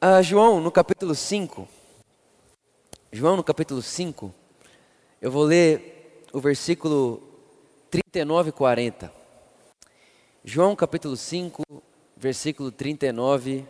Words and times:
Ah, 0.00 0.22
João, 0.22 0.60
no 0.60 0.70
capítulo 0.70 1.12
5, 1.12 1.66
João, 3.10 3.36
no 3.36 3.42
capítulo 3.42 3.82
5, 3.82 4.32
eu 5.20 5.28
vou 5.28 5.42
ler 5.42 6.22
o 6.32 6.38
versículo 6.38 7.20
39 7.90 8.50
e 8.50 8.52
40. 8.52 9.12
João, 10.44 10.76
capítulo 10.76 11.16
5, 11.16 11.64
versículo 12.16 12.70
39 12.70 13.66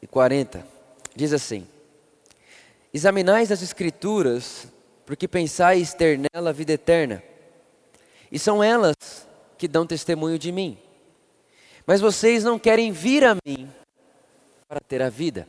e 0.00 0.06
40. 0.06 0.64
Diz 1.16 1.32
assim: 1.32 1.66
Examinais 2.94 3.50
as 3.50 3.60
Escrituras, 3.60 4.68
porque 5.04 5.26
pensais 5.26 5.92
ter 5.94 6.16
nela 6.32 6.50
a 6.50 6.52
vida 6.52 6.74
eterna, 6.74 7.24
e 8.30 8.38
são 8.38 8.62
elas 8.62 8.94
que 9.58 9.66
dão 9.66 9.84
testemunho 9.84 10.38
de 10.38 10.52
mim. 10.52 10.78
Mas 11.84 12.00
vocês 12.00 12.44
não 12.44 12.56
querem 12.56 12.92
vir 12.92 13.24
a 13.24 13.36
mim 13.44 13.68
para 14.70 14.78
ter 14.78 15.02
a 15.02 15.08
vida. 15.08 15.48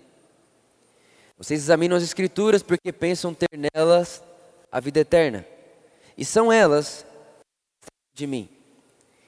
Vocês 1.38 1.62
examinam 1.62 1.95
as 1.95 2.02
Escrituras 2.02 2.63
porque 2.63 2.91
pensam 2.91 3.35
ter 3.35 3.49
nelas 3.71 4.23
a 4.71 4.79
vida 4.79 5.02
eterna, 5.02 5.45
e 6.17 6.25
são 6.25 6.52
elas 6.52 7.05
de 8.15 8.26
mim. 8.26 8.49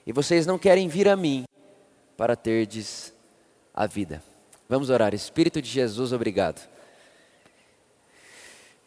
E 0.03 0.11
vocês 0.11 0.47
não 0.47 0.57
querem 0.57 0.87
vir 0.87 1.07
a 1.07 1.15
mim 1.15 1.43
para 2.17 2.35
terdes 2.35 3.13
a 3.71 3.85
vida. 3.85 4.23
Vamos 4.67 4.89
orar. 4.89 5.13
Espírito 5.13 5.61
de 5.61 5.69
Jesus, 5.69 6.11
obrigado. 6.11 6.67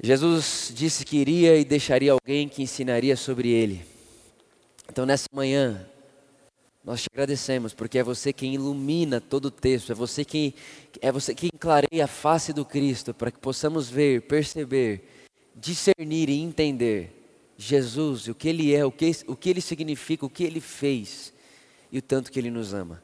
Jesus 0.02 0.72
disse 0.74 1.04
que 1.04 1.18
iria 1.18 1.56
e 1.56 1.64
deixaria 1.64 2.12
alguém 2.12 2.48
que 2.48 2.62
ensinaria 2.62 3.16
sobre 3.16 3.48
ele. 3.50 3.86
Então, 4.88 5.06
nessa 5.06 5.28
manhã, 5.32 5.88
nós 6.86 7.02
te 7.02 7.08
agradecemos 7.12 7.74
porque 7.74 7.98
é 7.98 8.04
você 8.04 8.32
quem 8.32 8.54
ilumina 8.54 9.20
todo 9.20 9.46
o 9.46 9.50
texto, 9.50 9.90
é 9.90 9.94
você 9.94 10.24
quem 10.24 10.54
é 11.02 11.10
você 11.10 11.34
quem 11.34 11.50
clareia 11.58 12.04
a 12.04 12.06
face 12.06 12.52
do 12.52 12.64
Cristo 12.64 13.12
para 13.12 13.32
que 13.32 13.40
possamos 13.40 13.90
ver, 13.90 14.22
perceber, 14.22 15.02
discernir 15.52 16.28
e 16.28 16.40
entender 16.40 17.12
Jesus, 17.58 18.28
o 18.28 18.34
que 18.34 18.48
ele 18.48 18.72
é, 18.72 18.84
o 18.84 18.92
que, 18.92 19.10
o 19.26 19.34
que 19.34 19.50
ele 19.50 19.60
significa, 19.60 20.24
o 20.24 20.30
que 20.30 20.44
ele 20.44 20.60
fez 20.60 21.32
e 21.90 21.98
o 21.98 22.02
tanto 22.02 22.30
que 22.30 22.38
ele 22.38 22.50
nos 22.52 22.72
ama. 22.72 23.02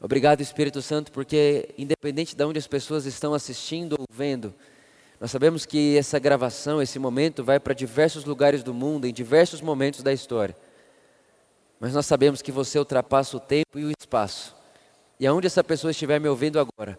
Obrigado, 0.00 0.40
Espírito 0.40 0.80
Santo, 0.80 1.10
porque 1.10 1.70
independente 1.76 2.36
de 2.36 2.44
onde 2.44 2.58
as 2.58 2.66
pessoas 2.66 3.06
estão 3.06 3.34
assistindo 3.34 3.96
ou 3.98 4.06
vendo, 4.08 4.54
nós 5.18 5.32
sabemos 5.32 5.66
que 5.66 5.96
essa 5.96 6.18
gravação, 6.20 6.80
esse 6.80 6.98
momento, 6.98 7.42
vai 7.42 7.58
para 7.58 7.74
diversos 7.74 8.24
lugares 8.24 8.62
do 8.62 8.74
mundo, 8.74 9.06
em 9.06 9.12
diversos 9.12 9.60
momentos 9.60 10.02
da 10.02 10.12
história. 10.12 10.54
Mas 11.78 11.92
nós 11.92 12.06
sabemos 12.06 12.40
que 12.40 12.52
você 12.52 12.78
ultrapassa 12.78 13.36
o 13.36 13.40
tempo 13.40 13.78
e 13.78 13.84
o 13.84 13.90
espaço. 13.90 14.54
E 15.18 15.26
aonde 15.26 15.46
essa 15.46 15.62
pessoa 15.62 15.90
estiver 15.90 16.20
me 16.20 16.28
ouvindo 16.28 16.58
agora, 16.58 16.98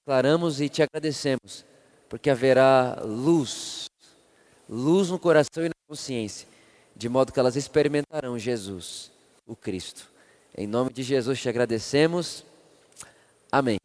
declaramos 0.00 0.60
e 0.60 0.68
te 0.68 0.82
agradecemos, 0.82 1.64
porque 2.08 2.30
haverá 2.30 3.00
luz, 3.02 3.86
luz 4.68 5.10
no 5.10 5.18
coração 5.18 5.64
e 5.64 5.68
na 5.68 5.74
consciência, 5.88 6.48
de 6.94 7.08
modo 7.08 7.32
que 7.32 7.40
elas 7.40 7.56
experimentarão 7.56 8.38
Jesus, 8.38 9.10
o 9.46 9.56
Cristo. 9.56 10.10
Em 10.56 10.66
nome 10.66 10.92
de 10.92 11.02
Jesus 11.02 11.40
te 11.40 11.48
agradecemos. 11.48 12.44
Amém. 13.50 13.78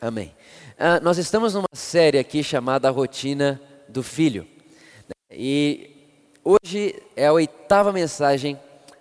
Amém. 0.00 0.34
Ah, 0.78 0.98
nós 1.00 1.18
estamos 1.18 1.54
numa 1.54 1.68
série 1.74 2.18
aqui 2.18 2.42
chamada 2.42 2.88
A 2.88 2.90
Rotina 2.90 3.60
do 3.86 4.02
Filho. 4.02 4.46
E 5.30 5.90
hoje 6.42 7.00
é 7.14 7.26
a 7.26 7.32
oitava 7.32 7.92
mensagem 7.92 8.58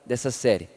dessa 0.10 0.32
série. 0.32 0.68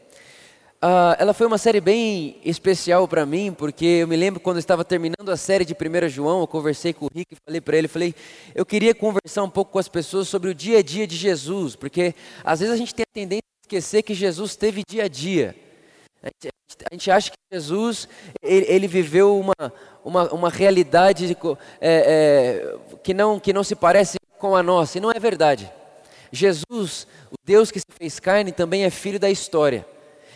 Ah, 0.79 1.15
ela 1.17 1.33
foi 1.33 1.47
uma 1.47 1.57
série 1.57 1.81
bem 1.81 2.39
especial 2.45 3.07
para 3.07 3.25
mim, 3.25 3.51
porque 3.51 3.85
eu 3.85 4.07
me 4.07 4.15
lembro 4.15 4.39
quando 4.39 4.57
eu 4.57 4.59
estava 4.59 4.85
terminando 4.85 5.27
a 5.29 5.35
série 5.35 5.65
de 5.65 5.73
1 5.73 6.07
João, 6.07 6.41
eu 6.41 6.47
conversei 6.47 6.93
com 6.93 7.05
o 7.05 7.09
Rick 7.11 7.33
e 7.33 7.37
falei 7.43 7.59
para 7.59 7.77
ele, 7.77 7.87
falei, 7.87 8.13
eu 8.53 8.63
queria 8.63 8.93
conversar 8.93 9.41
um 9.41 9.49
pouco 9.49 9.71
com 9.71 9.79
as 9.79 9.87
pessoas 9.87 10.27
sobre 10.27 10.51
o 10.51 10.53
dia 10.53 10.77
a 10.77 10.81
dia 10.83 11.07
de 11.07 11.15
Jesus, 11.15 11.75
porque 11.75 12.13
às 12.43 12.59
vezes 12.59 12.75
a 12.75 12.77
gente 12.77 12.93
tem 12.93 13.03
a 13.09 13.13
tendência 13.13 13.41
a 13.41 13.65
esquecer 13.65 14.03
que 14.03 14.13
Jesus 14.13 14.55
teve 14.55 14.83
dia 14.87 15.05
a 15.05 15.07
dia. 15.07 15.55
A 16.21 16.27
gente, 16.27 16.53
a 16.91 16.93
gente 16.93 17.11
acha 17.11 17.31
que 17.31 17.37
Jesus 17.51 18.07
ele, 18.43 18.65
ele 18.69 18.87
viveu 18.87 19.39
uma, 19.39 19.73
uma, 20.05 20.31
uma 20.31 20.49
realidade 20.49 21.35
é, 21.81 21.81
é, 21.81 22.77
que, 23.01 23.15
não, 23.15 23.39
que 23.39 23.51
não 23.51 23.63
se 23.63 23.75
parece 23.75 24.17
com 24.37 24.55
a 24.55 24.61
nossa, 24.61 24.99
e 24.99 25.01
não 25.01 25.09
é 25.09 25.19
verdade. 25.19 25.71
Jesus, 26.33 27.07
Deus 27.45 27.71
que 27.71 27.79
se 27.79 27.85
fez 27.89 28.19
carne, 28.19 28.51
também 28.51 28.85
é 28.85 28.89
filho 28.89 29.19
da 29.19 29.29
história. 29.29 29.85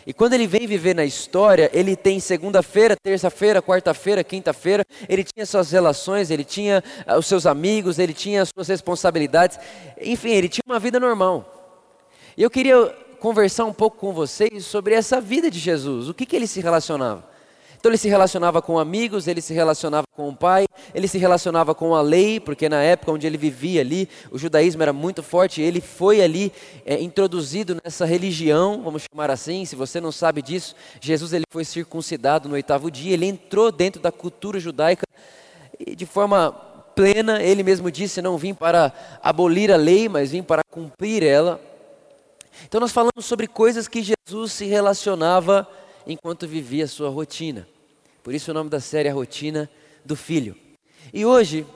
E 0.06 0.12
quando 0.12 0.32
ele 0.32 0.46
vem 0.46 0.66
viver 0.66 0.94
na 0.94 1.04
história, 1.04 1.70
ele 1.72 1.94
tem 1.94 2.18
segunda-feira, 2.18 2.96
terça-feira, 2.96 3.60
quarta-feira, 3.60 4.24
quinta-feira, 4.24 4.84
ele 5.08 5.22
tinha 5.22 5.44
suas 5.44 5.70
relações, 5.70 6.30
ele 6.30 6.44
tinha 6.44 6.82
ah, 7.06 7.18
os 7.18 7.26
seus 7.26 7.44
amigos, 7.44 7.98
ele 7.98 8.14
tinha 8.14 8.42
as 8.42 8.48
suas 8.48 8.68
responsabilidades, 8.68 9.58
enfim, 10.00 10.30
ele 10.30 10.48
tinha 10.48 10.62
uma 10.66 10.78
vida 10.78 10.98
normal. 10.98 11.82
E 12.36 12.42
eu 12.42 12.50
queria 12.50 12.86
conversar 13.20 13.64
um 13.64 13.72
pouco 13.72 13.98
com 13.98 14.12
vocês 14.12 14.64
sobre 14.64 14.94
essa 14.94 15.20
vida 15.20 15.50
de 15.50 15.58
Jesus, 15.58 16.08
o 16.08 16.14
que, 16.14 16.24
que 16.24 16.36
ele 16.36 16.46
se 16.46 16.60
relacionava. 16.60 17.28
Então 17.78 17.90
ele 17.90 17.98
se 17.98 18.08
relacionava 18.08 18.60
com 18.60 18.76
amigos, 18.76 19.28
ele 19.28 19.40
se 19.40 19.54
relacionava 19.54 20.04
com 20.16 20.28
o 20.28 20.36
pai, 20.36 20.66
ele 20.92 21.06
se 21.06 21.16
relacionava 21.16 21.76
com 21.76 21.94
a 21.94 22.02
lei, 22.02 22.40
porque 22.40 22.68
na 22.68 22.82
época 22.82 23.12
onde 23.12 23.24
ele 23.24 23.38
vivia 23.38 23.80
ali, 23.80 24.08
o 24.32 24.38
judaísmo 24.38 24.82
era 24.82 24.92
muito 24.92 25.22
forte, 25.22 25.62
ele 25.62 25.80
foi 25.80 26.20
ali 26.20 26.52
é, 26.84 27.00
introduzido 27.00 27.80
nessa 27.84 28.04
religião, 28.04 28.82
vamos 28.82 29.04
chamar 29.08 29.30
assim, 29.30 29.64
se 29.64 29.76
você 29.76 30.00
não 30.00 30.10
sabe 30.10 30.42
disso, 30.42 30.74
Jesus 31.00 31.32
ele 31.32 31.44
foi 31.52 31.64
circuncidado 31.64 32.48
no 32.48 32.56
oitavo 32.56 32.90
dia, 32.90 33.14
ele 33.14 33.26
entrou 33.26 33.70
dentro 33.70 34.02
da 34.02 34.10
cultura 34.10 34.58
judaica 34.58 35.06
e 35.78 35.94
de 35.94 36.04
forma 36.04 36.50
plena, 36.96 37.40
ele 37.40 37.62
mesmo 37.62 37.92
disse, 37.92 38.20
não 38.20 38.36
vim 38.36 38.52
para 38.52 38.92
abolir 39.22 39.70
a 39.70 39.76
lei, 39.76 40.08
mas 40.08 40.32
vim 40.32 40.42
para 40.42 40.64
cumprir 40.68 41.22
ela. 41.22 41.60
Então 42.66 42.80
nós 42.80 42.90
falamos 42.90 43.24
sobre 43.24 43.46
coisas 43.46 43.86
que 43.86 44.02
Jesus 44.02 44.52
se 44.52 44.66
relacionava 44.66 45.68
enquanto 46.08 46.48
vivia 46.48 46.84
a 46.84 46.88
sua 46.88 47.10
rotina. 47.10 47.68
Por 48.22 48.34
isso 48.34 48.50
o 48.50 48.54
nome 48.54 48.70
da 48.70 48.80
série 48.80 49.08
é 49.08 49.10
a 49.12 49.14
Rotina 49.14 49.70
do 50.04 50.16
Filho. 50.16 50.56
E 51.12 51.24
hoje, 51.24 51.66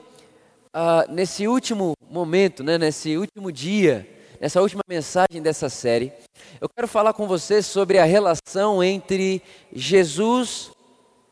ah, 0.73 1.05
nesse 1.07 1.47
último 1.47 1.93
momento, 2.09 2.63
né, 2.63 2.77
nesse 2.77 3.15
último 3.15 3.51
dia, 3.51 4.07
nessa 4.41 4.61
última 4.61 4.81
mensagem 4.89 5.41
dessa 5.41 5.69
série, 5.69 6.11
eu 6.59 6.67
quero 6.67 6.87
falar 6.87 7.13
com 7.13 7.27
você 7.27 7.61
sobre 7.61 7.99
a 7.99 8.05
relação 8.05 8.83
entre 8.83 9.41
Jesus 9.71 10.71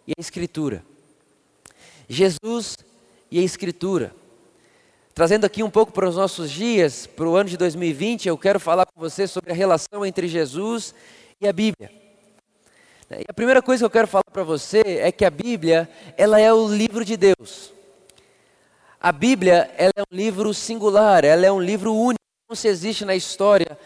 e 0.07 0.13
a 0.17 0.21
Escritura. 0.21 0.83
Jesus 2.07 2.77
e 3.29 3.39
a 3.39 3.43
Escritura. 3.43 4.13
Trazendo 5.13 5.45
aqui 5.45 5.61
um 5.61 5.69
pouco 5.69 5.91
para 5.91 6.07
os 6.07 6.15
nossos 6.15 6.49
dias, 6.49 7.05
para 7.05 7.27
o 7.27 7.35
ano 7.35 7.49
de 7.49 7.57
2020, 7.57 8.27
eu 8.27 8.37
quero 8.37 8.59
falar 8.59 8.85
com 8.85 8.99
você 8.99 9.27
sobre 9.27 9.51
a 9.51 9.55
relação 9.55 10.05
entre 10.05 10.27
Jesus 10.27 10.95
e 11.39 11.47
a 11.47 11.53
Bíblia. 11.53 12.00
E 13.19 13.25
a 13.27 13.33
primeira 13.33 13.61
coisa 13.61 13.81
que 13.81 13.85
eu 13.85 13.89
quero 13.89 14.07
falar 14.07 14.23
para 14.31 14.43
você 14.43 14.81
é 14.85 15.11
que 15.11 15.25
a 15.25 15.29
Bíblia, 15.29 15.89
ela 16.17 16.39
é 16.39 16.53
o 16.53 16.65
livro 16.67 17.03
de 17.03 17.17
Deus. 17.17 17.73
A 19.01 19.11
Bíblia, 19.11 19.69
ela 19.77 19.91
é 19.97 20.01
um 20.01 20.15
livro 20.15 20.53
singular, 20.53 21.25
ela 21.25 21.45
é 21.45 21.51
um 21.51 21.59
livro 21.59 21.93
único. 21.93 22.21
Não 22.49 22.55
se 22.55 22.69
existe 22.69 23.03
na 23.03 23.13
história 23.13 23.77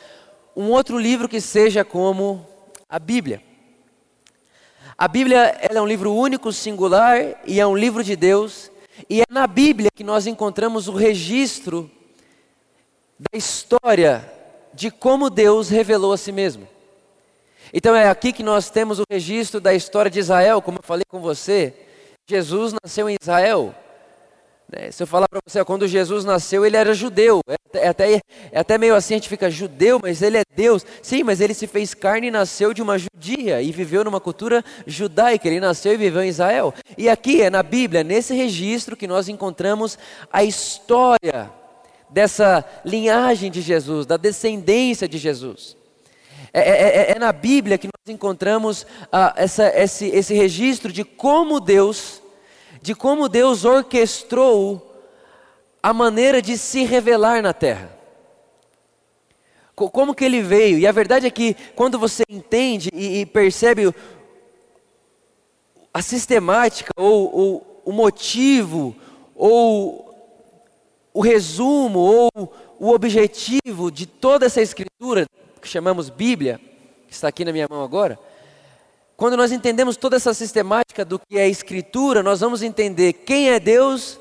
um 0.56 0.70
outro 0.70 1.00
livro 1.00 1.28
que 1.28 1.42
seja 1.42 1.84
como 1.84 2.48
a 2.88 3.00
Bíblia. 3.00 3.42
A 4.96 5.08
Bíblia, 5.08 5.58
ela 5.60 5.80
é 5.80 5.82
um 5.82 5.88
livro 5.88 6.14
único, 6.14 6.54
singular 6.54 7.18
e 7.48 7.60
é 7.60 7.66
um 7.66 7.76
livro 7.76 8.04
de 8.04 8.16
Deus. 8.16 8.70
E 9.10 9.22
é 9.22 9.26
na 9.28 9.48
Bíblia 9.48 9.90
que 9.94 10.04
nós 10.04 10.28
encontramos 10.28 10.88
o 10.88 10.94
registro 10.94 11.90
da 13.18 13.36
história 13.36 14.32
de 14.72 14.92
como 14.92 15.32
Deus 15.32 15.70
revelou 15.70 16.14
a 16.14 16.18
si 16.18 16.32
mesmo. 16.32 16.75
Então 17.74 17.96
é 17.96 18.08
aqui 18.08 18.32
que 18.32 18.44
nós 18.44 18.70
temos 18.70 19.00
o 19.00 19.04
registro 19.10 19.60
da 19.60 19.74
história 19.74 20.10
de 20.12 20.20
Israel, 20.20 20.62
como 20.62 20.80
eu 20.80 20.84
falei 20.84 21.04
com 21.08 21.20
você. 21.20 21.74
Jesus 22.28 22.74
nasceu 22.84 23.10
em 23.10 23.16
Israel. 23.22 23.74
Né? 24.72 24.92
Se 24.92 25.04
eu 25.04 25.08
falar 25.08 25.28
para 25.30 25.40
você, 25.46 25.64
quando 25.64 25.88
Jesus 25.88 26.26
nasceu, 26.26 26.66
ele 26.66 26.78
era 26.78 26.94
judeu. 26.94 27.42
É 27.74 27.88
até, 27.88 28.22
é 28.52 28.60
até 28.60 28.78
meio 28.78 28.96
assim, 28.96 29.14
a 29.14 29.18
gente 29.18 29.30
fica 29.30 29.50
judeu, 29.50 30.00
mas 30.02 30.22
ele 30.22 30.38
é 30.38 30.44
Deus. 30.56 30.86
Sim, 31.02 31.24
mas 31.24 31.42
ele 31.42 31.54
se 31.54 31.68
fez 31.68 31.94
carne 31.94 32.28
e 32.28 32.32
nasceu 32.32 32.74
de 32.74 32.82
uma 32.82 32.98
judia 32.98 33.62
e 33.62 33.72
viveu 33.72 34.04
numa 34.04 34.20
cultura 34.20 34.64
judaica. 34.88 35.48
Ele 35.48 35.60
nasceu 35.60 35.94
e 35.94 35.98
viveu 35.98 36.24
em 36.24 36.30
Israel. 36.30 36.74
E 36.98 37.10
aqui 37.10 37.42
é 37.42 37.50
na 37.50 37.62
Bíblia, 37.62 38.04
nesse 38.04 38.34
registro, 38.34 38.98
que 38.98 39.08
nós 39.08 39.30
encontramos 39.30 39.98
a 40.32 40.44
história 40.44 41.52
dessa 42.10 42.64
linhagem 42.84 43.52
de 43.52 43.62
Jesus, 43.62 44.06
da 44.06 44.18
descendência 44.18 45.08
de 45.08 45.18
Jesus. 45.18 45.76
É, 46.58 46.60
é, 46.62 46.98
é, 47.12 47.12
é 47.12 47.20
na 47.20 47.34
Bíblia 47.34 47.78
que 47.78 47.88
nós 47.88 48.16
encontramos 48.16 48.88
ah, 49.12 49.34
essa, 49.36 49.68
esse, 49.78 50.06
esse 50.06 50.34
registro 50.34 50.90
de 50.90 51.04
como 51.04 51.60
Deus, 51.60 52.22
de 52.82 52.96
como 52.96 53.28
Deus 53.28 53.66
orquestrou 53.66 54.96
a 55.84 55.92
maneira 55.92 56.42
de 56.42 56.58
se 56.58 56.86
revelar 56.86 57.44
na 57.44 57.52
terra. 57.52 57.94
Como 59.76 60.16
que 60.16 60.24
ele 60.24 60.42
veio? 60.42 60.80
E 60.80 60.88
a 60.88 60.94
verdade 60.94 61.28
é 61.28 61.30
que 61.30 61.58
quando 61.76 62.00
você 62.00 62.24
entende 62.30 62.90
e, 62.94 63.20
e 63.20 63.26
percebe 63.26 63.94
a 65.94 66.02
sistemática 66.02 66.94
ou, 66.96 67.38
ou 67.38 67.82
o 67.84 67.92
motivo, 67.92 68.96
ou 69.36 70.10
o 71.14 71.20
resumo, 71.20 72.00
ou 72.00 72.54
o 72.80 72.92
objetivo 72.92 73.92
de 73.92 74.06
toda 74.06 74.46
essa 74.46 74.62
escritura, 74.62 75.28
que 75.66 75.72
chamamos 75.72 76.10
Bíblia, 76.10 76.62
que 77.08 77.14
está 77.14 77.28
aqui 77.28 77.44
na 77.44 77.52
minha 77.52 77.68
mão 77.68 77.84
agora, 77.84 78.20
quando 79.18 79.36
nós 79.36 79.52
entendemos 79.52 79.98
toda 79.98 80.16
essa 80.16 80.32
sistemática 80.32 81.04
do 81.04 81.18
que 81.18 81.40
é 81.40 81.50
escritura, 81.50 82.22
nós 82.22 82.40
vamos 82.40 82.62
entender 82.62 83.14
quem 83.14 83.50
é 83.50 83.60
Deus, 83.60 84.20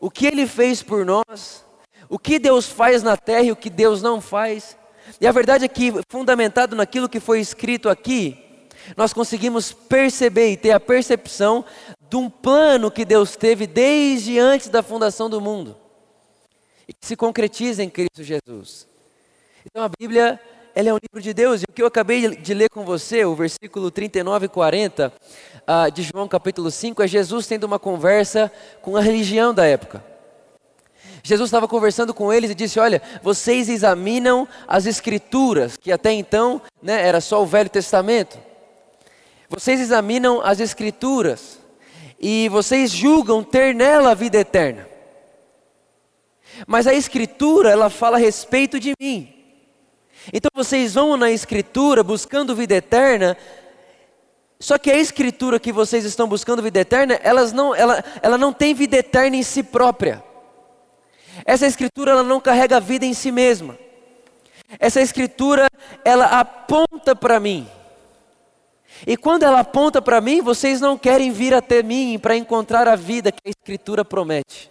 o 0.00 0.10
que 0.10 0.26
ele 0.26 0.46
fez 0.46 0.82
por 0.82 1.04
nós, 1.04 1.62
o 2.08 2.18
que 2.18 2.38
Deus 2.38 2.66
faz 2.66 3.02
na 3.02 3.14
terra 3.14 3.42
e 3.42 3.52
o 3.52 3.56
que 3.56 3.68
Deus 3.68 4.00
não 4.00 4.22
faz. 4.22 4.74
E 5.20 5.26
a 5.26 5.32
verdade 5.32 5.66
é 5.66 5.68
que, 5.68 5.92
fundamentado 6.08 6.74
naquilo 6.74 7.10
que 7.10 7.20
foi 7.20 7.40
escrito 7.40 7.88
aqui, 7.90 8.38
nós 8.96 9.12
conseguimos 9.12 9.72
perceber 9.72 10.52
e 10.52 10.56
ter 10.56 10.70
a 10.70 10.80
percepção 10.80 11.62
de 12.08 12.16
um 12.16 12.30
plano 12.30 12.90
que 12.90 13.04
Deus 13.04 13.36
teve 13.36 13.66
desde 13.66 14.38
antes 14.38 14.68
da 14.70 14.82
fundação 14.82 15.28
do 15.28 15.42
mundo 15.42 15.76
e 16.88 16.94
que 16.94 17.06
se 17.06 17.16
concretiza 17.16 17.82
em 17.82 17.90
Cristo 17.90 18.24
Jesus. 18.24 18.88
Então 19.66 19.84
a 19.84 19.90
Bíblia 20.00 20.40
ela 20.74 20.90
é 20.90 20.94
um 20.94 20.98
livro 21.02 21.20
de 21.20 21.34
Deus. 21.34 21.62
E 21.62 21.64
o 21.68 21.72
que 21.72 21.82
eu 21.82 21.86
acabei 21.86 22.36
de 22.36 22.54
ler 22.54 22.68
com 22.70 22.84
você, 22.84 23.24
o 23.24 23.34
versículo 23.34 23.90
39 23.90 24.46
e 24.46 24.48
40 24.48 25.12
uh, 25.62 25.90
de 25.90 26.02
João 26.02 26.28
capítulo 26.28 26.70
5, 26.70 27.02
é 27.02 27.08
Jesus 27.08 27.46
tendo 27.46 27.64
uma 27.64 27.78
conversa 27.78 28.50
com 28.82 28.96
a 28.96 29.00
religião 29.00 29.52
da 29.52 29.66
época. 29.66 30.04
Jesus 31.22 31.48
estava 31.48 31.68
conversando 31.68 32.14
com 32.14 32.32
eles 32.32 32.50
e 32.50 32.54
disse: 32.54 32.78
Olha, 32.78 33.02
vocês 33.22 33.68
examinam 33.68 34.48
as 34.66 34.86
Escrituras, 34.86 35.76
que 35.76 35.92
até 35.92 36.12
então 36.12 36.62
né, 36.82 37.06
era 37.06 37.20
só 37.20 37.42
o 37.42 37.46
Velho 37.46 37.68
Testamento. 37.68 38.38
Vocês 39.48 39.80
examinam 39.80 40.40
as 40.42 40.60
Escrituras 40.60 41.58
e 42.18 42.48
vocês 42.48 42.90
julgam 42.90 43.42
ter 43.42 43.74
nela 43.74 44.12
a 44.12 44.14
vida 44.14 44.38
eterna. 44.38 44.86
Mas 46.66 46.86
a 46.86 46.94
Escritura, 46.94 47.70
ela 47.70 47.90
fala 47.90 48.16
a 48.16 48.20
respeito 48.20 48.78
de 48.78 48.92
mim. 49.00 49.39
Então 50.32 50.50
vocês 50.54 50.94
vão 50.94 51.16
na 51.16 51.30
Escritura 51.30 52.02
buscando 52.02 52.54
vida 52.54 52.74
eterna, 52.74 53.36
só 54.58 54.76
que 54.76 54.90
a 54.90 54.96
Escritura 54.96 55.58
que 55.58 55.72
vocês 55.72 56.04
estão 56.04 56.28
buscando 56.28 56.62
vida 56.62 56.80
eterna, 56.80 57.18
elas 57.22 57.50
não, 57.52 57.74
ela, 57.74 58.04
ela 58.20 58.36
não 58.36 58.52
tem 58.52 58.74
vida 58.74 58.98
eterna 58.98 59.36
em 59.36 59.42
si 59.42 59.62
própria. 59.62 60.22
Essa 61.46 61.66
Escritura 61.66 62.12
ela 62.12 62.22
não 62.22 62.40
carrega 62.40 62.78
vida 62.78 63.06
em 63.06 63.14
si 63.14 63.32
mesma. 63.32 63.78
Essa 64.78 65.00
Escritura 65.00 65.68
ela 66.04 66.26
aponta 66.26 67.16
para 67.16 67.40
mim. 67.40 67.66
E 69.06 69.16
quando 69.16 69.44
ela 69.44 69.60
aponta 69.60 70.02
para 70.02 70.20
mim, 70.20 70.42
vocês 70.42 70.78
não 70.78 70.98
querem 70.98 71.32
vir 71.32 71.54
até 71.54 71.82
mim 71.82 72.18
para 72.18 72.36
encontrar 72.36 72.86
a 72.86 72.96
vida 72.96 73.32
que 73.32 73.40
a 73.46 73.50
Escritura 73.50 74.04
promete. 74.04 74.70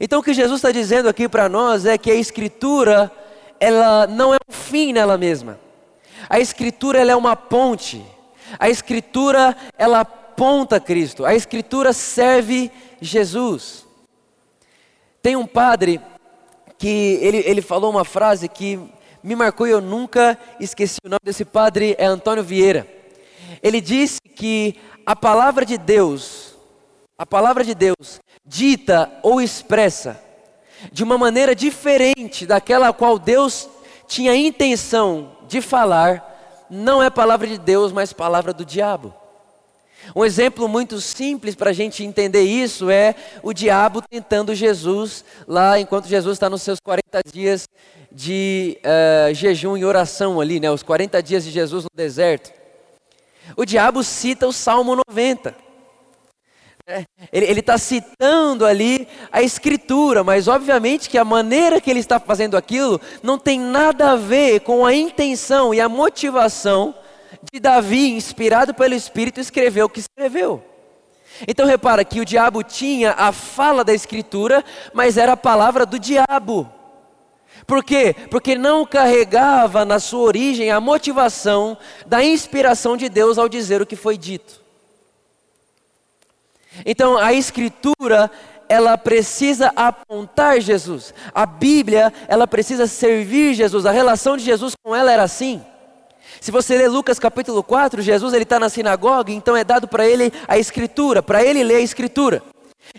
Então 0.00 0.18
o 0.18 0.22
que 0.22 0.34
Jesus 0.34 0.58
está 0.58 0.72
dizendo 0.72 1.08
aqui 1.08 1.28
para 1.28 1.48
nós 1.48 1.86
é 1.86 1.96
que 1.96 2.10
a 2.10 2.14
Escritura 2.14 3.10
ela 3.60 4.06
não 4.06 4.32
é 4.34 4.38
um 4.48 4.52
fim 4.52 4.92
nela 4.92 5.16
mesma. 5.18 5.58
A 6.28 6.38
escritura 6.38 7.00
ela 7.00 7.12
é 7.12 7.16
uma 7.16 7.36
ponte. 7.36 8.04
A 8.58 8.68
escritura 8.68 9.56
ela 9.76 10.00
aponta 10.00 10.80
Cristo. 10.80 11.24
A 11.24 11.34
escritura 11.34 11.92
serve 11.92 12.70
Jesus. 13.00 13.86
Tem 15.22 15.36
um 15.36 15.46
padre 15.46 16.00
que 16.78 17.18
ele, 17.20 17.38
ele 17.38 17.60
falou 17.60 17.90
uma 17.90 18.04
frase 18.04 18.48
que 18.48 18.78
me 19.22 19.34
marcou 19.34 19.66
e 19.66 19.70
eu 19.70 19.80
nunca 19.80 20.38
esqueci. 20.60 20.98
O 21.04 21.08
nome 21.08 21.20
desse 21.24 21.44
padre 21.44 21.96
é 21.98 22.06
Antônio 22.06 22.44
Vieira. 22.44 22.86
Ele 23.62 23.80
disse 23.80 24.20
que 24.20 24.76
a 25.04 25.16
palavra 25.16 25.64
de 25.64 25.76
Deus, 25.76 26.54
a 27.18 27.26
palavra 27.26 27.64
de 27.64 27.74
Deus, 27.74 28.20
dita 28.44 29.10
ou 29.22 29.40
expressa 29.40 30.27
de 30.92 31.02
uma 31.02 31.18
maneira 31.18 31.54
diferente 31.54 32.46
daquela 32.46 32.88
a 32.88 32.92
qual 32.92 33.18
Deus 33.18 33.68
tinha 34.06 34.34
intenção 34.34 35.32
de 35.46 35.60
falar, 35.60 36.66
não 36.70 37.02
é 37.02 37.10
palavra 37.10 37.46
de 37.46 37.58
Deus, 37.58 37.92
mas 37.92 38.12
palavra 38.12 38.52
do 38.52 38.64
diabo. 38.64 39.14
Um 40.14 40.24
exemplo 40.24 40.68
muito 40.68 41.00
simples 41.00 41.54
para 41.54 41.70
a 41.70 41.72
gente 41.72 42.04
entender 42.04 42.42
isso 42.42 42.88
é 42.88 43.14
o 43.42 43.52
diabo 43.52 44.00
tentando 44.00 44.54
Jesus 44.54 45.24
lá 45.46 45.78
enquanto 45.78 46.08
Jesus 46.08 46.36
está 46.36 46.48
nos 46.48 46.62
seus 46.62 46.78
40 46.80 47.20
dias 47.30 47.68
de 48.10 48.78
uh, 48.78 49.34
jejum 49.34 49.76
e 49.76 49.84
oração 49.84 50.40
ali, 50.40 50.60
né? 50.60 50.70
Os 50.70 50.82
40 50.82 51.22
dias 51.22 51.44
de 51.44 51.50
Jesus 51.50 51.84
no 51.84 51.90
deserto. 51.94 52.52
O 53.56 53.64
diabo 53.64 54.02
cita 54.02 54.46
o 54.46 54.52
Salmo 54.52 54.96
90. 55.08 55.54
É, 56.90 57.04
ele 57.30 57.60
está 57.60 57.76
citando 57.76 58.64
ali 58.64 59.06
a 59.30 59.42
escritura, 59.42 60.24
mas 60.24 60.48
obviamente 60.48 61.10
que 61.10 61.18
a 61.18 61.24
maneira 61.24 61.82
que 61.82 61.90
ele 61.90 62.00
está 62.00 62.18
fazendo 62.18 62.56
aquilo 62.56 62.98
não 63.22 63.38
tem 63.38 63.60
nada 63.60 64.12
a 64.12 64.16
ver 64.16 64.60
com 64.60 64.86
a 64.86 64.94
intenção 64.94 65.74
e 65.74 65.82
a 65.82 65.88
motivação 65.88 66.94
de 67.52 67.60
Davi, 67.60 68.12
inspirado 68.12 68.72
pelo 68.72 68.94
Espírito, 68.94 69.38
escrever 69.38 69.82
o 69.82 69.88
que 69.90 70.00
escreveu. 70.00 70.64
Então 71.46 71.66
repara 71.66 72.02
que 72.06 72.20
o 72.20 72.24
diabo 72.24 72.62
tinha 72.62 73.12
a 73.12 73.32
fala 73.32 73.84
da 73.84 73.92
escritura, 73.92 74.64
mas 74.94 75.18
era 75.18 75.32
a 75.32 75.36
palavra 75.36 75.84
do 75.84 75.98
diabo. 75.98 76.72
Por 77.66 77.84
quê? 77.84 78.16
Porque 78.30 78.54
não 78.54 78.86
carregava 78.86 79.84
na 79.84 80.00
sua 80.00 80.20
origem 80.20 80.70
a 80.70 80.80
motivação 80.80 81.76
da 82.06 82.24
inspiração 82.24 82.96
de 82.96 83.10
Deus 83.10 83.36
ao 83.36 83.46
dizer 83.46 83.82
o 83.82 83.86
que 83.86 83.94
foi 83.94 84.16
dito. 84.16 84.67
Então 86.84 87.16
a 87.16 87.32
escritura 87.32 88.30
ela 88.68 88.98
precisa 88.98 89.72
apontar 89.74 90.60
Jesus. 90.60 91.14
A 91.34 91.46
Bíblia, 91.46 92.12
ela 92.28 92.46
precisa 92.46 92.86
servir 92.86 93.54
Jesus. 93.54 93.86
A 93.86 93.90
relação 93.90 94.36
de 94.36 94.44
Jesus 94.44 94.74
com 94.82 94.94
ela 94.94 95.10
era 95.10 95.22
assim. 95.22 95.62
Se 96.40 96.50
você 96.50 96.76
ler 96.76 96.88
Lucas 96.88 97.18
capítulo 97.18 97.62
4, 97.62 98.02
Jesus 98.02 98.32
ele 98.34 98.44
está 98.44 98.60
na 98.60 98.68
sinagoga, 98.68 99.32
então 99.32 99.56
é 99.56 99.64
dado 99.64 99.88
para 99.88 100.06
ele 100.06 100.32
a 100.46 100.58
escritura, 100.58 101.22
para 101.22 101.42
ele 101.42 101.64
ler 101.64 101.76
a 101.76 101.80
escritura. 101.80 102.42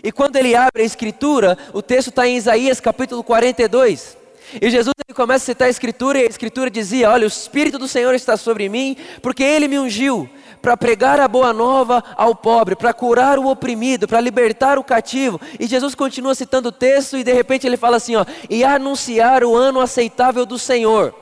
E 0.02 0.12
quando 0.12 0.36
ele 0.36 0.54
abre 0.54 0.82
a 0.82 0.84
escritura, 0.84 1.56
o 1.72 1.80
texto 1.80 2.08
está 2.08 2.26
em 2.26 2.36
Isaías 2.36 2.80
capítulo 2.80 3.24
42. 3.24 4.16
E 4.60 4.68
Jesus 4.68 4.92
ele 5.06 5.14
começa 5.14 5.44
a 5.44 5.46
citar 5.46 5.68
a 5.68 5.70
escritura 5.70 6.18
e 6.18 6.22
a 6.22 6.28
escritura 6.28 6.68
dizia: 6.68 7.10
Olha, 7.10 7.24
o 7.24 7.28
Espírito 7.28 7.78
do 7.78 7.86
Senhor 7.88 8.14
está 8.14 8.36
sobre 8.36 8.68
mim, 8.68 8.96
porque 9.22 9.42
ele 9.42 9.68
me 9.68 9.78
ungiu 9.78 10.28
para 10.60 10.76
pregar 10.76 11.18
a 11.20 11.28
boa 11.28 11.52
nova 11.52 12.02
ao 12.16 12.34
pobre, 12.34 12.76
para 12.76 12.92
curar 12.92 13.38
o 13.38 13.48
oprimido, 13.48 14.06
para 14.06 14.20
libertar 14.20 14.78
o 14.78 14.84
cativo. 14.84 15.40
E 15.58 15.66
Jesus 15.66 15.94
continua 15.94 16.34
citando 16.34 16.68
o 16.68 16.72
texto 16.72 17.16
e 17.16 17.24
de 17.24 17.32
repente 17.32 17.66
ele 17.66 17.76
fala 17.76 17.96
assim, 17.96 18.16
ó, 18.16 18.24
e 18.48 18.64
anunciar 18.64 19.42
o 19.44 19.56
ano 19.56 19.80
aceitável 19.80 20.44
do 20.44 20.58
Senhor. 20.58 21.14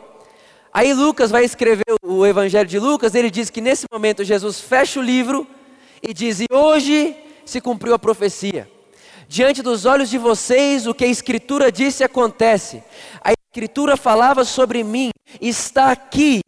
Aí 0.72 0.92
Lucas 0.92 1.30
vai 1.30 1.44
escrever 1.44 1.84
o 2.02 2.26
Evangelho 2.26 2.68
de 2.68 2.78
Lucas, 2.78 3.14
ele 3.14 3.30
diz 3.30 3.50
que 3.50 3.60
nesse 3.60 3.86
momento 3.90 4.22
Jesus 4.22 4.60
fecha 4.60 5.00
o 5.00 5.02
livro 5.02 5.46
e 6.02 6.12
diz: 6.12 6.40
"E 6.40 6.46
hoje 6.52 7.16
se 7.44 7.60
cumpriu 7.60 7.94
a 7.94 7.98
profecia. 7.98 8.70
Diante 9.26 9.62
dos 9.62 9.84
olhos 9.84 10.08
de 10.08 10.18
vocês, 10.18 10.86
o 10.86 10.94
que 10.94 11.04
a 11.04 11.08
Escritura 11.08 11.72
disse 11.72 12.04
acontece. 12.04 12.82
A 13.22 13.32
Escritura 13.32 13.96
falava 13.96 14.44
sobre 14.44 14.84
mim, 14.84 15.10
está 15.40 15.90
aqui 15.90 16.40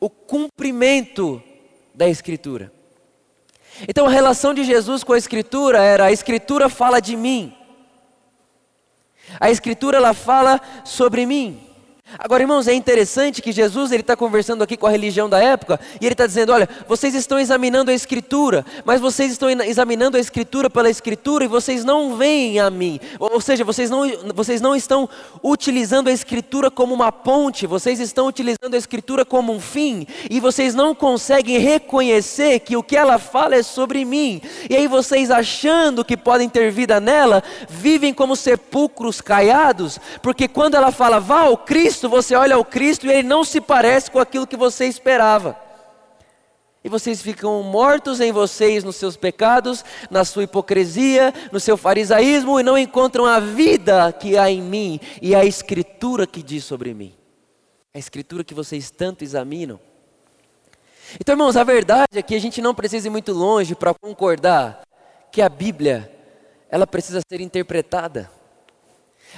o 0.00 0.08
cumprimento 0.08 1.42
da 2.02 2.08
Escritura. 2.08 2.72
Então 3.88 4.06
a 4.06 4.10
relação 4.10 4.52
de 4.52 4.64
Jesus 4.64 5.04
com 5.04 5.12
a 5.12 5.18
Escritura 5.18 5.78
era: 5.80 6.06
a 6.06 6.12
Escritura 6.12 6.68
fala 6.68 7.00
de 7.00 7.16
mim, 7.16 7.54
a 9.38 9.50
Escritura 9.50 9.98
ela 9.98 10.12
fala 10.12 10.60
sobre 10.84 11.24
mim. 11.24 11.71
Agora, 12.18 12.42
irmãos, 12.42 12.68
é 12.68 12.74
interessante 12.74 13.40
que 13.40 13.52
Jesus 13.52 13.90
ele 13.90 14.02
está 14.02 14.16
conversando 14.16 14.62
aqui 14.62 14.76
com 14.76 14.86
a 14.86 14.90
religião 14.90 15.28
da 15.28 15.38
época 15.38 15.80
e 16.00 16.04
ele 16.04 16.14
está 16.14 16.26
dizendo: 16.26 16.52
olha, 16.52 16.68
vocês 16.86 17.14
estão 17.14 17.38
examinando 17.38 17.90
a 17.90 17.94
Escritura, 17.94 18.64
mas 18.84 19.00
vocês 19.00 19.32
estão 19.32 19.48
examinando 19.50 20.16
a 20.16 20.20
Escritura 20.20 20.68
pela 20.68 20.90
Escritura 20.90 21.44
e 21.44 21.48
vocês 21.48 21.84
não 21.84 22.16
veem 22.16 22.60
a 22.60 22.70
mim. 22.70 23.00
Ou 23.18 23.40
seja, 23.40 23.64
vocês 23.64 23.88
não, 23.88 24.02
vocês 24.34 24.60
não 24.60 24.76
estão 24.76 25.08
utilizando 25.42 26.08
a 26.08 26.12
Escritura 26.12 26.70
como 26.70 26.94
uma 26.94 27.10
ponte, 27.10 27.66
vocês 27.66 27.98
estão 27.98 28.26
utilizando 28.26 28.74
a 28.74 28.78
Escritura 28.78 29.24
como 29.24 29.52
um 29.52 29.60
fim 29.60 30.06
e 30.30 30.40
vocês 30.40 30.74
não 30.74 30.94
conseguem 30.94 31.58
reconhecer 31.58 32.60
que 32.60 32.76
o 32.76 32.82
que 32.82 32.96
ela 32.96 33.18
fala 33.18 33.56
é 33.56 33.62
sobre 33.62 34.04
mim. 34.04 34.40
E 34.68 34.76
aí 34.76 34.86
vocês 34.86 35.30
achando 35.30 36.04
que 36.04 36.16
podem 36.16 36.48
ter 36.48 36.70
vida 36.70 37.00
nela, 37.00 37.42
vivem 37.68 38.12
como 38.12 38.36
sepulcros 38.36 39.20
caiados, 39.20 39.98
porque 40.22 40.46
quando 40.46 40.74
ela 40.74 40.92
fala 40.92 41.18
vá 41.18 41.42
ao 41.42 41.56
Cristo 41.56 42.01
Cristo, 42.02 42.08
você 42.08 42.34
olha 42.34 42.56
ao 42.56 42.64
Cristo 42.64 43.06
e 43.06 43.10
ele 43.10 43.28
não 43.28 43.44
se 43.44 43.60
parece 43.60 44.10
com 44.10 44.18
aquilo 44.18 44.46
que 44.46 44.56
você 44.56 44.86
esperava. 44.86 45.56
E 46.82 46.88
vocês 46.88 47.22
ficam 47.22 47.62
mortos 47.62 48.20
em 48.20 48.32
vocês, 48.32 48.82
nos 48.82 48.96
seus 48.96 49.16
pecados, 49.16 49.84
na 50.10 50.24
sua 50.24 50.42
hipocrisia, 50.42 51.32
no 51.52 51.60
seu 51.60 51.76
farisaísmo 51.76 52.58
e 52.58 52.62
não 52.64 52.76
encontram 52.76 53.24
a 53.24 53.38
vida 53.38 54.12
que 54.12 54.36
há 54.36 54.50
em 54.50 54.60
mim 54.60 54.98
e 55.20 55.32
a 55.32 55.44
escritura 55.44 56.26
que 56.26 56.42
diz 56.42 56.64
sobre 56.64 56.92
mim. 56.92 57.14
A 57.94 57.98
escritura 58.00 58.42
que 58.42 58.54
vocês 58.54 58.90
tanto 58.90 59.22
examinam. 59.22 59.78
Então, 61.20 61.34
irmãos, 61.34 61.56
a 61.56 61.62
verdade 61.62 62.16
é 62.18 62.22
que 62.22 62.34
a 62.34 62.40
gente 62.40 62.60
não 62.60 62.74
precisa 62.74 63.06
ir 63.06 63.10
muito 63.10 63.32
longe 63.32 63.76
para 63.76 63.94
concordar 63.94 64.82
que 65.30 65.40
a 65.40 65.48
Bíblia, 65.48 66.10
ela 66.68 66.86
precisa 66.86 67.20
ser 67.28 67.40
interpretada. 67.40 68.28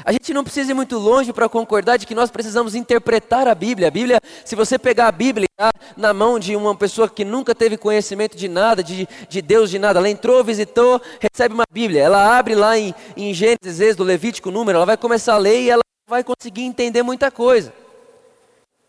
A 0.02 0.12
gente 0.12 0.32
não 0.32 0.42
precisa 0.42 0.70
ir 0.70 0.74
muito 0.74 0.98
longe 0.98 1.32
para 1.32 1.48
concordar 1.48 1.98
de 1.98 2.06
que 2.06 2.14
nós 2.14 2.30
precisamos 2.30 2.74
interpretar 2.74 3.46
a 3.46 3.54
Bíblia. 3.54 3.88
A 3.88 3.90
Bíblia, 3.90 4.20
se 4.44 4.56
você 4.56 4.78
pegar 4.78 5.08
a 5.08 5.12
Bíblia 5.12 5.46
na 5.96 6.14
mão 6.14 6.38
de 6.38 6.56
uma 6.56 6.74
pessoa 6.74 7.08
que 7.08 7.24
nunca 7.24 7.54
teve 7.54 7.76
conhecimento 7.76 8.36
de 8.36 8.48
nada, 8.48 8.82
de, 8.82 9.06
de 9.28 9.42
Deus, 9.42 9.70
de 9.70 9.78
nada, 9.78 9.98
ela 9.98 10.08
entrou, 10.08 10.42
visitou, 10.42 11.00
recebe 11.20 11.54
uma 11.54 11.64
Bíblia. 11.70 12.02
Ela 12.02 12.38
abre 12.38 12.54
lá 12.54 12.78
em, 12.78 12.94
em 13.16 13.32
Gênesis, 13.34 13.80
Êxodo, 13.80 14.04
Levítico, 14.04 14.50
Número, 14.50 14.76
ela 14.76 14.86
vai 14.86 14.96
começar 14.96 15.34
a 15.34 15.38
ler 15.38 15.60
e 15.60 15.70
ela 15.70 15.82
vai 16.08 16.24
conseguir 16.24 16.62
entender 16.62 17.02
muita 17.02 17.30
coisa. 17.30 17.72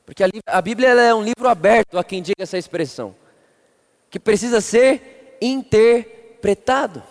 Porque 0.05 0.23
a, 0.23 0.27
a 0.47 0.61
Bíblia 0.61 0.89
é 0.89 1.13
um 1.13 1.23
livro 1.23 1.47
aberto, 1.47 1.97
a 1.97 2.03
quem 2.03 2.21
diga 2.21 2.43
essa 2.43 2.57
expressão, 2.57 3.15
que 4.09 4.19
precisa 4.19 4.61
ser 4.61 5.37
interpretado. 5.41 7.01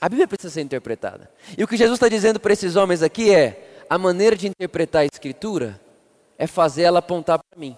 A 0.00 0.08
Bíblia 0.08 0.26
precisa 0.26 0.52
ser 0.52 0.62
interpretada. 0.62 1.30
E 1.58 1.62
o 1.62 1.68
que 1.68 1.76
Jesus 1.76 1.96
está 1.96 2.08
dizendo 2.08 2.40
para 2.40 2.52
esses 2.52 2.74
homens 2.74 3.02
aqui 3.02 3.34
é: 3.34 3.84
a 3.88 3.98
maneira 3.98 4.34
de 4.34 4.48
interpretar 4.48 5.02
a 5.02 5.04
Escritura 5.04 5.78
é 6.38 6.46
fazer 6.46 6.82
ela 6.82 7.00
apontar 7.00 7.38
para 7.38 7.60
mim. 7.60 7.76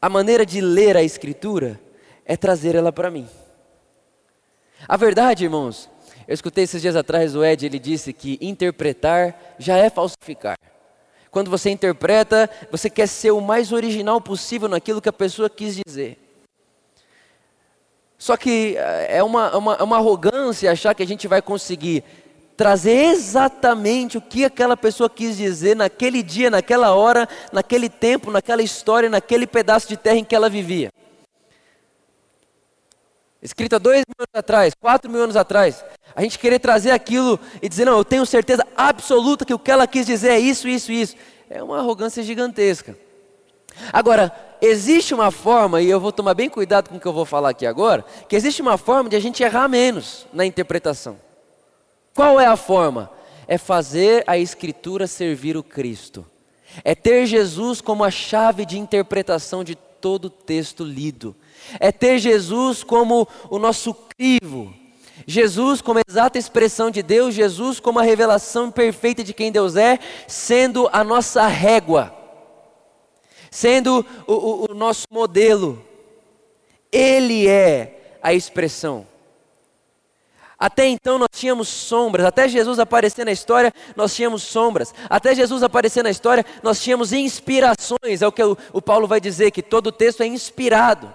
A 0.00 0.08
maneira 0.08 0.46
de 0.46 0.60
ler 0.60 0.96
a 0.96 1.02
Escritura 1.02 1.78
é 2.24 2.36
trazer 2.36 2.74
ela 2.74 2.92
para 2.92 3.10
mim. 3.10 3.28
A 4.86 4.96
verdade, 4.96 5.44
irmãos, 5.44 5.90
eu 6.26 6.32
escutei 6.32 6.64
esses 6.64 6.80
dias 6.80 6.96
atrás 6.96 7.34
o 7.34 7.44
Ed, 7.44 7.66
ele 7.66 7.78
disse 7.78 8.12
que 8.12 8.38
interpretar 8.40 9.56
já 9.58 9.76
é 9.76 9.90
falsificar. 9.90 10.56
Quando 11.30 11.50
você 11.50 11.68
interpreta, 11.70 12.48
você 12.70 12.88
quer 12.88 13.06
ser 13.08 13.32
o 13.32 13.40
mais 13.40 13.72
original 13.72 14.20
possível 14.20 14.68
naquilo 14.68 15.02
que 15.02 15.08
a 15.08 15.12
pessoa 15.12 15.50
quis 15.50 15.78
dizer. 15.86 16.27
Só 18.18 18.36
que 18.36 18.74
eh, 18.76 19.18
é 19.18 19.22
uma, 19.22 19.56
uma, 19.56 19.82
uma 19.82 19.96
arrogância 19.96 20.72
achar 20.72 20.92
que 20.92 21.02
a 21.02 21.06
gente 21.06 21.28
vai 21.28 21.40
conseguir 21.40 22.02
trazer 22.56 23.12
exatamente 23.12 24.18
o 24.18 24.20
que 24.20 24.44
aquela 24.44 24.76
pessoa 24.76 25.08
quis 25.08 25.36
dizer 25.36 25.76
naquele 25.76 26.24
dia, 26.24 26.50
naquela 26.50 26.92
hora, 26.92 27.28
naquele 27.52 27.88
tempo, 27.88 28.32
naquela 28.32 28.60
história, 28.60 29.08
naquele 29.08 29.46
pedaço 29.46 29.88
de 29.88 29.96
terra 29.96 30.16
em 30.16 30.24
que 30.24 30.34
ela 30.34 30.50
vivia. 30.50 30.90
Escrita 33.40 33.78
dois 33.78 33.98
mil 33.98 34.16
anos 34.18 34.34
atrás, 34.34 34.74
quatro 34.74 35.08
mil 35.08 35.22
anos 35.22 35.36
atrás, 35.36 35.84
a 36.16 36.22
gente 36.22 36.36
querer 36.40 36.58
trazer 36.58 36.90
aquilo 36.90 37.38
e 37.62 37.68
dizer, 37.68 37.84
não, 37.84 37.96
eu 37.96 38.04
tenho 38.04 38.26
certeza 38.26 38.66
absoluta 38.76 39.44
que 39.44 39.54
o 39.54 39.58
que 39.60 39.70
ela 39.70 39.86
quis 39.86 40.04
dizer 40.04 40.30
é 40.30 40.40
isso, 40.40 40.66
isso, 40.66 40.90
isso, 40.90 41.14
é 41.48 41.62
uma 41.62 41.78
arrogância 41.78 42.20
gigantesca. 42.24 42.98
Agora, 43.92 44.32
existe 44.60 45.14
uma 45.14 45.30
forma, 45.30 45.80
e 45.80 45.88
eu 45.88 46.00
vou 46.00 46.12
tomar 46.12 46.34
bem 46.34 46.48
cuidado 46.48 46.88
com 46.88 46.96
o 46.96 47.00
que 47.00 47.06
eu 47.06 47.12
vou 47.12 47.24
falar 47.24 47.50
aqui 47.50 47.66
agora, 47.66 48.04
que 48.28 48.36
existe 48.36 48.62
uma 48.62 48.76
forma 48.76 49.08
de 49.08 49.16
a 49.16 49.20
gente 49.20 49.42
errar 49.42 49.68
menos 49.68 50.26
na 50.32 50.44
interpretação. 50.44 51.16
Qual 52.14 52.40
é 52.40 52.46
a 52.46 52.56
forma? 52.56 53.10
É 53.46 53.56
fazer 53.56 54.24
a 54.26 54.36
Escritura 54.36 55.06
servir 55.06 55.56
o 55.56 55.62
Cristo. 55.62 56.26
É 56.84 56.94
ter 56.94 57.26
Jesus 57.26 57.80
como 57.80 58.04
a 58.04 58.10
chave 58.10 58.66
de 58.66 58.78
interpretação 58.78 59.62
de 59.62 59.74
todo 59.74 60.26
o 60.26 60.30
texto 60.30 60.84
lido. 60.84 61.34
É 61.78 61.90
ter 61.90 62.18
Jesus 62.18 62.82
como 62.82 63.26
o 63.48 63.58
nosso 63.58 63.94
crivo. 64.16 64.74
Jesus 65.26 65.80
como 65.80 66.00
exata 66.08 66.38
expressão 66.38 66.90
de 66.90 67.02
Deus, 67.02 67.34
Jesus 67.34 67.80
como 67.80 67.98
a 67.98 68.02
revelação 68.02 68.70
perfeita 68.70 69.22
de 69.22 69.32
quem 69.32 69.50
Deus 69.50 69.76
é, 69.76 69.98
sendo 70.26 70.88
a 70.92 71.02
nossa 71.02 71.46
régua 71.46 72.17
sendo 73.50 74.04
o, 74.26 74.32
o, 74.32 74.66
o 74.70 74.74
nosso 74.74 75.06
modelo. 75.10 75.82
Ele 76.90 77.46
é 77.46 78.18
a 78.22 78.32
expressão. 78.32 79.06
Até 80.58 80.88
então 80.88 81.18
nós 81.18 81.28
tínhamos 81.32 81.68
sombras, 81.68 82.26
até 82.26 82.48
Jesus 82.48 82.80
aparecer 82.80 83.24
na 83.24 83.30
história, 83.30 83.72
nós 83.94 84.12
tínhamos 84.12 84.42
sombras. 84.42 84.92
Até 85.08 85.32
Jesus 85.32 85.62
aparecer 85.62 86.02
na 86.02 86.10
história, 86.10 86.44
nós 86.64 86.82
tínhamos 86.82 87.12
inspirações, 87.12 88.22
é 88.22 88.26
o 88.26 88.32
que 88.32 88.42
o, 88.42 88.58
o 88.72 88.82
Paulo 88.82 89.06
vai 89.06 89.20
dizer, 89.20 89.52
que 89.52 89.62
todo 89.62 89.92
texto 89.92 90.22
é 90.22 90.26
inspirado. 90.26 91.14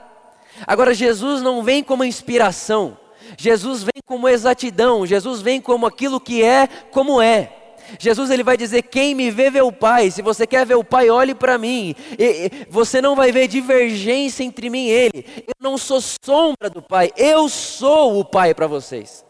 Agora, 0.66 0.94
Jesus 0.94 1.42
não 1.42 1.62
vem 1.62 1.84
como 1.84 2.06
inspiração, 2.06 2.98
Jesus 3.38 3.84
vem 3.84 4.02
como 4.06 4.30
exatidão, 4.30 5.06
Jesus 5.06 5.42
vem 5.42 5.60
como 5.60 5.86
aquilo 5.86 6.22
que 6.22 6.42
é, 6.42 6.68
como 6.92 7.22
é. 7.22 7.63
Jesus 8.00 8.30
ele 8.30 8.44
vai 8.44 8.58
dizer: 8.58 8.84
Quem 8.84 9.16
me 9.16 9.32
vê, 9.32 9.50
vê 9.50 9.62
o 9.62 9.72
Pai. 9.72 10.12
Se 10.12 10.22
você 10.22 10.46
quer 10.46 10.66
ver 10.66 10.76
o 10.76 10.84
Pai, 10.84 11.10
olhe 11.10 11.36
para 11.36 11.58
mim. 11.58 11.96
E, 12.18 12.66
você 12.70 13.02
não 13.02 13.16
vai 13.16 13.32
ver 13.32 13.48
divergência 13.48 14.44
entre 14.44 14.70
mim 14.70 14.88
e 14.88 14.92
Ele. 14.92 15.26
Eu 15.48 15.54
não 15.60 15.78
sou 15.78 16.02
sombra 16.02 16.70
do 16.70 16.82
Pai, 16.82 17.12
eu 17.18 17.48
sou 17.50 18.20
o 18.20 18.26
Pai 18.26 18.54
para 18.54 18.68
vocês. 18.68 19.26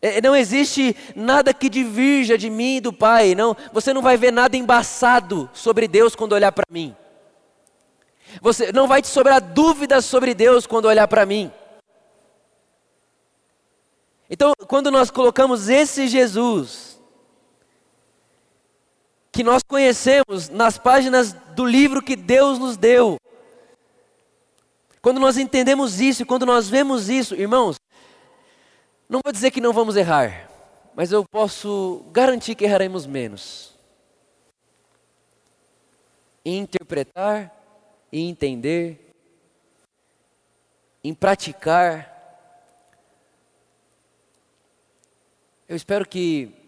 É, 0.00 0.20
não 0.20 0.36
existe 0.36 0.94
nada 1.16 1.54
que 1.54 1.70
divirja 1.70 2.36
de 2.36 2.50
mim 2.50 2.76
e 2.76 2.80
do 2.80 2.92
Pai. 2.92 3.34
Não, 3.34 3.56
você 3.72 3.92
não 3.94 4.02
vai 4.02 4.18
ver 4.18 4.32
nada 4.32 4.54
embaçado 4.54 5.48
sobre 5.54 5.88
Deus 5.88 6.14
quando 6.14 6.34
olhar 6.34 6.52
para 6.52 6.66
mim. 6.68 6.94
Você 8.42 8.70
não 8.72 8.86
vai 8.86 9.00
te 9.00 9.08
sobrar 9.08 9.40
dúvidas 9.40 10.04
sobre 10.04 10.34
Deus 10.34 10.66
quando 10.66 10.86
olhar 10.86 11.08
para 11.08 11.24
mim. 11.24 11.50
Então, 14.28 14.52
quando 14.66 14.90
nós 14.90 15.10
colocamos 15.10 15.68
esse 15.68 16.08
Jesus 16.08 16.93
que 19.34 19.42
nós 19.42 19.64
conhecemos 19.64 20.48
nas 20.48 20.78
páginas 20.78 21.32
do 21.32 21.64
livro 21.64 22.00
que 22.00 22.14
Deus 22.14 22.56
nos 22.56 22.76
deu. 22.76 23.18
Quando 25.02 25.18
nós 25.18 25.36
entendemos 25.36 26.00
isso, 26.00 26.24
quando 26.24 26.46
nós 26.46 26.70
vemos 26.70 27.08
isso, 27.08 27.34
irmãos, 27.34 27.76
não 29.08 29.20
vou 29.24 29.32
dizer 29.32 29.50
que 29.50 29.60
não 29.60 29.72
vamos 29.72 29.96
errar, 29.96 30.48
mas 30.94 31.10
eu 31.10 31.24
posso 31.28 32.04
garantir 32.12 32.54
que 32.54 32.64
erraremos 32.64 33.06
menos. 33.06 33.74
Interpretar, 36.44 37.52
em 38.12 38.30
entender, 38.30 39.12
em 41.02 41.12
praticar. 41.12 42.14
Eu 45.68 45.74
espero 45.74 46.06
que 46.06 46.63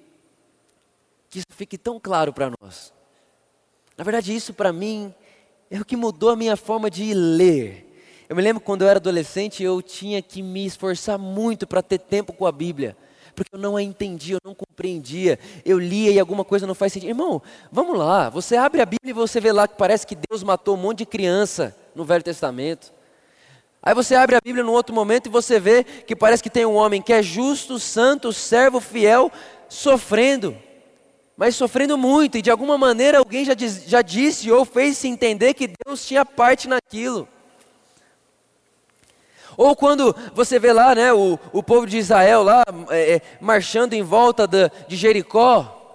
que 1.28 1.38
isso 1.38 1.47
fique 1.50 1.76
tão 1.76 1.99
claro 1.99 2.33
para 2.33 2.50
nós. 2.61 2.92
Na 3.97 4.04
verdade, 4.04 4.35
isso 4.35 4.52
para 4.52 4.73
mim 4.73 5.14
é 5.71 5.80
o 5.80 5.85
que 5.85 5.97
mudou 5.97 6.30
a 6.30 6.37
minha 6.37 6.56
forma 6.56 6.90
de 6.90 7.12
ler. 7.14 7.85
Eu 8.28 8.37
me 8.37 8.42
lembro 8.42 8.61
quando 8.61 8.83
eu 8.83 8.88
era 8.88 8.99
adolescente, 8.99 9.62
eu 9.62 9.80
tinha 9.80 10.21
que 10.21 10.42
me 10.42 10.66
esforçar 10.66 11.18
muito 11.18 11.66
para 11.66 11.83
ter 11.83 11.99
tempo 11.99 12.33
com 12.33 12.45
a 12.45 12.52
Bíblia, 12.52 12.97
porque 13.35 13.54
eu 13.54 13.59
não 13.59 13.76
a 13.76 13.83
entendia, 13.83 14.35
eu 14.35 14.40
não 14.45 14.54
compreendia. 14.54 15.38
Eu 15.64 15.78
lia 15.78 16.11
e 16.11 16.18
alguma 16.18 16.45
coisa 16.45 16.66
não 16.66 16.75
faz 16.75 16.92
sentido. 16.92 17.11
Irmão, 17.11 17.40
vamos 17.71 17.97
lá, 17.97 18.28
você 18.28 18.56
abre 18.56 18.80
a 18.80 18.87
Bíblia 18.87 19.11
e 19.11 19.12
você 19.12 19.40
vê 19.40 19.52
lá 19.52 19.68
que 19.68 19.76
parece 19.76 20.06
que 20.06 20.16
Deus 20.28 20.42
matou 20.42 20.75
um 20.75 20.80
monte 20.80 20.99
de 20.99 21.06
criança 21.06 21.75
no 21.95 22.04
Velho 22.04 22.23
Testamento. 22.23 22.92
Aí 23.83 23.95
você 23.95 24.16
abre 24.16 24.35
a 24.35 24.40
Bíblia 24.45 24.64
num 24.64 24.73
outro 24.73 24.95
momento 24.95 25.26
e 25.26 25.30
você 25.30 25.61
vê 25.61 25.85
que 25.85 26.16
parece 26.16 26.42
que 26.42 26.50
tem 26.50 26.66
um 26.66 26.75
homem 26.75 27.00
que 27.00 27.12
é 27.12 27.23
justo, 27.23 27.78
santo, 27.78 28.33
servo, 28.33 28.80
fiel, 28.80 29.30
sofrendo 29.68 30.65
mas 31.36 31.54
sofrendo 31.54 31.98
muito, 31.98 32.38
e 32.38 32.42
de 32.42 32.50
alguma 32.50 32.78
maneira 32.78 33.18
alguém 33.18 33.44
já, 33.44 33.52
diz, 33.54 33.84
já 33.86 34.00
disse 34.00 34.50
ou 34.50 34.64
fez-se 34.64 35.06
entender 35.06 35.52
que 35.54 35.70
Deus 35.84 36.06
tinha 36.06 36.24
parte 36.24 36.66
naquilo. 36.66 37.28
Ou 39.56 39.74
quando 39.74 40.14
você 40.34 40.58
vê 40.58 40.72
lá 40.72 40.94
né, 40.94 41.12
o, 41.12 41.38
o 41.52 41.62
povo 41.62 41.86
de 41.86 41.98
Israel 41.98 42.42
lá 42.42 42.62
é, 42.90 43.14
é 43.14 43.22
marchando 43.40 43.94
em 43.94 44.02
volta 44.02 44.46
da, 44.46 44.70
de 44.86 44.96
Jericó, 44.96 45.85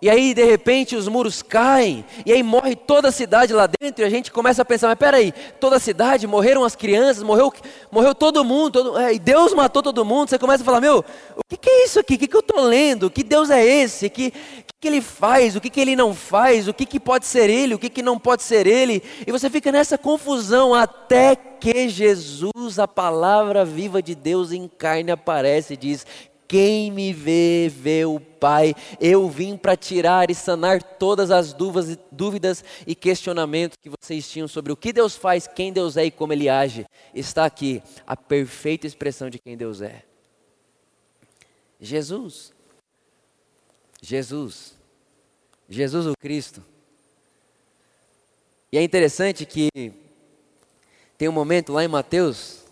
e 0.00 0.10
aí, 0.10 0.34
de 0.34 0.44
repente, 0.44 0.94
os 0.94 1.08
muros 1.08 1.42
caem, 1.42 2.04
e 2.24 2.32
aí 2.32 2.42
morre 2.42 2.76
toda 2.76 3.08
a 3.08 3.12
cidade 3.12 3.52
lá 3.52 3.66
dentro, 3.80 4.02
e 4.02 4.06
a 4.06 4.10
gente 4.10 4.30
começa 4.30 4.62
a 4.62 4.64
pensar, 4.64 4.88
mas 4.88 4.98
peraí, 4.98 5.32
toda 5.58 5.76
a 5.76 5.80
cidade, 5.80 6.26
morreram 6.26 6.64
as 6.64 6.76
crianças, 6.76 7.22
morreu, 7.22 7.52
morreu 7.90 8.14
todo 8.14 8.44
mundo, 8.44 8.72
todo, 8.72 8.98
é, 8.98 9.14
e 9.14 9.18
Deus 9.18 9.54
matou 9.54 9.82
todo 9.82 10.04
mundo, 10.04 10.28
você 10.28 10.38
começa 10.38 10.62
a 10.62 10.66
falar, 10.66 10.80
meu, 10.80 11.04
o 11.34 11.40
que, 11.48 11.56
que 11.56 11.70
é 11.70 11.84
isso 11.84 11.98
aqui? 11.98 12.14
O 12.14 12.18
que, 12.18 12.28
que 12.28 12.36
eu 12.36 12.40
estou 12.40 12.60
lendo? 12.60 13.10
Que 13.10 13.24
Deus 13.24 13.50
é 13.50 13.64
esse? 13.64 14.10
Que, 14.10 14.30
que, 14.30 14.74
que 14.80 14.88
ele 14.88 15.00
faz? 15.00 15.56
O 15.56 15.60
que, 15.60 15.70
que 15.70 15.80
ele 15.80 15.96
não 15.96 16.14
faz? 16.14 16.68
O 16.68 16.74
que, 16.74 16.84
que 16.84 17.00
pode 17.00 17.26
ser 17.26 17.48
ele? 17.48 17.74
O 17.74 17.78
que, 17.78 17.88
que 17.88 18.02
não 18.02 18.18
pode 18.18 18.42
ser 18.42 18.66
ele? 18.66 19.02
E 19.26 19.32
você 19.32 19.48
fica 19.48 19.72
nessa 19.72 19.96
confusão 19.96 20.74
até 20.74 21.34
que 21.34 21.88
Jesus, 21.88 22.78
a 22.78 22.86
palavra 22.86 23.64
viva 23.64 24.02
de 24.02 24.14
Deus 24.14 24.52
em 24.52 24.68
carne, 24.68 25.10
aparece 25.10 25.74
e 25.74 25.76
diz: 25.76 26.06
quem 26.48 26.90
me 26.90 27.12
vê, 27.12 27.70
vê 27.74 28.04
o 28.04 28.20
Pai. 28.20 28.74
Eu 29.00 29.28
vim 29.28 29.56
para 29.56 29.76
tirar 29.76 30.30
e 30.30 30.34
sanar 30.34 30.82
todas 30.82 31.30
as 31.30 31.52
dúvidas 31.52 32.64
e 32.86 32.94
questionamentos 32.94 33.76
que 33.80 33.90
vocês 33.90 34.28
tinham 34.28 34.46
sobre 34.46 34.72
o 34.72 34.76
que 34.76 34.92
Deus 34.92 35.16
faz, 35.16 35.46
quem 35.46 35.72
Deus 35.72 35.96
é 35.96 36.04
e 36.04 36.10
como 36.10 36.32
Ele 36.32 36.48
age. 36.48 36.84
Está 37.14 37.44
aqui 37.44 37.82
a 38.06 38.16
perfeita 38.16 38.86
expressão 38.86 39.30
de 39.30 39.38
quem 39.38 39.56
Deus 39.56 39.80
é. 39.80 40.02
Jesus. 41.80 42.52
Jesus. 44.00 44.74
Jesus 45.68 46.06
o 46.06 46.12
Cristo. 46.18 46.62
E 48.70 48.78
é 48.78 48.82
interessante 48.82 49.46
que 49.46 49.68
tem 51.16 51.28
um 51.28 51.32
momento 51.32 51.72
lá 51.72 51.84
em 51.84 51.88
Mateus 51.88 52.65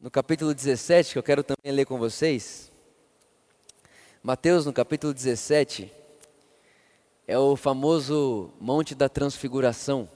no 0.00 0.10
capítulo 0.10 0.54
17, 0.54 1.12
que 1.12 1.18
eu 1.18 1.22
quero 1.22 1.42
também 1.42 1.72
ler 1.72 1.84
com 1.84 1.98
vocês. 1.98 2.70
Mateus, 4.22 4.64
no 4.64 4.72
capítulo 4.72 5.12
17, 5.12 5.92
é 7.26 7.36
o 7.36 7.56
famoso 7.56 8.52
Monte 8.60 8.94
da 8.94 9.08
Transfiguração. 9.08 10.08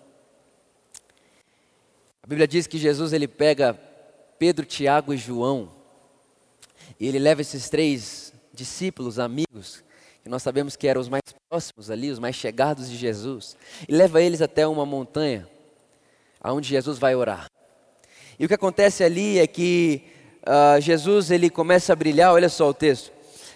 A 2.22 2.26
Bíblia 2.28 2.46
diz 2.46 2.68
que 2.68 2.78
Jesus 2.78 3.12
ele 3.12 3.26
pega 3.26 3.74
Pedro, 4.38 4.64
Tiago 4.64 5.12
e 5.12 5.16
João, 5.16 5.68
e 7.00 7.08
ele 7.08 7.18
leva 7.18 7.40
esses 7.40 7.68
três 7.68 8.32
discípulos, 8.54 9.18
amigos, 9.18 9.82
que 10.22 10.28
nós 10.28 10.44
sabemos 10.44 10.76
que 10.76 10.86
eram 10.86 11.00
os 11.00 11.08
mais 11.08 11.22
próximos 11.48 11.90
ali, 11.90 12.08
os 12.08 12.20
mais 12.20 12.36
chegados 12.36 12.88
de 12.88 12.96
Jesus, 12.96 13.56
e 13.88 13.92
leva 13.92 14.22
eles 14.22 14.40
até 14.40 14.64
uma 14.64 14.86
montanha, 14.86 15.48
aonde 16.40 16.68
Jesus 16.68 16.98
vai 16.98 17.16
orar. 17.16 17.50
E 18.38 18.44
o 18.44 18.48
que 18.48 18.54
acontece 18.54 19.04
ali 19.04 19.38
é 19.38 19.46
que 19.46 20.02
uh, 20.42 20.80
Jesus 20.80 21.30
ele 21.30 21.50
começa 21.50 21.92
a 21.92 21.96
brilhar, 21.96 22.32
olha 22.32 22.48
só 22.48 22.68
o 22.68 22.74
texto, 22.74 23.12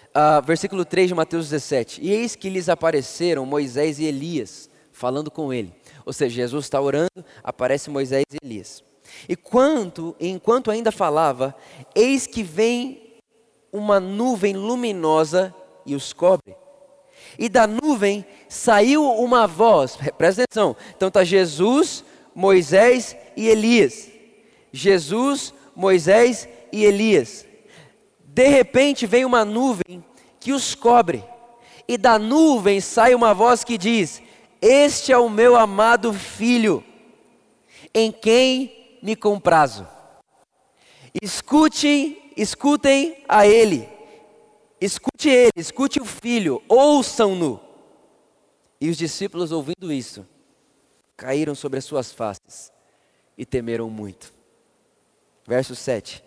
uh, 0.09 0.45
versículo 0.45 0.85
3 0.85 1.09
de 1.09 1.15
Mateus 1.15 1.49
17: 1.49 2.01
E 2.01 2.11
eis 2.11 2.35
que 2.35 2.49
lhes 2.49 2.69
apareceram 2.69 3.45
Moisés 3.45 3.99
e 3.99 4.05
Elias, 4.05 4.69
falando 4.91 5.29
com 5.29 5.53
ele. 5.53 5.73
Ou 6.05 6.13
seja, 6.13 6.35
Jesus 6.35 6.65
está 6.65 6.79
orando, 6.79 7.25
aparece 7.43 7.89
Moisés 7.89 8.23
e 8.31 8.45
Elias. 8.45 8.83
E 9.27 9.35
quanto, 9.35 10.15
enquanto 10.19 10.69
ainda 10.69 10.91
falava, 10.91 11.55
eis 11.95 12.27
que 12.27 12.43
vem 12.43 13.19
uma 13.71 13.99
nuvem 13.99 14.53
luminosa 14.53 15.53
e 15.85 15.95
os 15.95 16.13
cobre. 16.13 16.55
E 17.37 17.49
da 17.49 17.67
nuvem 17.67 18.25
saiu 18.47 19.03
uma 19.03 19.47
voz, 19.47 19.97
presta 20.17 20.43
atenção. 20.43 20.75
Então 20.95 21.07
está 21.07 21.23
Jesus, 21.23 22.03
Moisés 22.33 23.15
e 23.35 23.47
Elias. 23.47 24.09
Jesus, 24.77 25.53
Moisés 25.75 26.47
e 26.71 26.85
Elias. 26.85 27.45
De 28.19 28.47
repente 28.47 29.05
vem 29.05 29.25
uma 29.25 29.43
nuvem 29.43 30.03
que 30.39 30.53
os 30.53 30.75
cobre. 30.75 31.23
E 31.87 31.97
da 31.97 32.19
nuvem 32.19 32.79
sai 32.79 33.15
uma 33.15 33.33
voz 33.33 33.63
que 33.63 33.77
diz: 33.77 34.21
Este 34.61 35.11
é 35.11 35.17
o 35.17 35.29
meu 35.29 35.55
amado 35.55 36.13
filho, 36.13 36.83
em 37.93 38.11
quem 38.11 38.99
me 39.01 39.15
comprazo. 39.15 39.87
Escutem, 41.21 42.31
escutem 42.35 43.23
a 43.27 43.47
ele. 43.47 43.89
Escute 44.79 45.29
ele, 45.29 45.51
escute 45.55 45.99
o 45.99 46.05
filho, 46.05 46.61
ouçam-no. 46.67 47.59
E 48.79 48.89
os 48.89 48.97
discípulos, 48.97 49.51
ouvindo 49.51 49.91
isso, 49.91 50.27
caíram 51.15 51.55
sobre 51.55 51.79
as 51.79 51.85
suas 51.85 52.11
faces 52.11 52.71
e 53.35 53.43
temeram 53.43 53.89
muito. 53.89 54.36
Verso 55.47 55.73
7. 55.75 56.21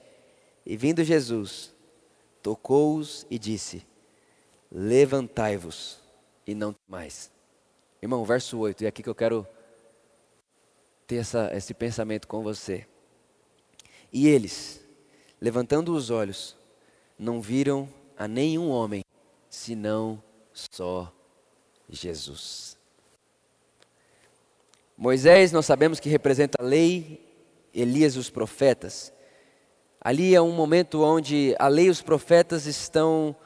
E 0.65 0.77
vindo 0.77 1.05
Jesus, 1.05 1.73
tocou-os 2.43 3.27
e 3.31 3.39
disse: 3.39 3.87
Levantai-vos 4.73 5.99
e 6.47 6.55
não 6.55 6.75
mais. 6.89 7.31
Irmão, 8.01 8.25
verso 8.25 8.59
8, 8.59 8.83
e 8.83 8.87
é 8.87 8.89
aqui 8.89 9.03
que 9.03 9.09
eu 9.09 9.15
quero 9.15 9.47
ter 11.07 11.17
essa, 11.17 11.51
esse 11.55 11.75
pensamento 11.75 12.27
com 12.27 12.43
você. 12.43 12.87
E 14.11 14.27
eles, 14.27 14.81
levantando 15.39 15.95
os 15.95 16.09
olhos, 16.09 16.57
não 17.19 17.43
viram 17.43 17.89
a 18.17 18.27
nenhum 18.27 18.71
homem, 18.71 19.05
senão 19.51 20.23
só 20.53 21.13
Jesus. 21.89 22.79
Moisés, 24.97 25.53
nós 25.53 25.67
sabemos 25.67 26.01
que 26.01 26.09
representa 26.09 26.63
a 26.63 26.65
lei, 26.65 27.30
Elias 27.75 28.17
os 28.17 28.31
profetas. 28.31 29.13
Ali 30.01 30.35
é 30.35 30.41
um 30.41 30.53
momento 30.53 31.03
onde 31.03 31.55
a 31.59 31.69
lei 31.69 31.87
e 31.87 31.91
os 31.91 32.01
profetas 32.01 32.67
estão 32.67 33.37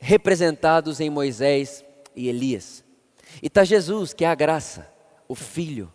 representados 0.00 1.00
em 1.00 1.08
Moisés 1.08 1.84
e 2.16 2.28
Elias. 2.28 2.84
E 3.40 3.46
está 3.46 3.64
Jesus, 3.64 4.12
que 4.12 4.24
é 4.24 4.28
a 4.28 4.34
graça, 4.34 4.90
o 5.28 5.34
Filho, 5.34 5.92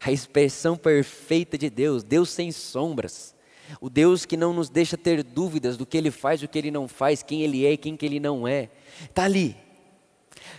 a 0.00 0.10
expressão 0.10 0.76
perfeita 0.76 1.56
de 1.56 1.70
Deus, 1.70 2.02
Deus 2.02 2.30
sem 2.30 2.50
sombras, 2.50 3.34
o 3.80 3.88
Deus 3.88 4.26
que 4.26 4.36
não 4.36 4.52
nos 4.52 4.68
deixa 4.68 4.96
ter 4.96 5.22
dúvidas 5.22 5.76
do 5.76 5.86
que 5.86 5.96
Ele 5.96 6.10
faz, 6.10 6.40
do 6.40 6.48
que 6.48 6.58
Ele 6.58 6.70
não 6.70 6.88
faz, 6.88 7.22
quem 7.22 7.42
Ele 7.42 7.64
é 7.64 7.72
e 7.72 7.76
quem 7.76 7.96
que 7.96 8.04
Ele 8.04 8.18
não 8.18 8.48
é. 8.48 8.68
Está 9.04 9.24
ali. 9.24 9.56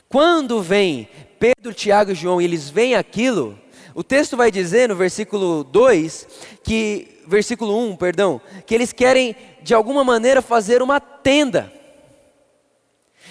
Quando 0.07 0.61
vem 0.61 1.09
Pedro, 1.39 1.73
Tiago 1.73 2.11
e 2.11 2.15
João 2.15 2.41
e 2.41 2.45
eles 2.45 2.69
veem 2.69 2.95
aquilo, 2.95 3.59
o 3.93 4.03
texto 4.03 4.37
vai 4.37 4.51
dizer 4.51 4.89
no 4.89 4.95
versículo 4.95 5.63
2 5.63 6.27
que 6.63 7.21
versículo 7.27 7.77
1, 7.91 7.95
perdão, 7.95 8.41
que 8.65 8.73
eles 8.73 8.91
querem 8.91 9.35
de 9.61 9.73
alguma 9.73 10.03
maneira 10.03 10.41
fazer 10.41 10.81
uma 10.81 10.99
tenda. 10.99 11.71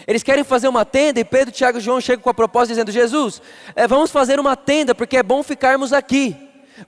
Eles 0.06 0.22
querem 0.22 0.44
fazer 0.44 0.68
uma 0.68 0.84
tenda 0.84 1.20
e 1.20 1.24
Pedro, 1.24 1.52
Tiago 1.52 1.78
e 1.78 1.80
João 1.80 2.00
chegam 2.00 2.22
com 2.22 2.30
a 2.30 2.34
proposta 2.34 2.72
dizendo: 2.72 2.90
Jesus, 2.90 3.42
é, 3.74 3.86
vamos 3.86 4.10
fazer 4.10 4.40
uma 4.40 4.56
tenda 4.56 4.94
porque 4.94 5.16
é 5.16 5.22
bom 5.22 5.42
ficarmos 5.42 5.92
aqui. 5.92 6.36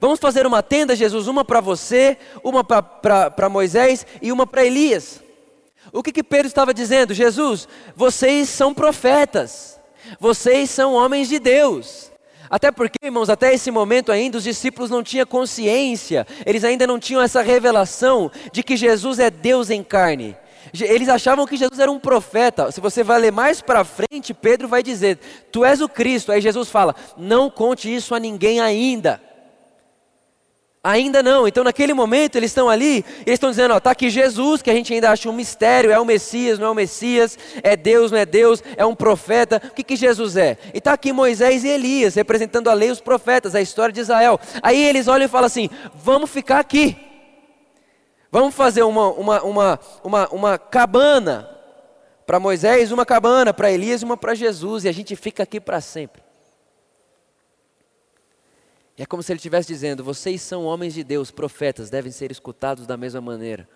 Vamos 0.01 0.19
fazer 0.19 0.47
uma 0.47 0.63
tenda, 0.63 0.97
Jesus, 0.97 1.27
uma 1.27 1.45
para 1.45 1.61
você, 1.61 2.17
uma 2.43 2.65
para 2.65 3.49
Moisés 3.51 4.07
e 4.23 4.33
uma 4.33 4.47
para 4.47 4.65
Elias. 4.65 5.23
O 5.93 6.03
que, 6.03 6.13
que 6.13 6.23
Pedro 6.23 6.47
estava 6.47 6.73
dizendo? 6.73 7.13
Jesus, 7.13 7.69
vocês 7.95 8.49
são 8.49 8.73
profetas, 8.73 9.79
vocês 10.19 10.71
são 10.71 10.95
homens 10.95 11.29
de 11.29 11.39
Deus. 11.39 12.12
Até 12.53 12.71
porque, 12.71 12.99
irmãos, 13.03 13.31
até 13.31 13.55
esse 13.55 13.71
momento 13.71 14.13
ainda 14.13 14.37
os 14.37 14.45
discípulos 14.45 14.91
não 14.91 15.03
tinham 15.03 15.25
consciência, 15.25 16.27
eles 16.45 16.65
ainda 16.65 16.87
não 16.87 16.99
tinham 16.99 17.23
essa 17.23 17.41
revelação 17.41 18.31
de 18.53 18.63
que 18.63 18.77
Jesus 18.77 19.19
é 19.19 19.31
Deus 19.31 19.71
em 19.71 19.83
carne. 19.83 20.37
Eles 20.79 21.09
achavam 21.09 21.47
que 21.47 21.57
Jesus 21.57 21.81
era 21.81 21.91
um 21.91 21.99
profeta. 21.99 22.71
Se 22.71 22.79
você 22.79 23.03
vai 23.03 23.19
ler 23.19 23.33
mais 23.33 23.63
para 23.63 23.85
frente, 23.85 24.35
Pedro 24.35 24.69
vai 24.69 24.83
dizer: 24.83 25.19
Tu 25.51 25.65
és 25.65 25.81
o 25.81 25.89
Cristo. 25.89 26.31
Aí 26.31 26.43
Jesus 26.43 26.69
fala: 26.69 26.95
Não 27.17 27.49
conte 27.49 27.93
isso 27.93 28.15
a 28.15 28.21
ninguém 28.21 28.61
ainda. 28.61 29.19
Ainda 30.85 31.23
não. 31.23 31.47
Então, 31.47 31.63
naquele 31.63 31.95
momento, 31.95 32.35
eles 32.35 32.51
estão 32.51 32.69
ali, 32.69 33.05
eles 33.19 33.35
estão 33.35 33.51
dizendo: 33.51 33.77
está 33.77 33.93
aqui 33.93 34.11
Jesus, 34.11 34.61
que 34.61 34.69
a 34.69 34.75
gente 34.75 34.93
ainda 34.93 35.13
acha 35.13 35.31
um 35.31 35.33
mistério: 35.33 35.93
é 35.93 36.01
o 36.01 36.05
Messias, 36.05 36.59
não 36.59 36.67
é 36.67 36.71
o 36.71 36.75
Messias, 36.75 37.39
é 37.63 37.77
Deus, 37.77 38.11
não 38.11 38.19
é 38.19 38.27
Deus, 38.27 38.65
é 38.77 38.85
um 38.85 38.95
profeta. 38.95 39.63
O 39.65 39.75
que, 39.75 39.85
que 39.85 39.95
Jesus 39.95 40.37
é? 40.37 40.59
E 40.75 40.79
está 40.79 40.93
aqui 40.95 41.13
Moisés 41.13 41.63
e 41.63 41.69
Elias, 41.69 42.17
representando 42.17 42.69
a 42.69 42.75
lei 42.75 42.89
e 42.89 42.93
os 42.93 43.01
profetas, 43.01 43.55
a 43.55 43.61
história 43.61 43.93
de 43.93 44.01
Israel. 44.01 44.41
Aí 44.61 44.83
eles 44.85 45.07
olham 45.07 45.27
e 45.27 45.29
falam 45.29 45.47
assim: 45.47 45.71
vamos 45.95 46.29
ficar 46.29 46.59
aqui. 46.59 46.97
Vamos 48.29 48.53
fazer 48.53 48.83
uma, 48.83 49.11
uma, 49.13 49.43
uma, 49.43 49.81
uma, 50.03 50.29
uma 50.31 50.59
cabana 50.59 51.49
para 52.27 52.41
Moisés, 52.41 52.91
uma 52.91 53.07
cabana 53.07 53.55
para 53.55 53.71
Elias 53.71 54.03
e 54.03 54.05
uma 54.05 54.17
para 54.17 54.35
Jesus, 54.35 54.85
e 54.85 54.89
a 54.89 54.93
gente 54.93 55.15
fica 55.15 55.45
aqui 55.45 55.61
para 55.61 55.81
sempre. 55.81 56.23
É 58.97 59.07
como 59.07 59.23
se 59.23 59.33
ele 59.33 59.39
estivesse 59.39 59.69
dizendo: 59.69 60.05
vocês 60.05 60.43
são 60.43 60.65
homens 60.65 60.95
de 60.95 61.03
Deus, 61.03 61.31
profetas, 61.31 61.91
devem 61.91 62.13
ser 62.13 62.31
escutados 62.31 62.87
da 62.87 62.97
mesma 62.97 63.21
maneira. 63.21 63.69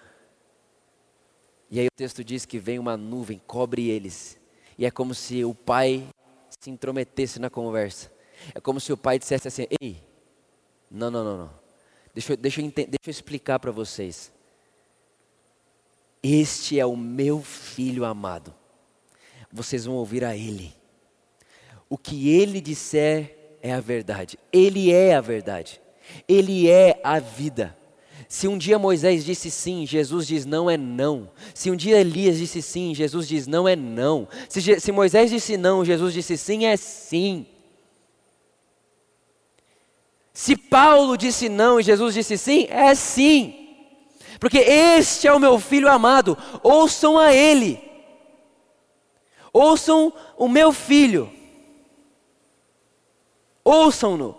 E 1.71 1.81
aí 1.81 1.87
o 1.87 1.97
texto 1.97 2.23
diz 2.23 2.45
que 2.45 2.59
vem 2.59 2.79
uma 2.79 2.97
nuvem, 2.97 3.41
cobre 3.47 3.89
eles. 3.89 4.39
E 4.79 4.87
é 4.87 4.91
como 4.91 5.15
se 5.15 5.45
o 5.45 5.55
pai 5.55 6.07
se 6.61 6.71
intrometesse 6.71 7.41
na 7.41 7.51
conversa. 7.51 8.13
É 8.55 8.61
como 8.61 8.79
se 8.79 8.93
o 8.93 8.97
pai 8.97 9.19
dissesse 9.19 9.49
assim: 9.49 9.67
Ei, 9.81 10.03
não, 10.91 11.11
não, 11.11 11.25
não, 11.25 11.39
não. 11.39 11.51
Deixa, 12.15 12.33
eu, 12.33 12.37
deixa, 12.37 12.61
eu, 12.61 12.71
deixa 12.71 12.89
eu 13.07 13.11
explicar 13.11 13.59
para 13.59 13.71
vocês. 13.71 14.33
Este 16.23 16.79
é 16.79 16.87
o 16.87 16.97
meu 16.97 17.43
filho 17.43 18.05
amado. 18.05 18.55
Vocês 19.53 19.85
vão 19.85 19.95
ouvir 19.97 20.25
a 20.25 20.37
ele. 20.37 20.75
O 21.89 21.97
que 21.97 22.31
ele 22.31 22.61
disser 22.61 23.36
é 23.67 23.73
a 23.73 23.81
verdade. 23.81 24.39
Ele 24.53 24.93
é 24.93 25.15
a 25.15 25.21
verdade. 25.21 25.81
Ele 26.29 26.71
é 26.71 27.01
a 27.03 27.19
vida. 27.19 27.77
Se 28.29 28.49
um 28.49 28.57
dia 28.57 28.79
Moisés 28.79 29.25
disse 29.25 29.51
sim, 29.51 29.87
Jesus 29.87 30.27
diz 30.27 30.47
não 30.47 30.71
é 30.71 30.77
não. 30.77 31.31
Se 31.55 31.71
um 31.71 31.77
dia 31.77 32.01
Elias 32.01 32.39
disse 32.39 32.63
sim, 32.63 32.95
Jesus 32.95 33.29
diz 33.29 33.47
não 33.47 33.69
é 33.69 33.77
não. 33.77 34.29
Se, 34.49 34.81
se 34.81 34.93
Moisés 34.93 35.31
disse 35.31 35.57
não, 35.57 35.85
Jesus 35.85 36.15
disse 36.15 36.37
sim, 36.37 36.65
é 36.65 36.77
sim. 36.77 37.47
Se 40.33 40.57
Paulo 40.57 41.17
disse 41.17 41.49
não 41.49 41.81
e 41.81 41.83
Jesus 41.83 42.15
disse 42.15 42.37
sim, 42.39 42.67
é 42.71 42.95
sim. 42.95 43.69
Porque 44.39 44.59
este 44.59 45.27
é 45.27 45.33
o 45.33 45.41
meu 45.41 45.59
filho 45.59 45.89
amado, 45.89 46.37
ouçam 46.63 47.19
a 47.19 47.33
ele. 47.33 47.81
Ouçam 49.53 50.13
o 50.37 50.49
meu 50.49 50.73
filho. 50.73 51.36
Ouçam-no. 53.67 54.37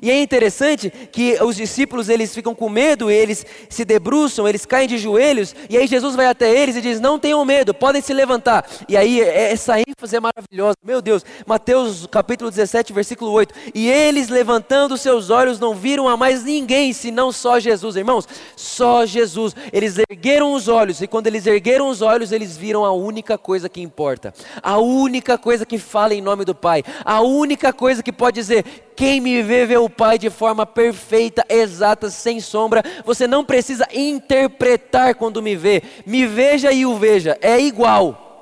E 0.00 0.10
é 0.10 0.22
interessante 0.22 0.90
que 0.90 1.36
os 1.42 1.56
discípulos 1.56 2.08
eles 2.08 2.34
ficam 2.34 2.54
com 2.54 2.68
medo, 2.68 3.10
eles 3.10 3.44
se 3.68 3.84
debruçam, 3.84 4.48
eles 4.48 4.64
caem 4.64 4.88
de 4.88 4.98
joelhos, 4.98 5.54
e 5.68 5.76
aí 5.76 5.86
Jesus 5.86 6.14
vai 6.14 6.26
até 6.26 6.50
eles 6.50 6.76
e 6.76 6.80
diz: 6.80 7.00
Não 7.00 7.18
tenham 7.18 7.44
medo, 7.44 7.74
podem 7.74 8.00
se 8.00 8.12
levantar. 8.12 8.68
E 8.88 8.96
aí 8.96 9.20
é, 9.20 9.52
essa 9.52 9.78
ênfase 9.78 10.16
é 10.16 10.20
maravilhosa, 10.20 10.76
meu 10.84 11.02
Deus, 11.02 11.24
Mateus 11.46 12.06
capítulo 12.06 12.50
17, 12.50 12.92
versículo 12.92 13.30
8: 13.32 13.54
E 13.74 13.90
eles 13.90 14.28
levantando 14.28 14.96
seus 14.96 15.30
olhos 15.30 15.58
não 15.58 15.74
viram 15.74 16.08
a 16.08 16.16
mais 16.16 16.44
ninguém 16.44 16.92
senão 16.92 17.32
só 17.32 17.58
Jesus, 17.58 17.96
irmãos, 17.96 18.26
só 18.56 19.04
Jesus. 19.04 19.54
Eles 19.72 19.96
ergueram 19.98 20.52
os 20.52 20.68
olhos, 20.68 21.00
e 21.02 21.06
quando 21.06 21.26
eles 21.26 21.46
ergueram 21.46 21.88
os 21.88 22.02
olhos, 22.02 22.32
eles 22.32 22.56
viram 22.56 22.84
a 22.84 22.92
única 22.92 23.36
coisa 23.36 23.68
que 23.68 23.80
importa, 23.80 24.32
a 24.62 24.78
única 24.78 25.36
coisa 25.36 25.66
que 25.66 25.78
fala 25.78 26.14
em 26.14 26.20
nome 26.20 26.44
do 26.44 26.54
Pai, 26.54 26.84
a 27.04 27.20
única 27.20 27.72
coisa 27.72 28.02
que 28.02 28.12
pode 28.12 28.36
dizer: 28.36 28.64
quem 28.96 29.20
me 29.20 29.42
vê, 29.42 29.66
vê 29.66 29.76
o 29.76 29.88
Pai 29.88 30.18
de 30.18 30.30
forma 30.30 30.64
perfeita, 30.64 31.44
exata, 31.48 32.10
sem 32.10 32.40
sombra. 32.40 32.82
Você 33.04 33.26
não 33.26 33.44
precisa 33.44 33.86
interpretar 33.92 35.14
quando 35.14 35.42
me 35.42 35.56
vê. 35.56 35.82
Me 36.06 36.26
veja 36.26 36.72
e 36.72 36.86
o 36.86 36.96
veja, 36.96 37.38
é 37.40 37.60
igual. 37.60 38.32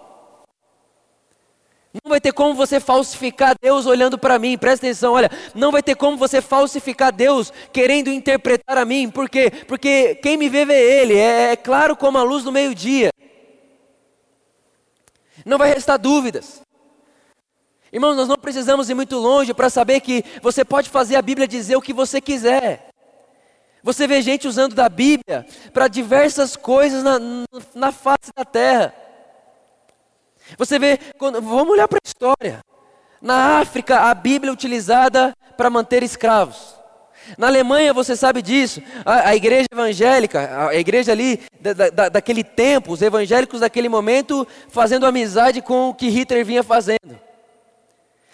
Não 1.93 2.11
vai 2.11 2.21
ter 2.21 2.33
como 2.33 2.55
você 2.55 2.79
falsificar 2.79 3.57
Deus 3.61 3.85
olhando 3.85 4.17
para 4.17 4.39
mim, 4.39 4.57
presta 4.57 4.87
atenção, 4.87 5.15
olha, 5.15 5.29
não 5.57 5.73
vai 5.73 5.83
ter 5.83 5.97
como 5.97 6.17
você 6.17 6.41
falsificar 6.41 7.13
Deus 7.13 7.53
querendo 7.73 8.09
interpretar 8.11 8.79
a 8.79 8.85
mim, 8.85 9.11
por 9.11 9.29
quê? 9.29 9.51
Porque 9.67 10.15
quem 10.17 10.37
me 10.37 10.49
vê, 10.49 10.65
vê 10.65 11.01
Ele, 11.01 11.17
é, 11.17 11.51
é 11.51 11.57
claro 11.57 11.97
como 11.97 12.17
a 12.17 12.23
luz 12.23 12.45
do 12.45 12.53
meio-dia, 12.53 13.11
não 15.45 15.59
vai 15.59 15.75
restar 15.75 15.99
dúvidas. 15.99 16.63
Irmãos, 17.93 18.15
nós 18.15 18.29
não 18.29 18.37
precisamos 18.37 18.89
ir 18.89 18.95
muito 18.95 19.17
longe 19.17 19.53
para 19.53 19.69
saber 19.69 20.01
que 20.01 20.25
você 20.41 20.65
pode 20.65 20.89
fazer 20.89 21.17
a 21.17 21.23
Bíblia 21.23 21.49
dizer 21.49 21.77
o 21.77 21.83
que 21.83 21.93
você 21.93 22.21
quiser. 22.21 22.89
Você 23.83 24.07
vê 24.07 24.23
gente 24.23 24.47
usando 24.47 24.75
da 24.75 24.89
Bíblia 24.89 25.47
para 25.73 25.89
diversas 25.89 26.55
coisas 26.55 27.03
na, 27.03 27.19
na 27.75 27.91
face 27.91 28.31
da 28.37 28.45
terra. 28.45 28.95
Você 30.57 30.79
vê, 30.79 30.99
quando, 31.19 31.41
vamos 31.41 31.73
olhar 31.73 31.89
para 31.89 31.99
a 31.99 32.07
história. 32.07 32.61
Na 33.21 33.59
África, 33.59 34.01
a 34.01 34.15
Bíblia 34.15 34.51
é 34.51 34.53
utilizada 34.53 35.35
para 35.57 35.71
manter 35.71 36.03
escravos. 36.03 36.75
Na 37.37 37.49
Alemanha, 37.49 37.93
você 37.93 38.17
sabe 38.17 38.41
disso, 38.41 38.83
a, 39.05 39.29
a 39.29 39.37
igreja 39.37 39.67
evangélica, 39.71 40.69
a 40.69 40.75
igreja 40.75 41.13
ali 41.13 41.41
da, 41.61 41.73
da, 41.91 42.09
daquele 42.09 42.43
tempo, 42.43 42.93
os 42.93 43.03
evangélicos 43.03 43.61
daquele 43.61 43.89
momento, 43.89 44.47
fazendo 44.69 45.07
amizade 45.07 45.61
com 45.61 45.91
o 45.91 45.95
que 45.95 46.09
Hitler 46.09 46.45
vinha 46.45 46.63
fazendo. 46.63 47.30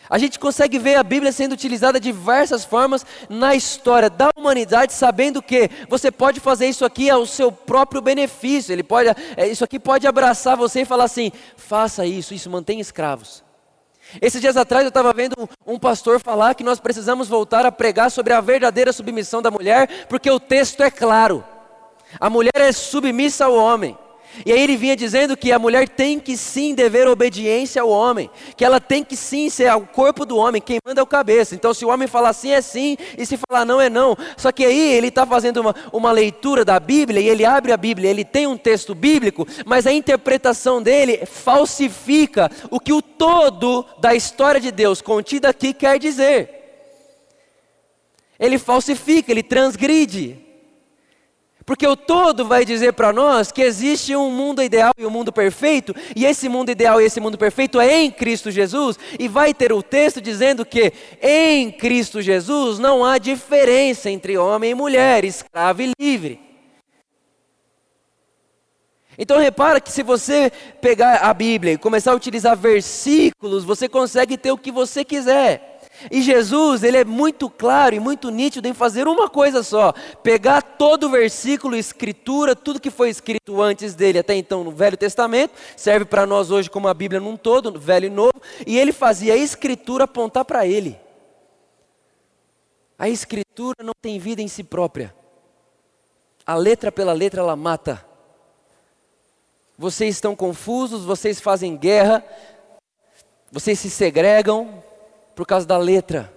A 0.08 0.18
gente 0.18 0.38
consegue 0.38 0.78
ver 0.78 0.96
a 0.96 1.02
Bíblia 1.02 1.32
sendo 1.32 1.52
utilizada 1.52 1.98
de 1.98 2.12
diversas 2.12 2.64
formas 2.64 3.04
na 3.28 3.54
história 3.54 4.08
da 4.08 4.30
humanidade, 4.36 4.92
sabendo 4.92 5.42
que 5.42 5.68
você 5.88 6.10
pode 6.10 6.40
fazer 6.40 6.68
isso 6.68 6.84
aqui 6.84 7.10
ao 7.10 7.26
seu 7.26 7.50
próprio 7.50 8.00
benefício. 8.00 8.72
Ele 8.72 8.82
pode, 8.82 9.10
é, 9.36 9.48
isso 9.48 9.64
aqui 9.64 9.78
pode 9.78 10.06
abraçar 10.06 10.56
você 10.56 10.82
e 10.82 10.84
falar 10.84 11.04
assim: 11.04 11.32
faça 11.56 12.06
isso, 12.06 12.34
isso 12.34 12.48
mantém 12.48 12.80
escravos. 12.80 13.44
Esses 14.22 14.40
dias 14.40 14.56
atrás 14.56 14.84
eu 14.84 14.88
estava 14.88 15.12
vendo 15.12 15.48
um 15.66 15.78
pastor 15.78 16.20
falar 16.20 16.54
que 16.54 16.62
nós 16.62 16.78
precisamos 16.78 17.28
voltar 17.28 17.66
a 17.66 17.72
pregar 17.72 18.10
sobre 18.10 18.32
a 18.32 18.40
verdadeira 18.40 18.92
submissão 18.92 19.42
da 19.42 19.50
mulher, 19.50 20.06
porque 20.08 20.30
o 20.30 20.38
texto 20.38 20.82
é 20.82 20.90
claro. 20.90 21.44
A 22.20 22.30
mulher 22.30 22.52
é 22.54 22.70
submissa 22.70 23.46
ao 23.46 23.54
homem. 23.54 23.98
E 24.44 24.52
aí 24.52 24.60
ele 24.60 24.76
vinha 24.76 24.96
dizendo 24.96 25.36
que 25.36 25.52
a 25.52 25.58
mulher 25.58 25.88
tem 25.88 26.20
que 26.20 26.36
sim 26.36 26.74
dever 26.74 27.06
obediência 27.08 27.82
ao 27.82 27.88
homem, 27.88 28.30
que 28.56 28.64
ela 28.64 28.80
tem 28.80 29.02
que 29.02 29.16
sim 29.16 29.48
ser 29.48 29.72
o 29.74 29.86
corpo 29.86 30.26
do 30.26 30.36
homem, 30.36 30.60
quem 30.60 30.78
manda 30.84 31.00
é 31.00 31.02
o 31.02 31.06
cabeça. 31.06 31.54
Então, 31.54 31.72
se 31.72 31.84
o 31.84 31.88
homem 31.88 32.06
falar 32.08 32.32
sim, 32.32 32.50
é 32.50 32.60
sim, 32.60 32.96
e 33.16 33.24
se 33.24 33.38
falar 33.48 33.64
não, 33.64 33.80
é 33.80 33.88
não. 33.88 34.16
Só 34.36 34.52
que 34.52 34.64
aí 34.64 34.92
ele 34.94 35.08
está 35.08 35.26
fazendo 35.26 35.60
uma, 35.60 35.74
uma 35.92 36.12
leitura 36.12 36.64
da 36.64 36.78
Bíblia, 36.78 37.20
e 37.20 37.28
ele 37.28 37.44
abre 37.44 37.72
a 37.72 37.76
Bíblia, 37.76 38.10
ele 38.10 38.24
tem 38.24 38.46
um 38.46 38.56
texto 38.56 38.94
bíblico, 38.94 39.46
mas 39.64 39.86
a 39.86 39.92
interpretação 39.92 40.82
dele 40.82 41.24
falsifica 41.26 42.50
o 42.70 42.78
que 42.78 42.92
o 42.92 43.00
todo 43.00 43.84
da 43.98 44.14
história 44.14 44.60
de 44.60 44.70
Deus 44.70 45.00
contida 45.00 45.48
aqui 45.48 45.72
quer 45.72 45.98
dizer. 45.98 46.56
Ele 48.38 48.58
falsifica, 48.58 49.30
ele 49.30 49.42
transgride. 49.42 50.45
Porque 51.66 51.84
o 51.84 51.96
todo 51.96 52.46
vai 52.46 52.64
dizer 52.64 52.92
para 52.92 53.12
nós 53.12 53.50
que 53.50 53.60
existe 53.60 54.14
um 54.14 54.30
mundo 54.30 54.62
ideal 54.62 54.92
e 54.96 55.04
um 55.04 55.10
mundo 55.10 55.32
perfeito, 55.32 55.92
e 56.14 56.24
esse 56.24 56.48
mundo 56.48 56.70
ideal 56.70 57.00
e 57.00 57.04
esse 57.04 57.18
mundo 57.18 57.36
perfeito 57.36 57.80
é 57.80 58.02
em 58.02 58.10
Cristo 58.10 58.52
Jesus, 58.52 58.96
e 59.18 59.26
vai 59.26 59.52
ter 59.52 59.72
o 59.72 59.82
texto 59.82 60.20
dizendo 60.20 60.64
que 60.64 60.92
em 61.20 61.72
Cristo 61.72 62.22
Jesus 62.22 62.78
não 62.78 63.04
há 63.04 63.18
diferença 63.18 64.08
entre 64.08 64.38
homem 64.38 64.70
e 64.70 64.74
mulher, 64.76 65.24
escravo 65.24 65.82
e 65.82 65.92
livre. 65.98 66.40
Então 69.18 69.38
repara 69.38 69.80
que 69.80 69.90
se 69.90 70.02
você 70.02 70.52
pegar 70.80 71.16
a 71.16 71.34
Bíblia 71.34 71.72
e 71.72 71.78
começar 71.78 72.12
a 72.12 72.16
utilizar 72.16 72.56
versículos, 72.56 73.64
você 73.64 73.88
consegue 73.88 74.36
ter 74.36 74.52
o 74.52 74.58
que 74.58 74.70
você 74.70 75.04
quiser. 75.04 75.75
E 76.10 76.22
Jesus, 76.22 76.82
ele 76.82 76.98
é 76.98 77.04
muito 77.04 77.48
claro 77.48 77.94
e 77.94 78.00
muito 78.00 78.30
nítido 78.30 78.68
em 78.68 78.74
fazer 78.74 79.08
uma 79.08 79.28
coisa 79.28 79.62
só: 79.62 79.92
pegar 80.22 80.62
todo 80.62 81.04
o 81.04 81.10
versículo, 81.10 81.76
escritura, 81.76 82.54
tudo 82.54 82.80
que 82.80 82.90
foi 82.90 83.08
escrito 83.08 83.60
antes 83.60 83.94
dele 83.94 84.18
até 84.18 84.34
então 84.34 84.62
no 84.62 84.70
Velho 84.70 84.96
Testamento, 84.96 85.54
serve 85.76 86.04
para 86.04 86.26
nós 86.26 86.50
hoje 86.50 86.70
como 86.70 86.88
a 86.88 86.94
Bíblia 86.94 87.20
num 87.20 87.36
todo, 87.36 87.78
Velho 87.78 88.06
e 88.06 88.10
Novo, 88.10 88.40
e 88.66 88.78
ele 88.78 88.92
fazia 88.92 89.34
a 89.34 89.36
escritura 89.36 90.04
apontar 90.04 90.44
para 90.44 90.66
ele. 90.66 90.98
A 92.98 93.08
escritura 93.08 93.76
não 93.82 93.92
tem 94.00 94.18
vida 94.18 94.40
em 94.40 94.48
si 94.48 94.64
própria. 94.64 95.14
A 96.46 96.54
letra 96.54 96.92
pela 96.92 97.12
letra 97.12 97.40
ela 97.40 97.56
mata. 97.56 98.04
Vocês 99.76 100.14
estão 100.14 100.34
confusos, 100.34 101.04
vocês 101.04 101.38
fazem 101.38 101.76
guerra, 101.76 102.24
vocês 103.52 103.78
se 103.78 103.90
segregam, 103.90 104.82
por 105.36 105.46
causa 105.46 105.66
da 105.66 105.76
letra. 105.76 106.32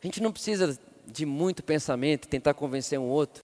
A 0.00 0.06
gente 0.06 0.22
não 0.22 0.30
precisa 0.30 0.78
de 1.06 1.24
muito 1.24 1.64
pensamento, 1.64 2.28
tentar 2.28 2.52
convencer 2.52 2.98
um 2.98 3.08
outro, 3.08 3.42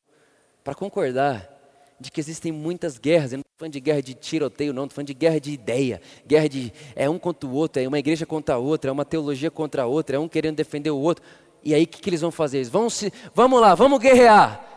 para 0.63 0.75
concordar 0.75 1.51
de 1.99 2.11
que 2.11 2.21
existem 2.21 2.53
muitas 2.53 2.99
guerras. 2.99 3.33
Eu 3.33 3.39
não 3.39 3.41
estou 3.41 3.59
falando 3.59 3.73
de 3.73 3.81
guerra 3.81 4.03
de 4.03 4.15
tiroteio, 4.15 4.75
não, 4.75 4.85
estou 4.85 4.97
falando 4.97 5.07
de 5.07 5.15
guerra 5.15 5.41
de 5.41 5.51
ideia, 5.53 6.03
guerra 6.27 6.49
de 6.49 6.73
é 6.95 7.09
um 7.09 7.19
contra 7.19 7.49
o 7.49 7.53
outro, 7.55 7.83
é 7.83 7.89
uma 7.89 7.99
igreja 7.99 8.27
contra 8.27 8.57
a 8.57 8.59
outra, 8.59 8.91
é 8.91 8.93
uma 8.93 9.07
teologia 9.07 9.51
contra 9.51 9.83
a 9.83 9.87
outra, 9.87 10.17
é 10.17 10.19
um 10.21 10.29
querendo 10.29 10.57
defender 10.57 10.91
o 10.91 10.99
outro. 10.99 11.25
E 11.65 11.75
aí 11.75 11.85
o 11.85 11.87
que, 11.87 12.03
que 12.03 12.11
eles 12.11 12.21
vão 12.21 12.31
fazer? 12.31 12.59
Eles 12.59 12.69
vão 12.69 12.91
se, 12.91 13.11
vamos 13.35 13.59
lá, 13.59 13.75
vamos 13.75 13.99
guerrear. 13.99 14.74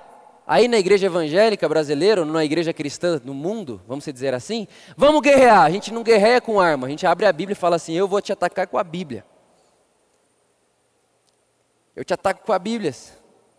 Aí 0.49 0.69
na 0.69 0.77
igreja 0.77 1.07
evangélica 1.07 1.67
brasileira, 1.67 2.21
ou 2.21 2.25
na 2.25 2.45
igreja 2.45 2.71
cristã 2.71 3.21
no 3.21 3.33
mundo, 3.33 3.81
vamos 3.86 4.05
dizer 4.05 4.33
assim, 4.33 4.65
vamos 4.95 5.21
guerrear. 5.21 5.63
A 5.63 5.69
gente 5.69 5.93
não 5.93 6.01
guerreia 6.01 6.39
com 6.39 6.57
arma, 6.57 6.88
a 6.88 6.89
gente 6.89 7.05
abre 7.05 7.25
a 7.25 7.33
Bíblia 7.33 7.51
e 7.51 7.55
fala 7.55 7.75
assim: 7.75 7.93
eu 7.93 8.07
vou 8.07 8.21
te 8.21 8.31
atacar 8.31 8.65
com 8.65 8.77
a 8.77 8.83
Bíblia. 8.83 9.25
Eu 11.93 12.05
te 12.05 12.13
ataco 12.13 12.45
com 12.45 12.53
a 12.53 12.60
Bíblia. 12.60 12.95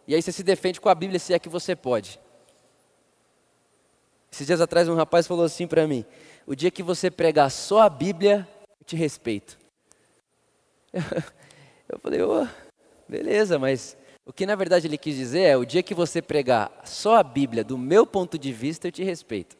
E 0.06 0.14
aí 0.14 0.22
você 0.22 0.32
se 0.32 0.42
defende 0.42 0.80
com 0.80 0.88
a 0.88 0.94
Bíblia 0.94 1.18
se 1.20 1.34
é 1.34 1.38
que 1.38 1.50
você 1.50 1.76
pode. 1.76 2.18
Esses 4.32 4.46
dias 4.46 4.60
atrás 4.60 4.88
um 4.88 4.94
rapaz 4.94 5.26
falou 5.26 5.44
assim 5.44 5.66
para 5.66 5.86
mim: 5.86 6.06
o 6.46 6.54
dia 6.54 6.70
que 6.70 6.82
você 6.82 7.10
pregar 7.10 7.50
só 7.50 7.82
a 7.82 7.90
Bíblia, 7.90 8.48
eu 8.80 8.86
te 8.86 8.96
respeito. 8.96 9.58
Eu 11.90 11.98
falei, 11.98 12.20
oh, 12.20 12.46
beleza, 13.08 13.58
mas 13.58 13.96
o 14.28 14.32
que 14.32 14.44
na 14.44 14.54
verdade 14.54 14.86
ele 14.86 14.98
quis 14.98 15.16
dizer 15.16 15.40
é: 15.40 15.56
o 15.56 15.64
dia 15.64 15.82
que 15.82 15.94
você 15.94 16.20
pregar 16.20 16.70
só 16.84 17.16
a 17.16 17.22
Bíblia, 17.22 17.64
do 17.64 17.78
meu 17.78 18.06
ponto 18.06 18.38
de 18.38 18.52
vista, 18.52 18.86
eu 18.86 18.92
te 18.92 19.02
respeito. 19.02 19.56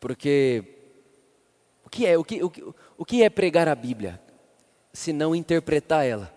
Porque 0.00 0.64
o 1.86 1.88
que 1.88 2.04
é, 2.04 2.18
o 2.18 2.24
que, 2.24 2.42
o 2.42 2.50
que, 2.50 2.64
o 2.98 3.04
que 3.04 3.22
é 3.22 3.30
pregar 3.30 3.68
a 3.68 3.74
Bíblia, 3.76 4.20
se 4.92 5.12
não 5.12 5.32
interpretar 5.32 6.04
ela? 6.04 6.34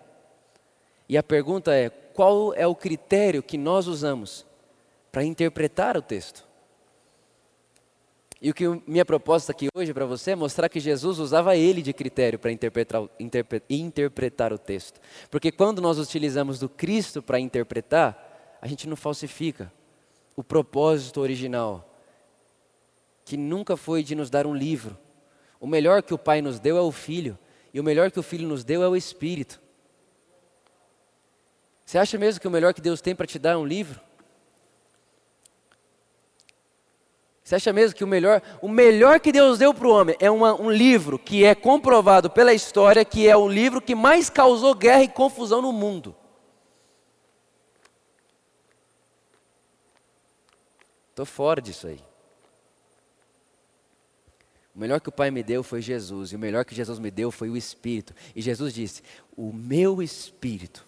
E 1.09 1.17
a 1.17 1.23
pergunta 1.23 1.73
é: 1.73 1.89
qual 1.89 2.53
é 2.53 2.67
o 2.67 2.75
critério 2.75 3.41
que 3.41 3.57
nós 3.57 3.87
usamos 3.87 4.45
para 5.11 5.23
interpretar 5.23 5.97
o 5.97 6.01
texto? 6.03 6.47
E 8.41 8.49
o 8.49 8.53
que 8.55 8.67
minha 8.87 9.05
proposta 9.05 9.51
aqui 9.51 9.67
hoje 9.75 9.93
para 9.93 10.05
você 10.05 10.31
é 10.31 10.35
mostrar 10.35 10.67
que 10.67 10.79
Jesus 10.79 11.19
usava 11.19 11.55
ele 11.55 11.81
de 11.81 11.93
critério 11.93 12.39
para 12.39 12.51
interpretar, 12.51 13.03
interpretar 13.69 14.51
o 14.51 14.57
texto. 14.57 14.99
Porque 15.29 15.51
quando 15.51 15.79
nós 15.79 15.99
utilizamos 15.99 16.57
do 16.57 16.67
Cristo 16.67 17.21
para 17.21 17.39
interpretar, 17.39 18.57
a 18.59 18.67
gente 18.67 18.89
não 18.89 18.95
falsifica 18.95 19.71
o 20.35 20.43
propósito 20.43 21.21
original, 21.21 21.87
que 23.23 23.37
nunca 23.37 23.77
foi 23.77 24.01
de 24.01 24.15
nos 24.15 24.31
dar 24.31 24.47
um 24.47 24.55
livro. 24.55 24.97
O 25.59 25.67
melhor 25.67 26.01
que 26.01 26.13
o 26.13 26.17
Pai 26.17 26.41
nos 26.41 26.59
deu 26.59 26.77
é 26.77 26.81
o 26.81 26.91
Filho, 26.91 27.37
e 27.71 27.79
o 27.79 27.83
melhor 27.83 28.09
que 28.09 28.19
o 28.19 28.23
Filho 28.23 28.47
nos 28.47 28.63
deu 28.63 28.81
é 28.81 28.87
o 28.87 28.95
Espírito. 28.95 29.61
Você 31.85 31.99
acha 31.99 32.17
mesmo 32.17 32.41
que 32.41 32.47
o 32.47 32.51
melhor 32.51 32.73
que 32.73 32.81
Deus 32.81 33.01
tem 33.01 33.15
para 33.15 33.27
te 33.27 33.37
dar 33.37 33.51
é 33.51 33.57
um 33.57 33.65
livro? 33.65 34.01
Você 37.43 37.55
acha 37.55 37.73
mesmo 37.73 37.95
que 37.95 38.03
o 38.03 38.07
melhor, 38.07 38.41
o 38.61 38.69
melhor 38.69 39.19
que 39.19 39.31
Deus 39.31 39.57
deu 39.57 39.73
para 39.73 39.87
o 39.87 39.91
homem 39.91 40.15
é 40.19 40.29
uma, 40.29 40.59
um 40.59 40.69
livro 40.69 41.17
que 41.17 41.43
é 41.43 41.55
comprovado 41.55 42.29
pela 42.29 42.53
história 42.53 43.03
que 43.03 43.27
é 43.27 43.35
o 43.35 43.47
livro 43.47 43.81
que 43.81 43.95
mais 43.95 44.29
causou 44.29 44.75
guerra 44.75 45.03
e 45.03 45.07
confusão 45.07 45.61
no 45.61 45.71
mundo? 45.71 46.15
Estou 51.09 51.25
fora 51.25 51.61
disso 51.61 51.87
aí. 51.87 51.99
O 54.73 54.79
melhor 54.79 55.01
que 55.01 55.09
o 55.09 55.11
Pai 55.11 55.29
me 55.29 55.43
deu 55.43 55.63
foi 55.63 55.81
Jesus, 55.81 56.31
e 56.31 56.35
o 56.35 56.39
melhor 56.39 56.63
que 56.63 56.73
Jesus 56.73 56.97
me 56.97 57.11
deu 57.11 57.29
foi 57.29 57.49
o 57.49 57.57
Espírito. 57.57 58.13
E 58.33 58.41
Jesus 58.41 58.73
disse: 58.73 59.03
O 59.35 59.51
meu 59.51 60.01
Espírito 60.01 60.85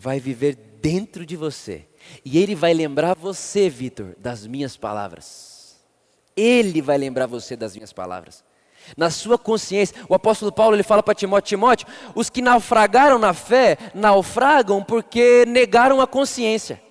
vai 0.00 0.18
viver 0.18 0.56
dentro 0.80 1.26
de 1.26 1.36
você, 1.36 1.86
e 2.24 2.38
ele 2.38 2.54
vai 2.54 2.72
lembrar 2.72 3.14
você, 3.14 3.68
Vitor, 3.68 4.14
das 4.18 4.46
minhas 4.46 4.74
palavras. 4.74 5.78
Ele 6.34 6.80
vai 6.80 6.96
lembrar 6.96 7.26
você 7.26 7.54
das 7.54 7.76
minhas 7.76 7.92
palavras. 7.92 8.42
Na 8.96 9.10
sua 9.10 9.36
consciência, 9.36 9.94
o 10.08 10.14
apóstolo 10.14 10.50
Paulo 10.50 10.74
ele 10.74 10.82
fala 10.82 11.02
para 11.02 11.14
Timóteo: 11.14 11.48
Timóteo, 11.50 11.86
os 12.14 12.30
que 12.30 12.40
naufragaram 12.40 13.18
na 13.18 13.34
fé, 13.34 13.76
naufragam 13.94 14.82
porque 14.82 15.44
negaram 15.46 16.00
a 16.00 16.06
consciência. 16.06 16.82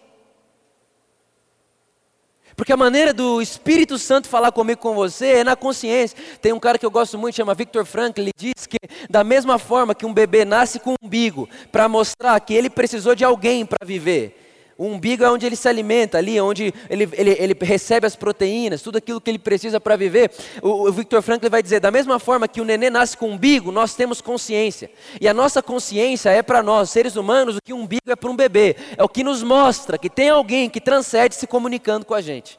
Porque 2.60 2.74
a 2.74 2.78
maneira 2.78 3.13
do 3.13 3.41
Espírito 3.41 3.98
Santo 3.98 4.28
falar 4.28 4.52
comigo 4.52 4.82
com 4.82 4.93
você 4.93 5.28
é 5.28 5.43
na 5.45 5.56
consciência. 5.56 6.17
Tem 6.41 6.52
um 6.52 6.60
cara 6.60 6.78
que 6.78 6.86
eu 6.86 6.91
gosto 6.91 7.17
muito, 7.17 7.34
chama 7.36 7.56
Victor 7.56 7.86
Frank, 7.86 8.19
ele 8.19 8.32
diz 8.36 8.67
que 8.67 8.78
da 9.10 9.24
mesma 9.24 9.58
forma 9.58 9.95
que 9.95 10.06
um 10.06 10.13
bebê 10.13 10.43
nasce 10.43 10.78
com 10.78 10.91
um 10.91 10.95
umbigo, 11.02 11.48
para 11.72 11.88
mostrar 11.88 12.38
que 12.41 12.54
ele 12.54 12.69
precisou 12.69 13.15
de 13.15 13.24
alguém 13.24 13.65
para 13.65 13.88
viver. 13.88 14.38
O 14.80 14.86
umbigo 14.86 15.26
é 15.26 15.30
onde 15.30 15.46
ele 15.46 15.58
se 15.58 15.68
alimenta, 15.68 16.18
ali 16.18 16.39
onde 16.39 16.74
ele, 16.89 17.10
ele, 17.12 17.32
ele 17.38 17.58
recebe 17.60 18.08
as 18.08 18.15
proteínas, 18.15 18.82
tudo 18.82 18.98
aquilo 18.98 19.20
que 19.20 19.30
ele 19.30 19.38
precisa 19.38 19.78
para 19.78 19.98
viver. 19.98 20.32
O, 20.62 20.88
o 20.88 20.92
Victor 20.94 21.22
Franklin 21.22 21.50
vai 21.50 21.62
dizer: 21.62 21.82
da 21.82 21.92
mesma 21.92 22.18
forma 22.18 22.48
que 22.48 22.62
o 22.62 22.63
nenê 22.63 22.89
nasce 22.89 23.18
com 23.18 23.28
um 23.28 23.34
umbigo, 23.34 23.74
nós 23.74 23.94
temos 23.94 24.22
consciência. 24.22 24.89
E 25.20 25.28
a 25.28 25.34
nossa 25.34 25.62
consciência 25.62 26.30
é 26.30 26.42
para 26.42 26.63
nós, 26.63 26.92
seres 26.92 27.18
humanos, 27.18 27.58
o 27.58 27.62
que 27.62 27.74
um 27.74 27.82
umbigo 27.82 28.10
é 28.10 28.15
para 28.15 28.30
um 28.30 28.36
bebê. 28.38 28.78
É 28.96 29.04
o 29.04 29.10
que 29.10 29.22
nos 29.22 29.44
mostra 29.44 29.98
que 29.98 30.10
tem 30.10 30.30
alguém 30.30 30.70
que 30.70 30.80
transcende 30.80 31.36
se 31.36 31.46
comunicando 31.46 32.06
com 32.06 32.13
a 32.13 32.22
gente. 32.22 32.58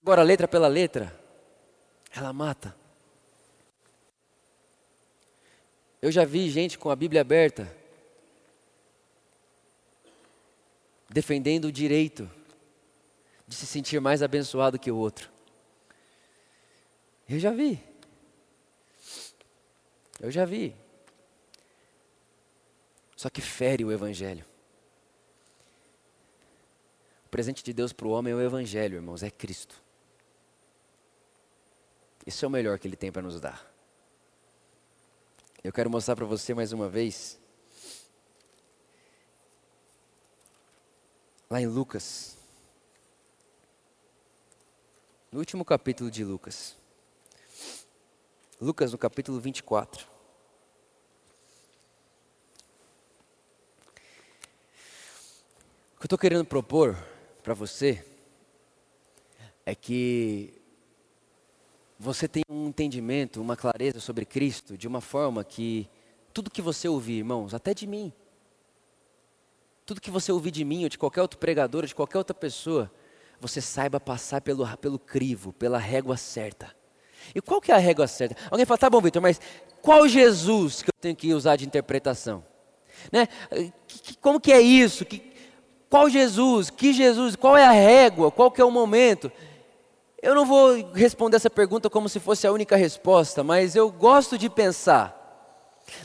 Agora, 0.00 0.22
letra 0.22 0.46
pela 0.46 0.68
letra, 0.68 1.12
ela 2.16 2.32
mata. 2.32 2.72
Eu 6.00 6.12
já 6.12 6.24
vi 6.24 6.48
gente 6.48 6.78
com 6.78 6.88
a 6.88 6.94
Bíblia 6.94 7.22
aberta 7.22 7.84
defendendo 11.08 11.66
o 11.66 11.72
direito 11.72 12.30
de 13.46 13.54
se 13.54 13.66
sentir 13.66 14.00
mais 14.00 14.22
abençoado 14.22 14.78
que 14.78 14.90
o 14.90 14.96
outro. 14.96 15.30
Eu 17.28 17.38
já 17.38 17.50
vi. 17.50 17.80
Eu 20.20 20.30
já 20.30 20.44
vi. 20.44 20.74
Só 23.16 23.30
que 23.30 23.40
fere 23.40 23.84
o 23.84 23.92
Evangelho. 23.92 24.44
O 27.24 27.28
presente 27.28 27.62
de 27.62 27.72
Deus 27.72 27.92
para 27.92 28.06
o 28.06 28.10
homem 28.10 28.32
é 28.32 28.36
o 28.36 28.40
Evangelho, 28.40 28.96
irmãos, 28.96 29.22
é 29.22 29.30
Cristo. 29.30 29.82
Isso 32.26 32.44
é 32.44 32.48
o 32.48 32.50
melhor 32.50 32.78
que 32.78 32.86
Ele 32.88 32.96
tem 32.96 33.12
para 33.12 33.22
nos 33.22 33.40
dar. 33.40 33.72
Eu 35.62 35.72
quero 35.72 35.90
mostrar 35.90 36.14
para 36.14 36.24
você 36.24 36.54
mais 36.54 36.72
uma 36.72 36.88
vez. 36.88 37.38
Lá 41.48 41.60
em 41.60 41.66
Lucas. 41.66 42.36
No 45.30 45.38
último 45.38 45.64
capítulo 45.64 46.10
de 46.10 46.24
Lucas. 46.24 46.76
Lucas, 48.60 48.90
no 48.90 48.98
capítulo 48.98 49.38
24. 49.38 50.08
O 55.94 55.98
que 55.98 56.02
eu 56.02 56.06
estou 56.06 56.18
querendo 56.18 56.44
propor 56.44 56.96
para 57.44 57.54
você 57.54 58.04
é 59.64 59.72
que 59.72 60.60
você 61.96 62.26
tem 62.26 62.42
um 62.50 62.66
entendimento, 62.66 63.40
uma 63.40 63.56
clareza 63.56 64.00
sobre 64.00 64.24
Cristo 64.24 64.76
de 64.76 64.88
uma 64.88 65.00
forma 65.00 65.44
que 65.44 65.88
tudo 66.34 66.50
que 66.50 66.60
você 66.60 66.88
ouvir, 66.88 67.18
irmãos, 67.18 67.54
até 67.54 67.72
de 67.72 67.86
mim, 67.86 68.12
tudo 69.86 70.00
que 70.00 70.10
você 70.10 70.32
ouvir 70.32 70.50
de 70.50 70.64
mim 70.64 70.82
ou 70.82 70.88
de 70.88 70.98
qualquer 70.98 71.22
outro 71.22 71.38
pregador, 71.38 71.82
ou 71.82 71.86
de 71.86 71.94
qualquer 71.94 72.18
outra 72.18 72.34
pessoa, 72.34 72.90
você 73.40 73.60
saiba 73.60 74.00
passar 74.00 74.40
pelo, 74.40 74.66
pelo 74.78 74.98
crivo, 74.98 75.52
pela 75.52 75.78
régua 75.78 76.16
certa. 76.16 76.74
E 77.32 77.40
qual 77.40 77.60
que 77.60 77.70
é 77.70 77.74
a 77.74 77.78
régua 77.78 78.08
certa? 78.08 78.36
Alguém 78.50 78.66
fala, 78.66 78.78
tá 78.78 78.90
bom, 78.90 79.00
Vitor, 79.00 79.22
mas 79.22 79.40
qual 79.80 80.08
Jesus 80.08 80.82
que 80.82 80.88
eu 80.88 81.00
tenho 81.00 81.14
que 81.14 81.32
usar 81.32 81.54
de 81.54 81.64
interpretação? 81.64 82.42
Né? 83.12 83.28
Como 84.20 84.40
que 84.40 84.52
é 84.52 84.60
isso? 84.60 85.04
Que, 85.04 85.22
qual 85.88 86.10
Jesus? 86.10 86.68
Que 86.68 86.92
Jesus? 86.92 87.36
Qual 87.36 87.56
é 87.56 87.64
a 87.64 87.70
régua? 87.70 88.32
Qual 88.32 88.50
que 88.50 88.60
é 88.60 88.64
o 88.64 88.70
momento? 88.70 89.30
Eu 90.20 90.34
não 90.34 90.44
vou 90.44 90.92
responder 90.92 91.36
essa 91.36 91.50
pergunta 91.50 91.88
como 91.88 92.08
se 92.08 92.18
fosse 92.18 92.44
a 92.46 92.52
única 92.52 92.74
resposta, 92.74 93.44
mas 93.44 93.76
eu 93.76 93.88
gosto 93.90 94.36
de 94.36 94.50
pensar. 94.50 95.15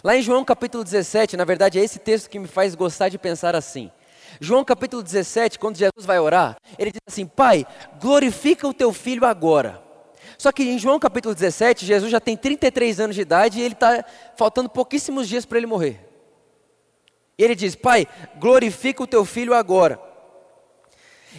Lá 0.04 0.16
em 0.16 0.22
João 0.22 0.44
capítulo 0.44 0.84
17, 0.84 1.36
na 1.38 1.46
verdade 1.46 1.80
é 1.80 1.84
esse 1.84 2.00
texto 2.00 2.30
que 2.30 2.40
me 2.40 2.48
faz 2.48 2.76
gostar 2.76 3.10
de 3.10 3.18
pensar 3.18 3.56
assim. 3.56 3.92
João 4.40 4.64
capítulo 4.64 5.04
17, 5.04 5.60
quando 5.60 5.78
Jesus 5.78 6.06
vai 6.06 6.20
orar, 6.20 6.56
ele 6.78 6.92
diz 6.92 7.02
assim: 7.08 7.26
Pai, 7.26 7.66
glorifica 8.00 8.68
o 8.68 8.74
teu 8.74 8.94
filho 8.94 9.26
agora. 9.26 9.82
Só 10.38 10.52
que 10.52 10.64
em 10.64 10.80
João 10.80 11.00
capítulo 11.00 11.36
17, 11.36 11.86
Jesus 11.86 12.12
já 12.12 12.20
tem 12.20 12.38
33 12.38 13.00
anos 13.00 13.16
de 13.16 13.22
idade 13.22 13.60
e 13.60 13.62
ele 13.62 13.74
está 13.74 14.04
faltando 14.36 14.70
pouquíssimos 14.70 15.28
dias 15.28 15.46
para 15.46 15.58
ele 15.58 15.68
morrer. 15.68 16.00
E 17.38 17.44
ele 17.44 17.56
diz: 17.56 17.76
Pai, 17.76 18.08
glorifica 18.40 19.04
o 19.04 19.08
teu 19.08 19.26
filho 19.26 19.54
agora. 19.54 20.00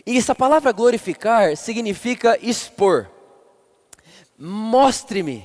E 0.07 0.17
essa 0.17 0.35
palavra 0.35 0.73
glorificar 0.73 1.57
significa 1.57 2.39
expor. 2.41 3.09
Mostre-me. 4.39 5.45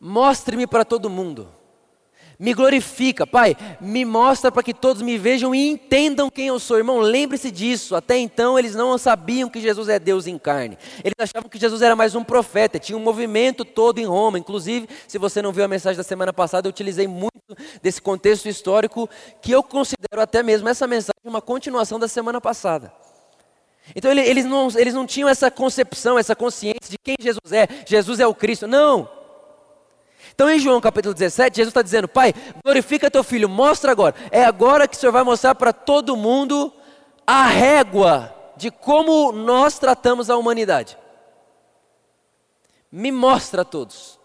Mostre-me 0.00 0.66
para 0.66 0.84
todo 0.84 1.10
mundo. 1.10 1.59
Me 2.40 2.54
glorifica, 2.54 3.26
Pai. 3.26 3.54
Me 3.82 4.02
mostra 4.02 4.50
para 4.50 4.62
que 4.62 4.72
todos 4.72 5.02
me 5.02 5.18
vejam 5.18 5.54
e 5.54 5.68
entendam 5.68 6.30
quem 6.30 6.46
eu 6.46 6.58
sou. 6.58 6.78
Irmão, 6.78 6.98
lembre-se 6.98 7.50
disso. 7.50 7.94
Até 7.94 8.16
então 8.16 8.58
eles 8.58 8.74
não 8.74 8.96
sabiam 8.96 9.50
que 9.50 9.60
Jesus 9.60 9.90
é 9.90 9.98
Deus 9.98 10.26
em 10.26 10.38
carne. 10.38 10.78
Eles 11.04 11.14
achavam 11.18 11.50
que 11.50 11.58
Jesus 11.58 11.82
era 11.82 11.94
mais 11.94 12.14
um 12.14 12.24
profeta. 12.24 12.78
Tinha 12.78 12.96
um 12.96 13.02
movimento 13.02 13.62
todo 13.62 13.98
em 13.98 14.06
Roma. 14.06 14.38
Inclusive, 14.38 14.88
se 15.06 15.18
você 15.18 15.42
não 15.42 15.52
viu 15.52 15.64
a 15.64 15.68
mensagem 15.68 15.98
da 15.98 16.02
semana 16.02 16.32
passada, 16.32 16.66
eu 16.66 16.70
utilizei 16.70 17.06
muito 17.06 17.30
desse 17.82 18.00
contexto 18.00 18.48
histórico 18.48 19.06
que 19.42 19.52
eu 19.52 19.62
considero 19.62 20.22
até 20.22 20.42
mesmo 20.42 20.66
essa 20.66 20.86
mensagem 20.86 21.20
uma 21.22 21.42
continuação 21.42 21.98
da 21.98 22.08
semana 22.08 22.40
passada. 22.40 22.90
Então 23.94 24.10
eles 24.10 24.46
não, 24.46 24.68
eles 24.76 24.94
não 24.94 25.06
tinham 25.06 25.28
essa 25.28 25.50
concepção, 25.50 26.18
essa 26.18 26.34
consciência 26.34 26.88
de 26.88 26.96
quem 26.96 27.16
Jesus 27.20 27.52
é. 27.52 27.68
Jesus 27.86 28.18
é 28.18 28.26
o 28.26 28.34
Cristo. 28.34 28.66
Não. 28.66 29.19
Então 30.40 30.48
em 30.48 30.58
João 30.58 30.80
capítulo 30.80 31.12
17, 31.12 31.54
Jesus 31.54 31.68
está 31.68 31.82
dizendo: 31.82 32.08
Pai, 32.08 32.32
glorifica 32.64 33.10
teu 33.10 33.22
filho, 33.22 33.46
mostra 33.46 33.92
agora. 33.92 34.14
É 34.30 34.42
agora 34.42 34.88
que 34.88 34.96
o 34.96 34.98
Senhor 34.98 35.12
vai 35.12 35.22
mostrar 35.22 35.54
para 35.54 35.70
todo 35.70 36.16
mundo 36.16 36.72
a 37.26 37.44
régua 37.44 38.34
de 38.56 38.70
como 38.70 39.32
nós 39.32 39.78
tratamos 39.78 40.30
a 40.30 40.38
humanidade. 40.38 40.96
Me 42.90 43.12
mostra 43.12 43.60
a 43.60 43.64
todos. 43.66 44.18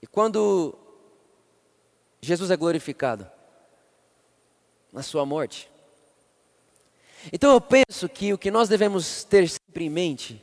E 0.00 0.06
quando 0.06 0.78
Jesus 2.20 2.48
é 2.52 2.56
glorificado 2.56 3.28
na 4.92 5.02
sua 5.02 5.26
morte, 5.26 5.68
então 7.32 7.52
eu 7.52 7.60
penso 7.60 8.08
que 8.08 8.32
o 8.32 8.38
que 8.38 8.52
nós 8.52 8.68
devemos 8.68 9.24
ter 9.24 9.48
sempre 9.48 9.86
em 9.86 9.90
mente, 9.90 10.40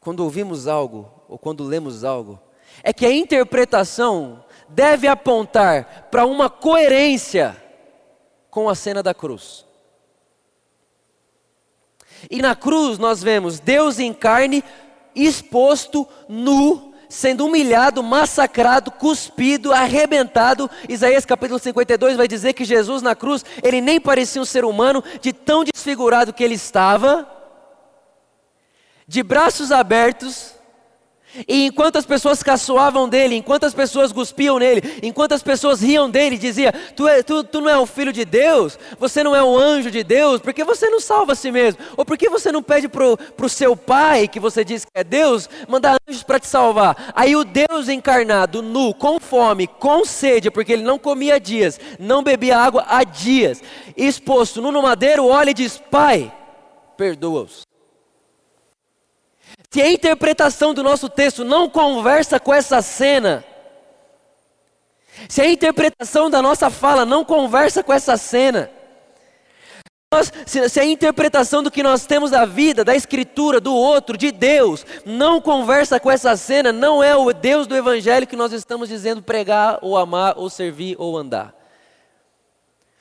quando 0.00 0.24
ouvimos 0.24 0.66
algo 0.66 1.08
ou 1.28 1.38
quando 1.38 1.62
lemos 1.62 2.02
algo, 2.02 2.49
é 2.82 2.92
que 2.92 3.06
a 3.06 3.12
interpretação 3.12 4.44
deve 4.68 5.08
apontar 5.08 6.08
para 6.10 6.24
uma 6.24 6.48
coerência 6.48 7.56
com 8.50 8.68
a 8.68 8.74
cena 8.74 9.02
da 9.02 9.14
cruz. 9.14 9.64
E 12.30 12.42
na 12.42 12.54
cruz 12.54 12.98
nós 12.98 13.22
vemos 13.22 13.60
Deus 13.60 13.98
em 13.98 14.12
carne, 14.12 14.62
exposto, 15.14 16.06
nu, 16.28 16.92
sendo 17.08 17.46
humilhado, 17.46 18.02
massacrado, 18.02 18.90
cuspido, 18.90 19.72
arrebentado. 19.72 20.70
Isaías 20.88 21.24
capítulo 21.24 21.58
52 21.58 22.16
vai 22.16 22.28
dizer 22.28 22.52
que 22.52 22.64
Jesus 22.64 23.02
na 23.02 23.14
cruz, 23.14 23.44
ele 23.62 23.80
nem 23.80 24.00
parecia 24.00 24.40
um 24.40 24.44
ser 24.44 24.64
humano, 24.64 25.02
de 25.20 25.32
tão 25.32 25.64
desfigurado 25.64 26.32
que 26.32 26.44
ele 26.44 26.54
estava, 26.54 27.28
de 29.06 29.22
braços 29.22 29.72
abertos, 29.72 30.54
E 31.46 31.66
enquanto 31.66 31.96
as 31.96 32.04
pessoas 32.04 32.42
caçoavam 32.42 33.08
dele, 33.08 33.36
enquanto 33.36 33.64
as 33.64 33.72
pessoas 33.72 34.12
cuspiam 34.12 34.58
nele, 34.58 34.98
enquanto 35.02 35.32
as 35.32 35.42
pessoas 35.42 35.80
riam 35.80 36.10
dele, 36.10 36.36
dizia: 36.36 36.72
tu, 36.96 37.06
é, 37.06 37.22
tu, 37.22 37.44
tu 37.44 37.60
não 37.60 37.70
é 37.70 37.78
o 37.78 37.86
filho 37.86 38.12
de 38.12 38.24
Deus, 38.24 38.78
você 38.98 39.22
não 39.22 39.34
é 39.34 39.42
o 39.42 39.56
anjo 39.56 39.90
de 39.90 40.02
Deus, 40.02 40.40
por 40.40 40.52
que 40.52 40.64
você 40.64 40.88
não 40.90 41.00
salva 41.00 41.32
a 41.32 41.36
si 41.36 41.52
mesmo? 41.52 41.80
Ou 41.96 42.04
por 42.04 42.18
que 42.18 42.28
você 42.28 42.50
não 42.50 42.62
pede 42.62 42.88
para 42.88 43.06
o 43.06 43.48
seu 43.48 43.76
pai, 43.76 44.26
que 44.26 44.40
você 44.40 44.64
diz 44.64 44.84
que 44.84 44.90
é 44.94 45.04
Deus, 45.04 45.48
mandar 45.68 45.96
anjos 46.08 46.22
para 46.24 46.40
te 46.40 46.48
salvar? 46.48 47.12
Aí 47.14 47.36
o 47.36 47.44
Deus 47.44 47.88
encarnado, 47.88 48.60
nu, 48.60 48.92
com 48.92 49.20
fome, 49.20 49.66
com 49.66 50.04
sede, 50.04 50.50
porque 50.50 50.72
ele 50.72 50.82
não 50.82 50.98
comia 50.98 51.36
há 51.36 51.38
dias, 51.38 51.78
não 51.98 52.24
bebia 52.24 52.58
água 52.58 52.84
há 52.88 53.04
dias, 53.04 53.62
exposto 53.96 54.60
no 54.60 54.82
madeiro, 54.82 55.26
olha 55.26 55.50
e 55.50 55.54
diz: 55.54 55.80
Pai, 55.90 56.32
perdoa-os 56.96 57.69
se 59.72 59.80
a 59.80 59.90
interpretação 59.90 60.74
do 60.74 60.82
nosso 60.82 61.08
texto 61.08 61.44
não 61.44 61.68
conversa 61.68 62.40
com 62.40 62.52
essa 62.52 62.82
cena, 62.82 63.44
se 65.28 65.40
a 65.40 65.48
interpretação 65.48 66.28
da 66.28 66.42
nossa 66.42 66.70
fala 66.70 67.04
não 67.04 67.24
conversa 67.24 67.82
com 67.82 67.92
essa 67.92 68.16
cena, 68.16 68.68
se, 70.44 70.80
a 70.80 70.84
interpretação 70.84 71.62
do 71.62 71.70
que 71.70 71.84
nós 71.84 72.04
temos 72.04 72.32
da 72.32 72.44
vida, 72.44 72.84
da 72.84 72.96
escritura, 72.96 73.60
do 73.60 73.72
outro, 73.72 74.16
de 74.16 74.32
Deus, 74.32 74.84
não 75.06 75.40
conversa 75.40 76.00
com 76.00 76.10
essa 76.10 76.34
cena, 76.36 76.72
não 76.72 77.00
é 77.00 77.14
o 77.14 77.32
Deus 77.32 77.68
do 77.68 77.76
Evangelho 77.76 78.26
que 78.26 78.34
nós 78.34 78.52
estamos 78.52 78.88
dizendo 78.88 79.22
pregar, 79.22 79.78
ou 79.82 79.96
amar, 79.96 80.34
ou 80.36 80.50
servir, 80.50 80.96
ou 80.98 81.16
andar. 81.16 81.59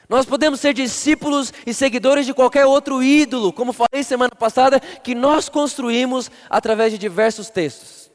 Nós 0.10 0.26
podemos 0.26 0.60
ser 0.60 0.74
discípulos 0.74 1.54
e 1.68 1.72
seguidores 1.72 2.26
de 2.26 2.34
qualquer 2.34 2.66
outro 2.66 3.04
ídolo, 3.04 3.54
como 3.54 3.72
falei 3.72 4.04
semana 4.04 4.32
passada, 4.32 4.80
que 4.80 5.14
nós 5.14 5.48
construímos 5.48 6.32
através 6.50 6.92
de 6.92 6.98
diversos 6.98 7.52
textos. 7.52 8.10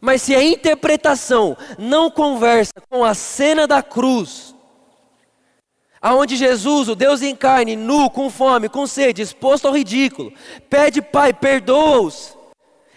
Mas 0.00 0.22
se 0.22 0.36
a 0.36 0.42
interpretação 0.42 1.56
não 1.76 2.08
conversa 2.08 2.74
com 2.88 3.04
a 3.04 3.12
cena 3.12 3.66
da 3.66 3.82
cruz, 3.82 4.54
aonde 6.00 6.36
Jesus, 6.36 6.88
o 6.88 6.94
Deus 6.94 7.22
em 7.22 7.34
carne, 7.34 7.74
nu, 7.74 8.08
com 8.08 8.30
fome, 8.30 8.68
com 8.68 8.86
sede, 8.86 9.20
exposto 9.20 9.66
ao 9.66 9.74
ridículo, 9.74 10.32
pede, 10.70 11.02
Pai, 11.02 11.32
perdoa-os, 11.32 12.38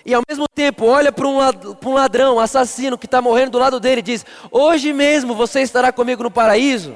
e 0.05 0.13
ao 0.13 0.21
mesmo 0.29 0.45
tempo 0.53 0.85
olha 0.85 1.11
para 1.11 1.27
um 1.27 1.93
ladrão, 1.93 2.39
assassino 2.39 2.97
que 2.97 3.07
está 3.07 3.21
morrendo 3.23 3.51
do 3.51 3.59
lado 3.59 3.79
dele 3.79 4.01
e 4.01 4.03
diz: 4.03 4.25
Hoje 4.51 4.93
mesmo 4.93 5.35
você 5.35 5.61
estará 5.61 5.91
comigo 5.91 6.23
no 6.23 6.31
paraíso. 6.31 6.95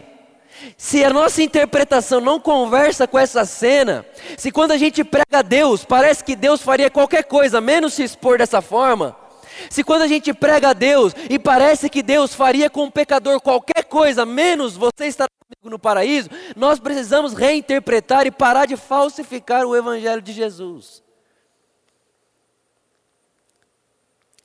Se 0.78 1.04
a 1.04 1.10
nossa 1.10 1.42
interpretação 1.42 2.20
não 2.20 2.40
conversa 2.40 3.08
com 3.08 3.18
essa 3.18 3.46
cena, 3.46 4.06
se 4.38 4.52
quando 4.52 4.72
a 4.72 4.78
gente 4.78 5.04
prega 5.04 5.40
a 5.40 5.42
Deus, 5.42 5.86
parece 5.86 6.24
que 6.24 6.36
Deus 6.36 6.62
faria 6.62 6.90
qualquer 6.90 7.24
coisa 7.24 7.62
menos 7.62 7.94
se 7.94 8.04
expor 8.04 8.38
dessa 8.38 8.62
forma, 8.62 9.16
se 9.70 9.84
quando 9.84 10.02
a 10.02 10.08
gente 10.08 10.34
prega 10.34 10.70
a 10.70 10.74
Deus 10.74 11.14
e 11.30 11.40
parece 11.40 11.90
que 11.90 12.04
Deus 12.04 12.34
faria 12.34 12.70
com 12.70 12.84
um 12.84 12.92
pecador 12.92 13.40
qualquer 13.40 13.84
coisa 13.86 14.26
menos 14.26 14.76
você 14.76 15.06
estar 15.06 15.28
comigo 15.30 15.70
no 15.70 15.80
paraíso, 15.80 16.30
nós 16.56 16.80
precisamos 16.80 17.34
reinterpretar 17.34 18.28
e 18.28 18.32
parar 18.32 18.66
de 18.66 18.76
falsificar 18.76 19.66
o 19.66 19.76
Evangelho 19.76 20.22
de 20.22 20.34
Jesus. 20.34 21.04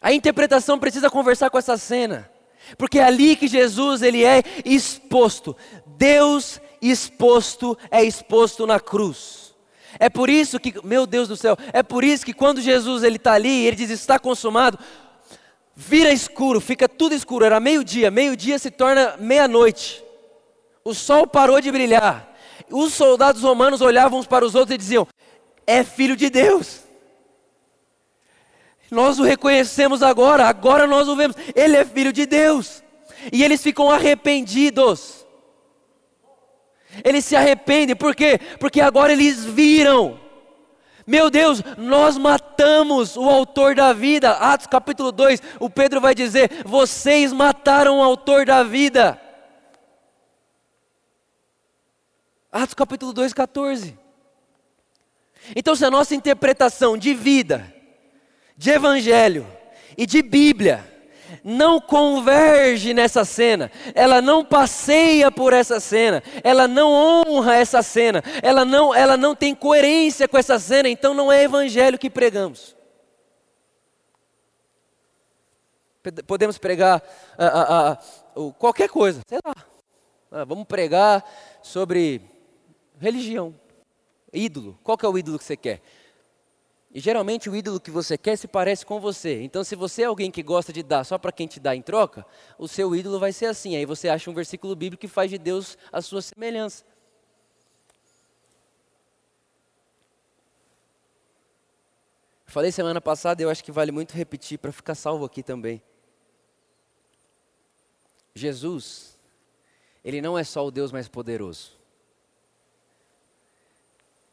A 0.00 0.12
interpretação 0.12 0.78
precisa 0.78 1.10
conversar 1.10 1.50
com 1.50 1.58
essa 1.58 1.76
cena. 1.76 2.30
Porque 2.76 2.98
é 2.98 3.04
ali 3.04 3.36
que 3.36 3.48
Jesus 3.48 4.02
ele 4.02 4.24
é 4.24 4.42
exposto. 4.64 5.56
Deus 6.00 6.58
exposto 6.80 7.76
é 7.90 8.02
exposto 8.02 8.66
na 8.66 8.80
cruz. 8.80 9.54
É 9.98 10.08
por 10.08 10.30
isso 10.30 10.58
que, 10.58 10.74
meu 10.82 11.06
Deus 11.06 11.28
do 11.28 11.36
céu, 11.36 11.58
é 11.74 11.82
por 11.82 12.02
isso 12.02 12.24
que 12.24 12.32
quando 12.32 12.62
Jesus 12.62 13.02
ele 13.02 13.16
está 13.16 13.34
ali, 13.34 13.66
ele 13.66 13.76
diz 13.76 13.90
está 13.90 14.18
consumado, 14.18 14.78
vira 15.76 16.10
escuro, 16.10 16.58
fica 16.58 16.88
tudo 16.88 17.14
escuro. 17.14 17.44
Era 17.44 17.60
meio-dia, 17.60 18.10
meio-dia 18.10 18.58
se 18.58 18.70
torna 18.70 19.14
meia-noite. 19.18 20.02
O 20.82 20.94
sol 20.94 21.26
parou 21.26 21.60
de 21.60 21.70
brilhar. 21.70 22.34
Os 22.70 22.94
soldados 22.94 23.42
romanos 23.42 23.82
olhavam 23.82 24.20
uns 24.20 24.26
para 24.26 24.46
os 24.46 24.54
outros 24.54 24.74
e 24.74 24.78
diziam: 24.78 25.06
É 25.66 25.84
filho 25.84 26.16
de 26.16 26.30
Deus. 26.30 26.80
Nós 28.90 29.18
o 29.18 29.22
reconhecemos 29.22 30.02
agora, 30.02 30.46
agora 30.46 30.86
nós 30.86 31.08
o 31.08 31.14
vemos. 31.14 31.36
Ele 31.54 31.76
é 31.76 31.84
filho 31.84 32.12
de 32.12 32.24
Deus. 32.24 32.82
E 33.30 33.44
eles 33.44 33.62
ficam 33.62 33.90
arrependidos. 33.90 35.19
Eles 37.04 37.24
se 37.24 37.36
arrependem, 37.36 37.94
por 37.94 38.14
quê? 38.14 38.38
Porque 38.58 38.80
agora 38.80 39.12
eles 39.12 39.44
viram. 39.44 40.18
Meu 41.06 41.30
Deus, 41.30 41.62
nós 41.76 42.16
matamos 42.16 43.16
o 43.16 43.28
autor 43.28 43.74
da 43.74 43.92
vida. 43.92 44.32
Atos 44.32 44.66
capítulo 44.66 45.10
2, 45.10 45.42
o 45.58 45.68
Pedro 45.68 46.00
vai 46.00 46.14
dizer: 46.14 46.62
Vocês 46.64 47.32
mataram 47.32 47.98
o 47.98 48.02
autor 48.02 48.44
da 48.44 48.62
vida. 48.62 49.20
Atos 52.52 52.74
capítulo 52.74 53.12
2, 53.12 53.32
14. 53.32 53.98
Então, 55.56 55.74
se 55.74 55.84
a 55.84 55.90
nossa 55.90 56.14
interpretação 56.14 56.96
de 56.96 57.14
vida 57.14 57.74
de 58.56 58.70
evangelho 58.70 59.46
e 59.96 60.04
de 60.04 60.20
Bíblia 60.20 60.89
não 61.44 61.80
converge 61.80 62.92
nessa 62.92 63.24
cena, 63.24 63.70
ela 63.94 64.20
não 64.20 64.44
passeia 64.44 65.30
por 65.30 65.52
essa 65.52 65.80
cena, 65.80 66.22
ela 66.42 66.68
não 66.68 66.92
honra 66.92 67.56
essa 67.56 67.82
cena, 67.82 68.22
ela 68.42 68.64
não, 68.64 68.94
ela 68.94 69.16
não 69.16 69.34
tem 69.34 69.54
coerência 69.54 70.28
com 70.28 70.36
essa 70.38 70.58
cena, 70.58 70.88
então 70.88 71.14
não 71.14 71.30
é 71.30 71.42
evangelho 71.42 71.98
que 71.98 72.10
pregamos. 72.10 72.76
Podemos 76.26 76.56
pregar 76.56 77.02
qualquer 78.58 78.88
coisa, 78.88 79.20
sei 79.28 79.38
lá. 79.44 79.54
Ah, 80.32 80.44
vamos 80.44 80.64
pregar 80.64 81.24
sobre 81.62 82.22
religião, 82.98 83.54
ídolo. 84.32 84.78
Qual 84.82 84.96
que 84.96 85.04
é 85.04 85.08
o 85.08 85.18
ídolo 85.18 85.38
que 85.38 85.44
você 85.44 85.56
quer? 85.56 85.82
E 86.92 86.98
geralmente 86.98 87.48
o 87.48 87.54
ídolo 87.54 87.78
que 87.78 87.90
você 87.90 88.18
quer 88.18 88.36
se 88.36 88.48
parece 88.48 88.84
com 88.84 88.98
você. 88.98 89.42
Então, 89.42 89.62
se 89.62 89.76
você 89.76 90.02
é 90.02 90.06
alguém 90.06 90.30
que 90.30 90.42
gosta 90.42 90.72
de 90.72 90.82
dar 90.82 91.04
só 91.04 91.16
para 91.18 91.30
quem 91.30 91.46
te 91.46 91.60
dá 91.60 91.74
em 91.74 91.82
troca, 91.82 92.26
o 92.58 92.66
seu 92.66 92.94
ídolo 92.96 93.18
vai 93.18 93.32
ser 93.32 93.46
assim. 93.46 93.76
Aí 93.76 93.86
você 93.86 94.08
acha 94.08 94.28
um 94.28 94.34
versículo 94.34 94.74
bíblico 94.74 95.00
que 95.00 95.06
faz 95.06 95.30
de 95.30 95.38
Deus 95.38 95.78
a 95.92 96.02
sua 96.02 96.20
semelhança. 96.20 96.84
Falei 102.44 102.72
semana 102.72 103.00
passada, 103.00 103.40
eu 103.40 103.48
acho 103.48 103.62
que 103.62 103.70
vale 103.70 103.92
muito 103.92 104.12
repetir 104.12 104.58
para 104.58 104.72
ficar 104.72 104.96
salvo 104.96 105.24
aqui 105.24 105.40
também. 105.40 105.80
Jesus, 108.34 109.16
ele 110.04 110.20
não 110.20 110.36
é 110.36 110.42
só 110.42 110.66
o 110.66 110.70
Deus 110.72 110.90
mais 110.90 111.06
poderoso. 111.06 111.79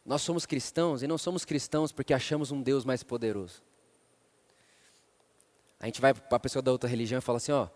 Nós 0.08 0.22
somos 0.22 0.46
cristãos 0.46 1.04
e 1.04 1.08
não 1.08 1.18
somos 1.18 1.44
cristãos 1.44 1.92
porque 1.92 2.14
achamos 2.14 2.50
um 2.50 2.62
Deus 2.62 2.86
mais 2.86 3.04
poderoso. 3.04 3.62
A 5.82 5.86
gente 5.86 6.00
vai 6.00 6.14
para 6.14 6.38
a 6.38 6.40
pessoa 6.40 6.62
da 6.62 6.72
outra 6.72 6.90
religião 6.90 7.18
e 7.18 7.22
fala 7.22 7.40
assim: 7.40 7.52
ó, 7.52 7.68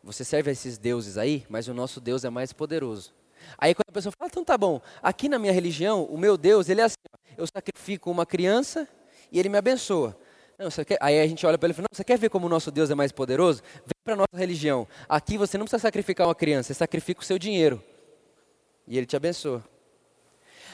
você 0.00 0.24
serve 0.24 0.50
a 0.50 0.52
esses 0.52 0.78
deuses 0.78 1.18
aí, 1.18 1.44
mas 1.50 1.66
o 1.66 1.74
nosso 1.74 2.00
Deus 2.00 2.24
é 2.24 2.30
mais 2.30 2.52
poderoso. 2.52 3.12
Aí 3.58 3.74
quando 3.74 3.88
a 3.88 3.92
pessoa 3.92 4.12
fala, 4.16 4.30
então 4.30 4.44
tá 4.44 4.56
bom, 4.56 4.80
aqui 5.02 5.28
na 5.28 5.36
minha 5.36 5.52
religião, 5.52 6.04
o 6.04 6.16
meu 6.16 6.36
Deus, 6.36 6.68
ele 6.68 6.80
é 6.80 6.84
assim: 6.84 6.94
eu 7.36 7.44
sacrifico 7.48 8.08
uma 8.08 8.24
criança 8.24 8.88
e 9.32 9.40
ele 9.40 9.48
me 9.48 9.58
abençoa. 9.58 10.16
Não. 10.56 10.68
Aí 11.00 11.20
a 11.20 11.26
gente 11.26 11.44
olha 11.44 11.58
para 11.58 11.66
ele 11.66 11.72
e 11.72 11.74
fala: 11.74 11.88
não, 11.90 11.96
você 11.96 12.04
quer 12.04 12.18
ver 12.18 12.30
como 12.30 12.46
o 12.46 12.48
nosso 12.48 12.70
Deus 12.70 12.88
é 12.90 12.94
mais 12.94 13.10
poderoso? 13.10 13.64
Vem 13.74 14.00
para 14.04 14.14
a 14.14 14.16
nossa 14.16 14.36
religião. 14.36 14.86
Aqui 15.08 15.36
você 15.36 15.58
não 15.58 15.64
precisa 15.64 15.82
sacrificar 15.82 16.28
uma 16.28 16.36
criança, 16.36 16.68
você 16.68 16.74
sacrifica 16.74 17.20
o 17.20 17.24
seu 17.24 17.36
dinheiro. 17.36 17.82
E 18.86 18.96
ele 18.96 19.06
te 19.06 19.16
abençoa. 19.16 19.64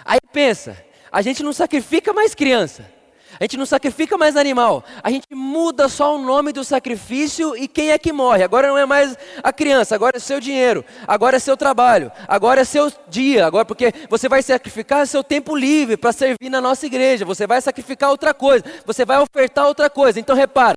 Aí 0.05 0.19
pensa, 0.31 0.77
a 1.11 1.23
gente 1.23 1.42
não 1.42 1.53
sacrifica 1.53 2.12
mais 2.12 2.35
criança. 2.35 2.97
A 3.38 3.45
gente 3.45 3.57
não 3.57 3.66
sacrifica 3.66 4.16
mais 4.16 4.37
animal. 4.37 4.83
A 5.03 5.11
gente 5.11 5.27
muda 5.31 5.88
só 5.88 6.16
o 6.16 6.19
nome 6.19 6.53
do 6.53 6.64
sacrifício 6.64 7.57
e 7.57 7.69
quem 7.69 7.90
é 7.90 7.99
que 7.99 8.12
morre. 8.12 8.42
Agora 8.42 8.69
não 8.69 8.79
é 8.79 8.87
mais 8.87 9.16
a 9.42 9.53
criança, 9.53 9.95
agora 9.95 10.16
é 10.16 10.21
seu 10.21 10.40
dinheiro, 10.40 10.85
agora 11.07 11.37
é 11.37 11.38
seu 11.38 11.57
trabalho, 11.57 12.11
agora 12.27 12.62
é 12.62 12.64
seu 12.64 12.90
dia, 13.09 13.47
agora 13.47 13.64
porque 13.64 13.92
você 14.09 14.29
vai 14.29 14.42
sacrificar 14.42 15.07
seu 15.07 15.23
tempo 15.23 15.55
livre 15.55 15.97
para 15.97 16.12
servir 16.12 16.49
na 16.49 16.61
nossa 16.61 16.87
igreja. 16.87 17.25
Você 17.25 17.47
vai 17.47 17.61
sacrificar 17.61 18.11
outra 18.11 18.33
coisa, 18.33 18.64
você 18.87 19.05
vai 19.05 19.19
ofertar 19.19 19.66
outra 19.66 19.90
coisa. 19.90 20.19
Então 20.19 20.35
repara, 20.35 20.77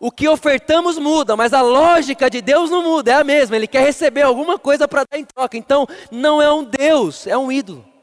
o 0.00 0.10
que 0.10 0.28
ofertamos 0.28 0.98
muda, 0.98 1.36
mas 1.36 1.52
a 1.52 1.60
lógica 1.60 2.28
de 2.28 2.40
Deus 2.40 2.70
não 2.70 2.82
muda, 2.82 3.12
é 3.12 3.14
a 3.14 3.24
mesma. 3.24 3.54
Ele 3.54 3.66
quer 3.68 3.84
receber 3.84 4.22
alguma 4.22 4.58
coisa 4.58 4.88
para 4.88 5.04
dar 5.08 5.18
em 5.18 5.24
troca. 5.24 5.56
Então 5.56 5.86
não 6.10 6.42
é 6.42 6.52
um 6.52 6.64
Deus, 6.64 7.26
é 7.26 7.38
um 7.38 7.52
ídolo. 7.52 7.97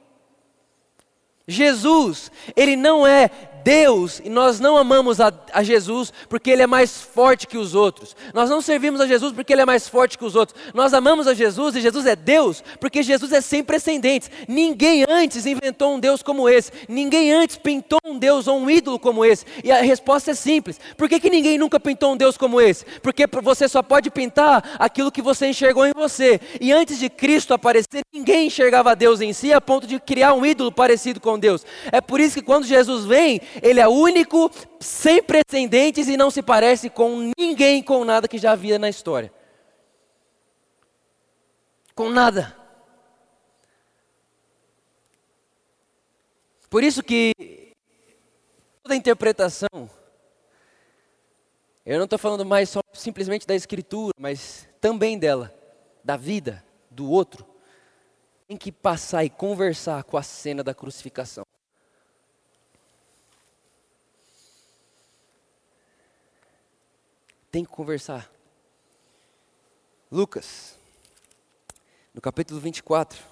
Jesus, 1.48 2.32
ele 2.56 2.76
não 2.76 3.06
é 3.06 3.30
Deus 3.66 4.22
e 4.24 4.30
nós 4.30 4.60
não 4.60 4.78
amamos 4.78 5.20
a, 5.20 5.34
a, 5.52 5.64
Jesus 5.64 6.14
porque 6.30 6.52
Ele 6.52 6.62
é 6.62 6.68
mais 6.68 7.02
forte 7.02 7.48
que 7.48 7.58
os 7.58 7.74
outros. 7.74 8.16
Nós 8.32 8.48
não 8.48 8.62
servimos 8.62 9.02
a 9.02 9.08
Jesus 9.08 9.34
porque 9.34 9.52
Ele 9.52 9.64
é 9.64 9.66
mais 9.66 9.90
forte 9.90 10.20
que 10.20 10.24
os 10.24 10.36
outros. 10.36 10.56
Nós 10.72 10.94
amamos 10.94 11.26
a 11.26 11.34
Jesus 11.34 11.76
e 11.76 11.82
Jesus 11.82 12.06
é 12.06 12.16
Deus 12.16 12.64
porque 12.80 13.02
Jesus 13.02 13.32
é 13.32 13.42
sem 13.42 13.64
precedentes. 13.64 14.30
Ninguém 14.48 15.04
antes 15.10 15.48
inventou 15.48 15.96
um 15.96 16.00
Deus 16.00 16.22
como 16.22 16.48
esse. 16.48 16.72
Ninguém 16.88 17.34
antes 17.34 17.58
pintou 17.58 17.98
um 18.06 18.20
Deus 18.20 18.48
ou 18.48 18.60
um 18.60 18.70
ídolo 18.70 19.00
como 19.00 19.26
esse. 19.26 19.44
E 19.64 19.72
a 19.72 19.82
resposta 19.82 20.30
é 20.30 20.36
simples: 20.36 20.80
por 20.96 21.10
que, 21.10 21.20
que 21.20 21.32
ninguém 21.32 21.58
nunca 21.58 21.80
pintou 21.80 22.14
um 22.14 22.18
Deus 22.18 22.38
como 22.38 22.62
esse? 22.62 22.86
Porque 23.02 23.26
você 23.42 23.68
só 23.68 23.82
pode 23.82 24.12
pintar 24.12 24.76
aquilo 24.78 25.12
que 25.12 25.24
você 25.24 25.48
enxergou 25.48 25.88
em 25.88 25.94
você. 25.96 26.40
E 26.62 26.72
antes 26.72 27.00
de 27.00 27.10
Cristo 27.10 27.52
aparecer, 27.52 28.04
ninguém 28.14 28.46
enxergava 28.46 28.96
Deus 28.96 29.22
em 29.22 29.34
si 29.34 29.52
a 29.52 29.60
ponto 29.60 29.88
de 29.88 30.00
criar 30.00 30.36
um 30.36 30.46
ídolo 30.46 30.72
parecido 30.72 31.20
com 31.20 31.40
Deus. 31.40 31.66
É 31.92 32.00
por 32.00 32.20
isso 32.20 32.36
que 32.36 32.44
quando 32.44 32.68
Jesus 32.68 33.06
vem, 33.06 33.42
Ele 33.62 33.80
é 33.80 33.88
único, 33.88 34.50
sem 34.80 35.22
precedentes 35.24 36.08
e 36.08 36.18
não 36.18 36.30
se 36.30 36.42
parece 36.42 36.90
com 36.90 37.32
ninguém, 37.38 37.82
com 37.82 38.04
nada 38.04 38.28
que 38.28 38.38
já 38.38 38.52
havia 38.52 38.78
na 38.78 38.90
história. 38.90 39.32
Com 41.94 42.10
nada. 42.10 42.56
Por 46.70 46.84
isso 46.84 47.02
que 47.02 47.32
toda 48.84 48.98
interpretação, 48.98 49.90
eu 51.86 51.98
não 51.98 52.04
estou 52.04 52.20
falando 52.20 52.46
mais 52.46 52.70
só 52.70 52.82
simplesmente 52.92 53.48
da 53.48 53.56
escritura, 53.56 54.12
mas 54.20 54.68
também 54.82 55.18
dela, 55.18 55.54
da 56.04 56.18
vida 56.18 56.66
do 56.92 57.10
outro, 57.10 57.46
tem 58.46 58.58
que 58.58 58.72
passar 58.74 59.24
e 59.24 59.30
conversar 59.30 60.04
com 60.04 60.18
a 60.18 60.24
cena 60.24 60.64
da 60.64 60.74
crucificação. 60.74 61.45
Tem 67.56 67.64
que 67.64 67.72
conversar. 67.72 68.30
Lucas, 70.12 70.78
no 72.14 72.20
capítulo 72.20 72.60
24. 72.60 73.24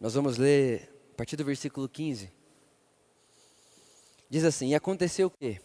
Nós 0.00 0.14
vamos 0.14 0.38
ler 0.38 0.90
a 1.12 1.16
partir 1.18 1.36
do 1.36 1.44
versículo 1.44 1.86
15. 1.86 2.32
Diz 4.30 4.42
assim: 4.42 4.68
E 4.68 4.74
aconteceu 4.74 5.26
o 5.26 5.30
quê? 5.30 5.60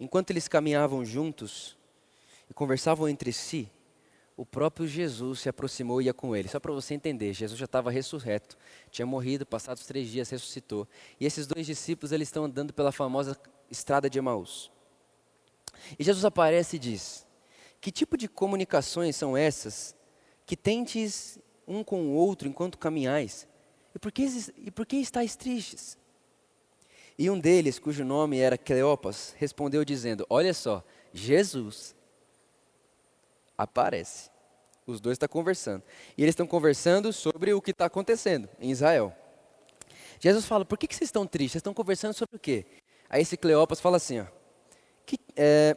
Enquanto 0.00 0.30
eles 0.30 0.48
caminhavam 0.48 1.04
juntos 1.04 1.76
e 2.50 2.52
conversavam 2.52 3.08
entre 3.08 3.32
si, 3.32 3.70
o 4.40 4.46
próprio 4.46 4.88
Jesus 4.88 5.40
se 5.40 5.50
aproximou 5.50 6.00
e 6.00 6.06
ia 6.06 6.14
com 6.14 6.34
ele. 6.34 6.48
Só 6.48 6.58
para 6.58 6.72
você 6.72 6.94
entender, 6.94 7.34
Jesus 7.34 7.58
já 7.58 7.66
estava 7.66 7.90
ressurreto, 7.90 8.56
tinha 8.90 9.04
morrido, 9.04 9.44
passados 9.44 9.84
três 9.84 10.08
dias 10.08 10.30
ressuscitou. 10.30 10.88
E 11.20 11.26
esses 11.26 11.46
dois 11.46 11.66
discípulos 11.66 12.10
eles 12.10 12.28
estão 12.28 12.44
andando 12.44 12.72
pela 12.72 12.90
famosa 12.90 13.38
estrada 13.70 14.08
de 14.08 14.18
Emaús. 14.18 14.72
E 15.98 16.02
Jesus 16.02 16.24
aparece 16.24 16.76
e 16.76 16.78
diz: 16.78 17.26
Que 17.82 17.92
tipo 17.92 18.16
de 18.16 18.28
comunicações 18.28 19.14
são 19.14 19.36
essas 19.36 19.94
que 20.46 20.56
tendes 20.56 21.38
um 21.68 21.84
com 21.84 22.00
o 22.06 22.14
outro 22.14 22.48
enquanto 22.48 22.78
caminhais? 22.78 23.46
E 23.94 23.98
por 23.98 24.10
que, 24.10 24.26
e 24.56 24.70
por 24.70 24.86
que 24.86 24.96
estáis 24.96 25.36
tristes? 25.36 25.98
E 27.18 27.28
um 27.28 27.38
deles, 27.38 27.78
cujo 27.78 28.06
nome 28.06 28.38
era 28.38 28.56
Cleopas, 28.56 29.34
respondeu 29.36 29.84
dizendo: 29.84 30.24
Olha 30.30 30.54
só, 30.54 30.82
Jesus 31.12 31.94
aparece. 33.58 34.29
Os 34.90 35.00
dois 35.00 35.14
estão 35.14 35.28
conversando. 35.28 35.82
E 36.16 36.22
eles 36.22 36.32
estão 36.32 36.46
conversando 36.46 37.12
sobre 37.12 37.52
o 37.54 37.60
que 37.60 37.70
está 37.70 37.86
acontecendo 37.86 38.48
em 38.60 38.70
Israel. 38.70 39.14
Jesus 40.18 40.44
fala: 40.44 40.64
Por 40.64 40.76
que, 40.76 40.86
que 40.86 40.94
vocês 40.94 41.08
estão 41.08 41.26
tristes? 41.26 41.52
Vocês 41.52 41.60
estão 41.60 41.74
conversando 41.74 42.12
sobre 42.14 42.36
o 42.36 42.38
quê? 42.38 42.66
Aí 43.08 43.22
esse 43.22 43.36
Cleopas 43.36 43.80
fala 43.80 43.96
assim: 43.96 44.20
ó, 44.20 44.26
que, 45.06 45.18
é, 45.36 45.76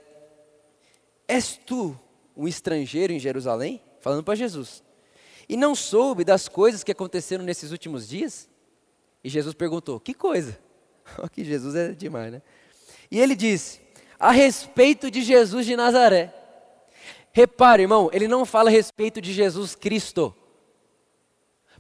És 1.28 1.60
tu 1.66 1.98
um 2.36 2.48
estrangeiro 2.48 3.14
em 3.14 3.20
Jerusalém? 3.20 3.82
Falando 4.02 4.24
para 4.24 4.36
Jesus. 4.36 4.84
E 5.48 5.56
não 5.56 5.74
soube 5.74 6.24
das 6.24 6.48
coisas 6.48 6.84
que 6.84 6.92
aconteceram 6.92 7.44
nesses 7.44 7.72
últimos 7.72 8.08
dias? 8.08 8.50
E 9.24 9.30
Jesus 9.30 9.56
perguntou: 9.56 10.00
Que 10.00 10.14
coisa? 10.14 10.60
que 11.32 11.44
Jesus 11.44 11.76
é 11.76 11.92
demais, 11.94 12.32
né? 12.32 12.42
E 13.10 13.20
ele 13.20 13.36
disse: 13.36 13.80
A 14.20 14.32
respeito 14.32 15.10
de 15.10 15.22
Jesus 15.22 15.66
de 15.66 15.76
Nazaré 15.76 16.43
Repare, 17.34 17.82
irmão, 17.82 18.10
ele 18.14 18.28
não 18.28 18.46
fala 18.46 18.70
a 18.70 18.72
respeito 18.72 19.20
de 19.20 19.34
Jesus 19.34 19.74
Cristo. 19.74 20.36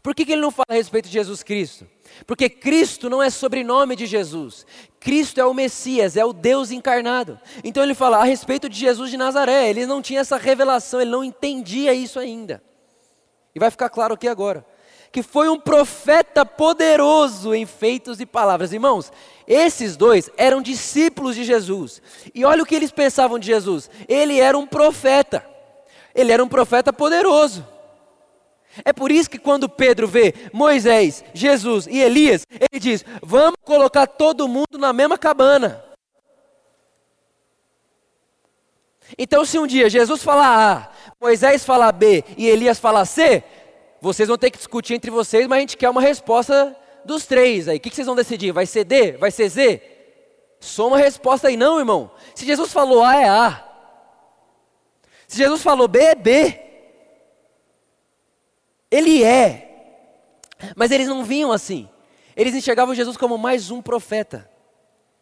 Por 0.01 0.13
que, 0.13 0.25
que 0.25 0.33
ele 0.33 0.41
não 0.41 0.51
fala 0.51 0.65
a 0.69 0.73
respeito 0.73 1.05
de 1.05 1.13
Jesus 1.13 1.43
Cristo? 1.43 1.87
Porque 2.27 2.49
Cristo 2.49 3.09
não 3.09 3.23
é 3.23 3.29
sobrenome 3.29 3.95
de 3.95 4.05
Jesus. 4.05 4.65
Cristo 4.99 5.39
é 5.39 5.45
o 5.45 5.53
Messias, 5.53 6.17
é 6.17 6.25
o 6.25 6.33
Deus 6.33 6.71
encarnado. 6.71 7.39
Então 7.63 7.83
ele 7.83 7.93
fala 7.93 8.17
a 8.17 8.23
respeito 8.23 8.67
de 8.67 8.77
Jesus 8.77 9.11
de 9.11 9.15
Nazaré. 9.15 9.69
Ele 9.69 9.85
não 9.85 10.01
tinha 10.01 10.19
essa 10.19 10.35
revelação, 10.35 10.99
ele 10.99 11.11
não 11.11 11.23
entendia 11.23 11.93
isso 11.93 12.19
ainda. 12.19 12.61
E 13.55 13.59
vai 13.59 13.71
ficar 13.71 13.89
claro 13.89 14.15
aqui 14.15 14.27
agora. 14.27 14.65
Que 15.13 15.23
foi 15.23 15.47
um 15.47 15.59
profeta 15.59 16.45
poderoso 16.45 17.53
em 17.53 17.65
feitos 17.65 18.19
e 18.19 18.25
palavras. 18.25 18.73
Irmãos, 18.73 19.13
esses 19.47 19.95
dois 19.95 20.29
eram 20.35 20.61
discípulos 20.61 21.35
de 21.35 21.45
Jesus. 21.45 22.01
E 22.33 22.43
olha 22.43 22.63
o 22.63 22.65
que 22.65 22.75
eles 22.75 22.91
pensavam 22.91 23.39
de 23.39 23.45
Jesus. 23.45 23.89
Ele 24.09 24.39
era 24.39 24.57
um 24.57 24.67
profeta. 24.67 25.45
Ele 26.13 26.31
era 26.31 26.43
um 26.43 26.47
profeta 26.49 26.91
poderoso. 26.91 27.65
É 28.83 28.91
por 28.91 29.11
isso 29.11 29.29
que 29.29 29.37
quando 29.37 29.69
Pedro 29.69 30.07
vê 30.07 30.33
Moisés, 30.51 31.23
Jesus 31.31 31.85
e 31.85 31.99
Elias, 31.99 32.45
ele 32.49 32.79
diz: 32.79 33.05
Vamos 33.21 33.57
colocar 33.63 34.07
todo 34.07 34.47
mundo 34.47 34.79
na 34.79 34.91
mesma 34.91 35.17
cabana. 35.17 35.83
Então, 39.17 39.45
se 39.45 39.59
um 39.59 39.67
dia 39.67 39.89
Jesus 39.89 40.23
falar 40.23 40.71
A, 40.71 41.13
Moisés 41.21 41.63
falar 41.63 41.91
B 41.91 42.23
e 42.35 42.47
Elias 42.47 42.79
falar 42.79 43.05
C, 43.05 43.43
vocês 44.03 44.27
vão 44.27 44.37
ter 44.37 44.51
que 44.51 44.57
discutir 44.57 44.95
entre 44.95 45.09
vocês, 45.09 45.47
mas 45.47 45.57
a 45.57 45.59
gente 45.61 45.77
quer 45.77 45.89
uma 45.89 46.01
resposta 46.01 46.75
dos 47.05 47.25
três 47.25 47.69
aí. 47.69 47.77
O 47.77 47.79
que 47.79 47.89
vocês 47.89 48.05
vão 48.05 48.17
decidir? 48.17 48.51
Vai 48.51 48.65
ser 48.65 48.83
D? 48.83 49.13
Vai 49.13 49.31
ser 49.31 49.47
Z? 49.47 49.81
Soma 50.59 50.97
a 50.97 50.99
resposta 50.99 51.47
aí, 51.47 51.55
não, 51.55 51.79
irmão. 51.79 52.11
Se 52.35 52.45
Jesus 52.45 52.73
falou 52.73 53.01
A, 53.01 53.15
é 53.15 53.29
A. 53.29 53.65
Se 55.25 55.37
Jesus 55.37 55.63
falou 55.63 55.87
B, 55.87 55.99
é 55.99 56.15
B. 56.15 56.59
Ele 58.91 59.23
é. 59.23 59.69
Mas 60.75 60.91
eles 60.91 61.07
não 61.07 61.23
vinham 61.23 61.53
assim. 61.53 61.87
Eles 62.35 62.53
enxergavam 62.53 62.93
Jesus 62.93 63.15
como 63.15 63.37
mais 63.37 63.71
um 63.71 63.81
profeta, 63.81 64.51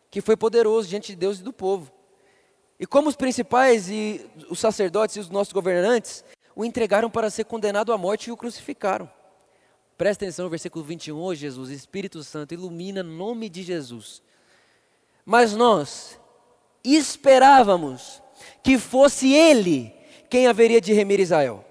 que 0.09 0.21
foi 0.21 0.35
poderoso 0.35 0.87
diante 0.87 1.11
de 1.11 1.15
Deus 1.15 1.39
e 1.39 1.43
do 1.43 1.53
povo. 1.53 1.91
E 2.79 2.87
como 2.87 3.09
os 3.09 3.15
principais 3.15 3.91
e 3.91 4.27
os 4.49 4.59
sacerdotes 4.59 5.17
e 5.17 5.19
os 5.19 5.29
nossos 5.29 5.53
governantes 5.53 6.25
o 6.55 6.65
entregaram 6.65 7.09
para 7.09 7.29
ser 7.29 7.45
condenado 7.45 7.93
à 7.93 7.97
morte 7.97 8.27
e 8.27 8.31
o 8.31 8.37
crucificaram. 8.37 9.09
Presta 9.97 10.25
atenção 10.25 10.45
no 10.45 10.49
versículo 10.49 10.83
21, 10.83 11.17
oh 11.17 11.35
Jesus, 11.35 11.69
Espírito 11.69 12.23
Santo, 12.23 12.53
ilumina 12.53 13.03
nome 13.03 13.49
de 13.49 13.61
Jesus. 13.61 14.21
Mas 15.25 15.53
nós 15.53 16.19
esperávamos 16.83 18.21
que 18.63 18.77
fosse 18.77 19.31
Ele 19.33 19.93
quem 20.29 20.47
haveria 20.47 20.81
de 20.81 20.93
remir 20.93 21.19
Israel. 21.19 21.63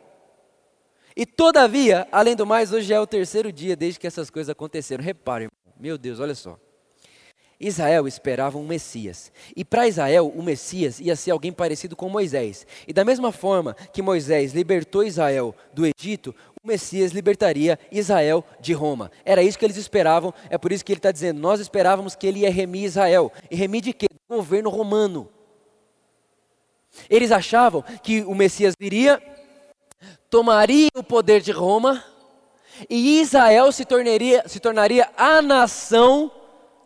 E 1.16 1.26
todavia, 1.26 2.06
além 2.12 2.36
do 2.36 2.46
mais, 2.46 2.72
hoje 2.72 2.92
é 2.92 3.00
o 3.00 3.06
terceiro 3.06 3.52
dia 3.52 3.74
desde 3.74 3.98
que 3.98 4.06
essas 4.06 4.30
coisas 4.30 4.50
aconteceram. 4.50 5.02
Repare, 5.02 5.48
meu 5.78 5.98
Deus, 5.98 6.20
olha 6.20 6.34
só. 6.34 6.58
Israel 7.60 8.08
esperava 8.08 8.56
um 8.56 8.66
Messias. 8.66 9.30
E 9.54 9.62
para 9.62 9.86
Israel, 9.86 10.32
o 10.34 10.42
Messias 10.42 10.98
ia 10.98 11.14
ser 11.14 11.30
alguém 11.30 11.52
parecido 11.52 11.94
com 11.94 12.08
Moisés. 12.08 12.66
E 12.88 12.92
da 12.92 13.04
mesma 13.04 13.30
forma 13.30 13.74
que 13.92 14.00
Moisés 14.00 14.54
libertou 14.54 15.04
Israel 15.04 15.54
do 15.74 15.84
Egito, 15.84 16.34
o 16.64 16.66
Messias 16.66 17.12
libertaria 17.12 17.78
Israel 17.92 18.42
de 18.60 18.72
Roma. 18.72 19.12
Era 19.26 19.42
isso 19.42 19.58
que 19.58 19.64
eles 19.64 19.76
esperavam, 19.76 20.32
é 20.48 20.56
por 20.56 20.72
isso 20.72 20.82
que 20.82 20.90
ele 20.90 20.98
está 20.98 21.12
dizendo: 21.12 21.38
nós 21.38 21.60
esperávamos 21.60 22.14
que 22.14 22.26
ele 22.26 22.40
ia 22.40 22.50
remir 22.50 22.84
Israel. 22.84 23.30
E 23.50 23.54
remir 23.54 23.82
de 23.82 23.92
quê? 23.92 24.06
Do 24.08 24.36
governo 24.36 24.70
romano. 24.70 25.28
Eles 27.10 27.30
achavam 27.30 27.82
que 28.02 28.22
o 28.22 28.34
Messias 28.34 28.74
viria, 28.78 29.22
tomaria 30.30 30.88
o 30.96 31.04
poder 31.04 31.42
de 31.42 31.52
Roma, 31.52 32.02
e 32.88 33.20
Israel 33.20 33.70
se 33.70 33.84
tornaria, 33.84 34.42
se 34.46 34.58
tornaria 34.58 35.10
a 35.16 35.42
nação 35.42 36.32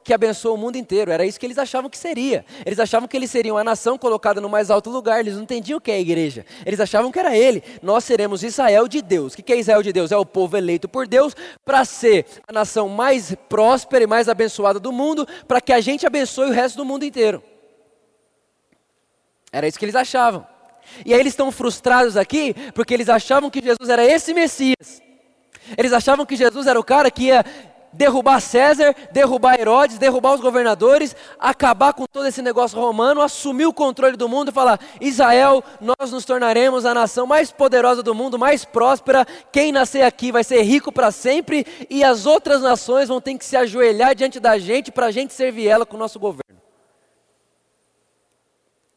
que 0.05 0.12
abençoa 0.12 0.52
o 0.52 0.57
mundo 0.57 0.76
inteiro. 0.76 1.11
Era 1.11 1.24
isso 1.24 1.40
que 1.40 1.46
eles 1.46 1.57
achavam 1.57 1.88
que 1.88 1.96
seria. 1.96 2.44
Eles 2.64 2.78
achavam 2.78 3.09
que 3.09 3.16
eles 3.16 3.30
seriam 3.30 3.57
a 3.57 3.64
nação 3.64 3.96
colocada 3.96 4.40
no 4.40 4.48
mais 4.48 4.70
alto 4.70 4.90
lugar. 4.90 5.20
Eles 5.20 5.34
não 5.34 5.42
entendiam 5.42 5.78
o 5.78 5.80
que 5.80 5.90
é 5.90 5.94
a 5.94 6.00
igreja. 6.00 6.44
Eles 6.66 6.78
achavam 6.78 7.11
que 7.11 7.18
era 7.18 7.34
ele. 7.36 7.64
Nós 7.82 8.05
seremos 8.05 8.44
Israel 8.44 8.86
de 8.86 9.00
Deus. 9.00 9.32
O 9.32 9.36
que 9.36 9.52
é 9.52 9.59
Israel 9.59 9.82
de 9.82 9.92
Deus? 9.92 10.12
É 10.12 10.16
o 10.16 10.26
povo 10.26 10.57
eleito 10.57 10.86
por 10.86 11.09
Deus 11.09 11.34
para 11.64 11.84
ser 11.86 12.26
a 12.46 12.52
nação 12.52 12.88
mais 12.88 13.34
próspera 13.48 14.05
e 14.05 14.07
mais 14.07 14.28
abençoada 14.28 14.78
do 14.78 14.92
mundo, 14.92 15.26
para 15.48 15.61
que 15.61 15.72
a 15.72 15.80
gente 15.80 16.07
abençoe 16.07 16.50
o 16.50 16.52
resto 16.52 16.76
do 16.76 16.84
mundo 16.84 17.05
inteiro. 17.05 17.42
Era 19.50 19.66
isso 19.66 19.78
que 19.78 19.84
eles 19.86 19.96
achavam. 19.96 20.46
E 21.07 21.14
aí 21.14 21.20
eles 21.20 21.32
estão 21.32 21.50
frustrados 21.50 22.16
aqui 22.16 22.55
porque 22.74 22.92
eles 22.92 23.09
achavam 23.09 23.48
que 23.48 23.62
Jesus 23.62 23.88
era 23.88 24.05
esse 24.05 24.34
Messias. 24.34 25.02
Eles 25.78 25.92
achavam 25.92 26.26
que 26.26 26.36
Jesus 26.36 26.66
era 26.66 26.78
o 26.78 26.84
cara 26.84 27.11
que 27.11 27.24
ia 27.24 27.44
derrubar 27.95 28.40
César, 28.40 28.95
derrubar 29.12 29.59
Herodes, 29.59 29.99
derrubar 29.99 30.34
os 30.34 30.40
governadores, 30.40 31.16
acabar 31.38 31.92
com 31.92 32.05
todo 32.07 32.26
esse 32.26 32.42
negócio 32.42 32.78
romano, 32.78 33.22
assumir 33.22 33.66
o 33.66 33.72
controle 33.72 34.16
do 34.16 34.28
mundo 34.28 34.51
e 34.51 34.55
falar: 34.55 34.78
Israel, 35.01 35.62
nós 35.80 36.11
nos 36.11 36.24
tornaremos 36.24 36.84
a 36.84 36.92
nação 36.92 37.26
mais 37.26 37.51
poderosa 37.51 38.03
do 38.03 38.14
mundo, 38.14 38.38
mais 38.38 38.64
próspera. 38.64 39.24
Quem 39.53 39.72
nascer 39.72 40.03
aqui 40.03 40.30
vai 40.30 40.45
ser 40.45 40.62
rico 40.62 40.92
para 40.92 41.11
sempre 41.11 41.66
e 41.88 42.05
as 42.05 42.26
outras 42.26 42.61
nações 42.61 43.09
vão 43.09 43.20
ter 43.20 43.36
que 43.38 43.45
se 43.45 43.57
ajoelhar 43.57 44.14
diante 44.14 44.38
da 44.38 44.59
gente 44.59 44.92
para 44.92 45.07
a 45.07 45.11
gente 45.11 45.32
servir 45.32 45.68
ela 45.68 45.86
com 45.86 45.97
o 45.97 45.99
nosso 45.99 46.18
governo. 46.18 46.61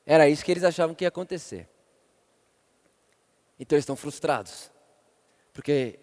Era 0.06 0.30
isso 0.30 0.44
que 0.44 0.52
eles 0.52 0.64
achavam 0.64 0.96
que 0.96 1.04
ia 1.04 1.10
acontecer. 1.10 1.68
Então 3.60 3.76
eles 3.76 3.84
estão 3.84 3.96
frustrados. 3.96 4.72
Porque, 5.52 6.00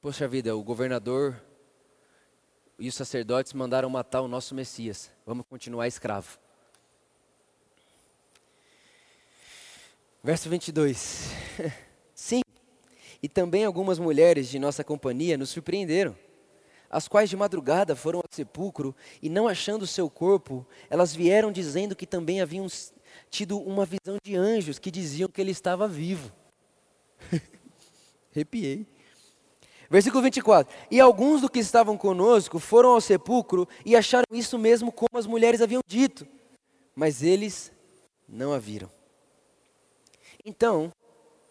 poxa 0.00 0.26
vida, 0.26 0.56
o 0.56 0.64
governador 0.64 1.40
e 2.78 2.88
os 2.88 2.94
sacerdotes 2.94 3.52
mandaram 3.52 3.88
matar 3.88 4.20
o 4.20 4.28
nosso 4.28 4.54
Messias. 4.54 5.10
Vamos 5.24 5.46
continuar 5.48 5.86
escravo. 5.88 6.38
Verso 10.22 10.48
22. 10.50 11.30
Sim, 12.14 12.40
e 13.22 13.28
também 13.28 13.64
algumas 13.64 13.98
mulheres 13.98 14.48
de 14.48 14.58
nossa 14.58 14.82
companhia 14.82 15.38
nos 15.38 15.50
surpreenderam, 15.50 16.16
as 16.90 17.08
quais 17.08 17.28
de 17.28 17.36
madrugada 17.36 17.96
foram 17.96 18.20
ao 18.20 18.24
sepulcro 18.30 18.94
e, 19.20 19.28
não 19.28 19.48
achando 19.48 19.86
seu 19.86 20.08
corpo, 20.08 20.66
elas 20.88 21.14
vieram 21.14 21.50
dizendo 21.50 21.96
que 21.96 22.06
também 22.06 22.40
haviam 22.40 22.66
tido 23.30 23.58
uma 23.58 23.84
visão 23.84 24.18
de 24.22 24.36
anjos 24.36 24.78
que 24.78 24.90
diziam 24.90 25.28
que 25.28 25.40
ele 25.40 25.50
estava 25.50 25.88
vivo. 25.88 26.32
Arrepiei. 28.32 28.86
Versículo 29.90 30.22
24: 30.22 30.74
E 30.90 31.00
alguns 31.00 31.40
do 31.40 31.50
que 31.50 31.58
estavam 31.58 31.96
conosco 31.96 32.58
foram 32.58 32.90
ao 32.90 33.00
sepulcro 33.00 33.68
e 33.84 33.96
acharam 33.96 34.26
isso 34.32 34.58
mesmo 34.58 34.90
como 34.90 35.18
as 35.18 35.26
mulheres 35.26 35.60
haviam 35.60 35.80
dito, 35.86 36.26
mas 36.94 37.22
eles 37.22 37.72
não 38.28 38.52
a 38.52 38.58
viram. 38.58 38.90
Então 40.44 40.92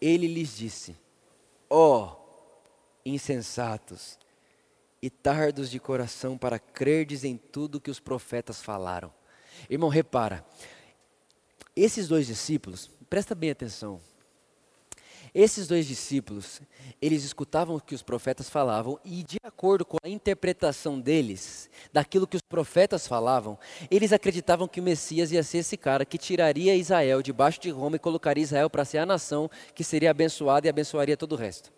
ele 0.00 0.26
lhes 0.26 0.56
disse: 0.56 0.96
Ó 1.70 2.04
oh, 2.04 2.16
insensatos 3.04 4.18
e 5.00 5.10
tardos 5.10 5.70
de 5.70 5.78
coração 5.78 6.36
para 6.36 6.58
crerdes 6.58 7.24
em 7.24 7.36
tudo 7.36 7.80
que 7.80 7.90
os 7.90 8.00
profetas 8.00 8.60
falaram. 8.60 9.12
Irmão, 9.70 9.88
repara, 9.88 10.44
esses 11.74 12.08
dois 12.08 12.26
discípulos, 12.26 12.90
presta 13.08 13.34
bem 13.34 13.50
atenção, 13.50 14.00
esses 15.38 15.68
dois 15.68 15.86
discípulos, 15.86 16.62
eles 17.00 17.22
escutavam 17.22 17.76
o 17.76 17.80
que 17.80 17.94
os 17.94 18.02
profetas 18.02 18.48
falavam 18.48 18.98
e, 19.04 19.22
de 19.22 19.36
acordo 19.44 19.84
com 19.84 19.98
a 20.02 20.08
interpretação 20.08 20.98
deles, 20.98 21.68
daquilo 21.92 22.26
que 22.26 22.36
os 22.36 22.42
profetas 22.42 23.06
falavam, 23.06 23.58
eles 23.90 24.14
acreditavam 24.14 24.66
que 24.66 24.80
o 24.80 24.82
Messias 24.82 25.30
ia 25.32 25.42
ser 25.42 25.58
esse 25.58 25.76
cara 25.76 26.06
que 26.06 26.16
tiraria 26.16 26.74
Israel 26.74 27.20
debaixo 27.20 27.60
de 27.60 27.68
Roma 27.68 27.96
e 27.96 27.98
colocaria 27.98 28.42
Israel 28.42 28.70
para 28.70 28.86
ser 28.86 28.96
a 28.96 29.04
nação 29.04 29.50
que 29.74 29.84
seria 29.84 30.10
abençoada 30.10 30.68
e 30.68 30.70
abençoaria 30.70 31.18
todo 31.18 31.32
o 31.32 31.36
resto. 31.36 31.70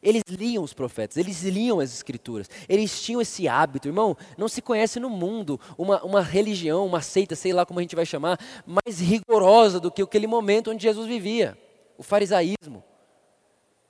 Eles 0.00 0.22
liam 0.28 0.62
os 0.62 0.72
profetas, 0.72 1.16
eles 1.16 1.42
liam 1.42 1.80
as 1.80 1.92
escrituras, 1.92 2.48
eles 2.68 3.02
tinham 3.02 3.20
esse 3.20 3.48
hábito, 3.48 3.88
irmão. 3.88 4.16
Não 4.38 4.46
se 4.46 4.62
conhece 4.62 5.00
no 5.00 5.10
mundo 5.10 5.58
uma, 5.76 6.00
uma 6.04 6.22
religião, 6.22 6.86
uma 6.86 7.02
seita, 7.02 7.34
sei 7.34 7.52
lá 7.52 7.66
como 7.66 7.80
a 7.80 7.82
gente 7.82 7.96
vai 7.96 8.06
chamar, 8.06 8.38
mais 8.64 9.00
rigorosa 9.00 9.80
do 9.80 9.90
que 9.90 10.02
aquele 10.02 10.28
momento 10.28 10.70
onde 10.70 10.84
Jesus 10.84 11.08
vivia 11.08 11.58
o 11.98 12.04
farisaísmo 12.04 12.91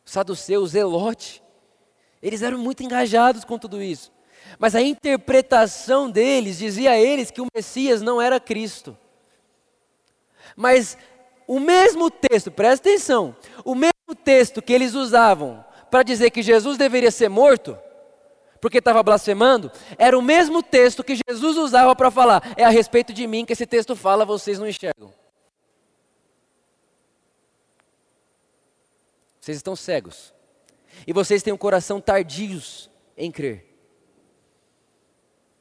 saduceu, 0.05 0.62
o 0.62 0.66
zelote. 0.66 1.42
Eles 2.22 2.42
eram 2.42 2.59
muito 2.59 2.82
engajados 2.82 3.44
com 3.44 3.59
tudo 3.59 3.82
isso. 3.82 4.12
Mas 4.59 4.74
a 4.74 4.82
interpretação 4.82 6.11
deles 6.11 6.59
dizia 6.59 6.92
a 6.92 6.98
eles 6.98 7.30
que 7.30 7.40
o 7.40 7.46
Messias 7.55 8.03
não 8.03 8.20
era 8.20 8.38
Cristo. 8.40 8.96
Mas 10.57 10.96
o 11.46 11.59
mesmo 11.59 12.11
texto, 12.11 12.50
presta 12.50 12.88
atenção, 12.88 13.34
o 13.64 13.74
mesmo 13.74 13.92
texto 14.24 14.62
que 14.62 14.72
eles 14.72 14.94
usavam 14.94 15.64
para 15.90 16.03
dizer 16.03 16.30
que 16.30 16.42
Jesus 16.42 16.76
deveria 16.78 17.11
ser 17.11 17.28
morto, 17.28 17.76
porque 18.61 18.78
estava 18.78 19.03
blasfemando, 19.03 19.70
era 19.98 20.18
o 20.18 20.22
mesmo 20.22 20.62
texto 20.62 21.03
que 21.03 21.18
Jesus 21.28 21.57
usava 21.57 21.94
para 21.96 22.11
falar: 22.11 22.55
é 22.57 22.64
a 22.64 22.70
respeito 22.70 23.12
de 23.12 23.26
mim 23.26 23.44
que 23.44 23.53
esse 23.53 23.66
texto 23.66 23.96
fala, 23.96 24.24
vocês 24.24 24.59
não 24.59 24.66
enxergam. 24.66 25.12
Vocês 29.43 29.57
estão 29.57 29.74
cegos. 29.74 30.32
E 31.05 31.12
vocês 31.12 31.43
têm 31.43 31.53
um 31.53 31.59
coração 31.59 32.01
tardios 32.01 32.88
em 33.16 33.28
crer. 33.32 33.66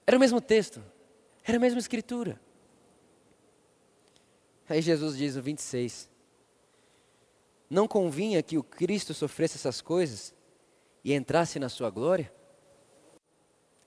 Era 0.05 0.17
o 0.17 0.19
mesmo 0.19 0.39
texto. 0.39 0.83
Era 1.43 1.57
a 1.57 1.59
mesma 1.59 1.79
escritura. 1.79 2.39
Aí 4.69 4.83
Jesus 4.83 5.17
diz 5.17 5.35
no 5.35 5.41
26: 5.41 6.07
Não 7.67 7.87
convinha 7.87 8.43
que 8.43 8.55
o 8.55 8.63
Cristo 8.63 9.15
sofresse 9.15 9.57
essas 9.57 9.81
coisas 9.81 10.31
e 11.03 11.11
entrasse 11.11 11.57
na 11.57 11.67
sua 11.67 11.89
glória? 11.89 12.31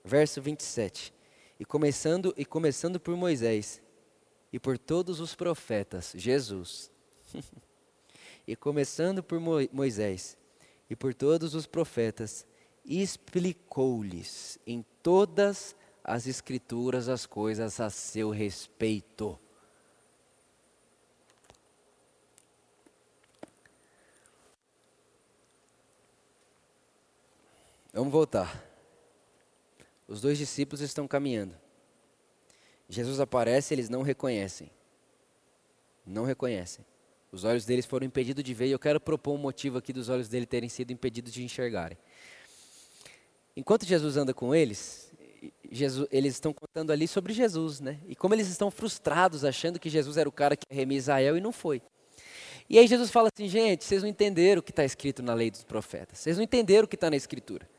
Verso 0.03 0.41
27. 0.41 1.13
E 1.57 1.63
começando 1.63 2.33
e 2.35 2.43
começando 2.43 2.99
por 2.99 3.15
Moisés 3.15 3.81
e 4.51 4.59
por 4.59 4.77
todos 4.77 5.21
os 5.21 5.35
profetas, 5.35 6.11
Jesus 6.17 6.91
e 8.47 8.55
começando 8.55 9.23
por 9.23 9.39
Moisés 9.71 10.37
e 10.89 10.95
por 10.95 11.13
todos 11.13 11.55
os 11.55 11.65
profetas, 11.65 12.45
explicou-lhes 12.85 14.59
em 14.65 14.85
todas 15.01 15.75
as 16.03 16.27
Escrituras 16.27 17.09
as 17.09 17.25
coisas 17.25 17.79
a 17.79 17.89
seu 17.89 18.29
respeito. 18.29 19.39
Vamos 27.91 28.11
voltar. 28.11 28.63
Os 30.07 30.21
dois 30.21 30.37
discípulos 30.37 30.81
estão 30.81 31.07
caminhando. 31.07 31.55
Jesus 32.87 33.19
aparece, 33.19 33.73
eles 33.73 33.89
não 33.89 34.01
reconhecem. 34.01 34.69
Não 36.05 36.25
reconhecem. 36.25 36.85
Os 37.35 37.43
olhos 37.43 37.65
deles 37.65 37.85
foram 37.85 38.07
impedidos 38.07 38.41
de 38.41 38.53
ver, 38.53 38.67
e 38.67 38.71
eu 38.71 38.79
quero 38.79 38.97
propor 38.97 39.33
um 39.33 39.37
motivo 39.37 39.77
aqui 39.77 39.91
dos 39.91 40.07
olhos 40.07 40.29
dele 40.29 40.45
terem 40.45 40.69
sido 40.69 40.91
impedidos 40.91 41.33
de 41.33 41.43
enxergarem. 41.43 41.97
Enquanto 43.57 43.85
Jesus 43.85 44.15
anda 44.15 44.33
com 44.33 44.55
eles, 44.55 45.11
Jesus, 45.69 46.07
eles 46.13 46.35
estão 46.35 46.53
contando 46.53 46.91
ali 46.91 47.09
sobre 47.09 47.33
Jesus, 47.33 47.81
né? 47.81 47.99
E 48.07 48.15
como 48.15 48.33
eles 48.33 48.47
estão 48.47 48.71
frustrados, 48.71 49.43
achando 49.43 49.77
que 49.77 49.89
Jesus 49.89 50.15
era 50.15 50.29
o 50.29 50.31
cara 50.31 50.55
que 50.55 50.65
ia 50.71 50.77
remir 50.77 50.97
Israel 50.97 51.35
e 51.35 51.41
não 51.41 51.51
foi. 51.51 51.81
E 52.69 52.79
aí 52.79 52.87
Jesus 52.87 53.11
fala 53.11 53.29
assim, 53.33 53.49
gente, 53.49 53.83
vocês 53.83 54.01
não 54.01 54.07
entenderam 54.07 54.61
o 54.61 54.63
que 54.63 54.71
está 54.71 54.85
escrito 54.85 55.21
na 55.21 55.33
lei 55.33 55.51
dos 55.51 55.65
profetas, 55.65 56.19
vocês 56.19 56.37
não 56.37 56.43
entenderam 56.45 56.85
o 56.85 56.87
que 56.87 56.95
está 56.95 57.09
na 57.09 57.17
escritura. 57.17 57.69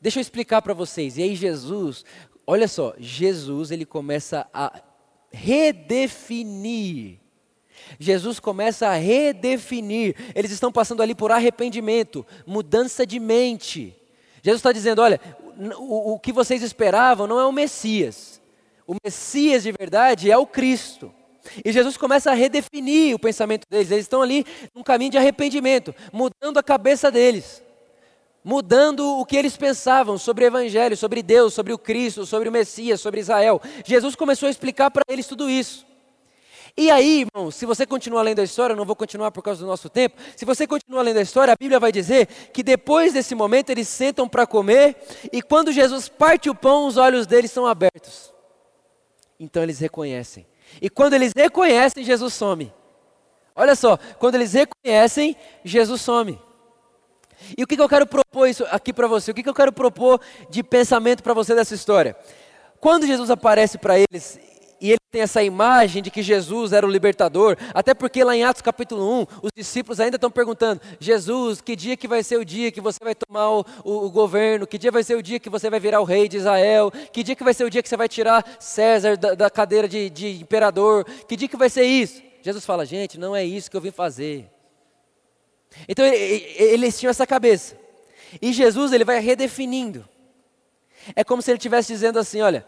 Deixa 0.00 0.18
eu 0.18 0.20
explicar 0.20 0.60
para 0.62 0.74
vocês. 0.74 1.16
E 1.16 1.22
aí 1.22 1.36
Jesus, 1.36 2.04
olha 2.44 2.66
só, 2.66 2.92
Jesus 2.98 3.70
ele 3.70 3.86
começa 3.86 4.48
a 4.52 4.82
redefinir 5.30 7.22
Jesus 7.98 8.40
começa 8.40 8.88
a 8.88 8.94
redefinir. 8.94 10.14
Eles 10.34 10.50
estão 10.50 10.70
passando 10.70 11.02
ali 11.02 11.14
por 11.14 11.30
arrependimento, 11.30 12.26
mudança 12.46 13.06
de 13.06 13.18
mente. 13.18 13.96
Jesus 14.42 14.60
está 14.60 14.72
dizendo: 14.72 15.00
olha, 15.00 15.20
o, 15.78 16.14
o 16.14 16.18
que 16.18 16.32
vocês 16.32 16.62
esperavam 16.62 17.26
não 17.26 17.40
é 17.40 17.46
o 17.46 17.52
Messias. 17.52 18.40
O 18.86 18.94
Messias 19.02 19.62
de 19.62 19.72
verdade 19.72 20.30
é 20.30 20.36
o 20.36 20.46
Cristo. 20.46 21.12
E 21.64 21.72
Jesus 21.72 21.96
começa 21.96 22.30
a 22.30 22.34
redefinir 22.34 23.14
o 23.14 23.18
pensamento 23.18 23.66
deles. 23.68 23.90
Eles 23.90 24.04
estão 24.04 24.22
ali 24.22 24.46
num 24.74 24.82
caminho 24.82 25.10
de 25.10 25.18
arrependimento, 25.18 25.94
mudando 26.12 26.58
a 26.58 26.62
cabeça 26.62 27.10
deles, 27.10 27.62
mudando 28.42 29.18
o 29.18 29.24
que 29.24 29.36
eles 29.36 29.56
pensavam 29.56 30.16
sobre 30.18 30.44
o 30.44 30.46
Evangelho, 30.46 30.96
sobre 30.96 31.22
Deus, 31.22 31.54
sobre 31.54 31.72
o 31.72 31.78
Cristo, 31.78 32.26
sobre 32.26 32.48
o 32.48 32.52
Messias, 32.52 33.00
sobre 33.00 33.20
Israel. 33.20 33.60
Jesus 33.84 34.14
começou 34.14 34.46
a 34.46 34.50
explicar 34.50 34.90
para 34.90 35.04
eles 35.08 35.26
tudo 35.26 35.48
isso. 35.48 35.86
E 36.76 36.90
aí, 36.90 37.20
irmão, 37.20 37.52
se 37.52 37.64
você 37.64 37.86
continuar 37.86 38.22
lendo 38.22 38.40
a 38.40 38.44
história, 38.44 38.72
eu 38.72 38.76
não 38.76 38.84
vou 38.84 38.96
continuar 38.96 39.30
por 39.30 39.42
causa 39.42 39.60
do 39.60 39.66
nosso 39.66 39.88
tempo. 39.88 40.16
Se 40.36 40.44
você 40.44 40.66
continuar 40.66 41.02
lendo 41.02 41.18
a 41.18 41.22
história, 41.22 41.52
a 41.52 41.56
Bíblia 41.56 41.78
vai 41.78 41.92
dizer 41.92 42.26
que 42.52 42.64
depois 42.64 43.12
desse 43.12 43.32
momento 43.34 43.70
eles 43.70 43.86
sentam 43.86 44.28
para 44.28 44.44
comer 44.44 44.96
e 45.32 45.40
quando 45.40 45.70
Jesus 45.70 46.08
parte 46.08 46.50
o 46.50 46.54
pão, 46.54 46.88
os 46.88 46.96
olhos 46.96 47.28
deles 47.28 47.52
são 47.52 47.64
abertos. 47.64 48.32
Então 49.38 49.62
eles 49.62 49.78
reconhecem. 49.78 50.46
E 50.82 50.90
quando 50.90 51.14
eles 51.14 51.32
reconhecem, 51.36 52.02
Jesus 52.02 52.34
some. 52.34 52.72
Olha 53.54 53.76
só, 53.76 53.96
quando 54.18 54.34
eles 54.34 54.52
reconhecem, 54.52 55.36
Jesus 55.64 56.00
some. 56.00 56.40
E 57.56 57.62
o 57.62 57.68
que, 57.68 57.76
que 57.76 57.82
eu 57.82 57.88
quero 57.88 58.06
propor 58.06 58.48
isso 58.48 58.64
aqui 58.68 58.92
para 58.92 59.06
você? 59.06 59.30
O 59.30 59.34
que, 59.34 59.44
que 59.44 59.48
eu 59.48 59.54
quero 59.54 59.72
propor 59.72 60.20
de 60.50 60.62
pensamento 60.64 61.22
para 61.22 61.34
você 61.34 61.54
dessa 61.54 61.74
história? 61.74 62.16
Quando 62.80 63.06
Jesus 63.06 63.30
aparece 63.30 63.78
para 63.78 63.96
eles 63.98 64.40
e 64.80 64.90
ele 64.90 64.98
tem 65.10 65.22
essa 65.22 65.42
imagem 65.42 66.02
de 66.02 66.10
que 66.10 66.22
Jesus 66.22 66.72
era 66.72 66.86
o 66.86 66.90
libertador, 66.90 67.56
até 67.72 67.94
porque 67.94 68.24
lá 68.24 68.36
em 68.36 68.44
Atos 68.44 68.62
capítulo 68.62 69.22
1, 69.22 69.26
os 69.42 69.50
discípulos 69.54 70.00
ainda 70.00 70.16
estão 70.16 70.30
perguntando: 70.30 70.80
Jesus, 70.98 71.60
que 71.60 71.76
dia 71.76 71.96
que 71.96 72.08
vai 72.08 72.22
ser 72.22 72.38
o 72.38 72.44
dia 72.44 72.72
que 72.72 72.80
você 72.80 72.98
vai 73.02 73.14
tomar 73.14 73.50
o, 73.50 73.64
o, 73.84 74.06
o, 74.06 74.10
governo? 74.10 74.66
Que 74.66 74.76
dia 74.76 74.90
vai 74.90 75.02
ser 75.02 75.16
o 75.16 75.22
dia 75.22 75.38
que 75.38 75.48
você 75.48 75.70
vai 75.70 75.78
virar 75.78 76.00
o 76.00 76.04
rei 76.04 76.28
de 76.28 76.36
Israel? 76.36 76.90
Que 77.12 77.22
dia 77.22 77.36
que 77.36 77.44
vai 77.44 77.54
ser 77.54 77.64
o 77.64 77.70
dia 77.70 77.82
que 77.82 77.88
você 77.88 77.96
vai 77.96 78.08
tirar 78.08 78.44
César 78.58 79.16
da, 79.16 79.34
da 79.34 79.50
cadeira 79.50 79.88
de, 79.88 80.10
de 80.10 80.40
imperador? 80.40 81.04
Que 81.28 81.36
dia 81.36 81.48
que 81.48 81.56
vai 81.56 81.70
ser 81.70 81.84
isso? 81.84 82.22
Jesus 82.42 82.66
fala: 82.66 82.84
gente, 82.84 83.18
não 83.18 83.34
é 83.34 83.44
isso 83.44 83.70
que 83.70 83.76
eu 83.76 83.80
vim 83.80 83.90
fazer. 83.90 84.50
Então 85.88 86.04
eles 86.04 86.98
tinham 86.98 87.10
essa 87.10 87.26
cabeça. 87.26 87.76
E 88.40 88.52
Jesus 88.52 88.92
ele 88.92 89.04
vai 89.04 89.20
redefinindo. 89.20 90.06
É 91.14 91.22
como 91.22 91.42
se 91.42 91.50
ele 91.50 91.58
estivesse 91.58 91.92
dizendo 91.92 92.18
assim: 92.18 92.40
olha, 92.40 92.66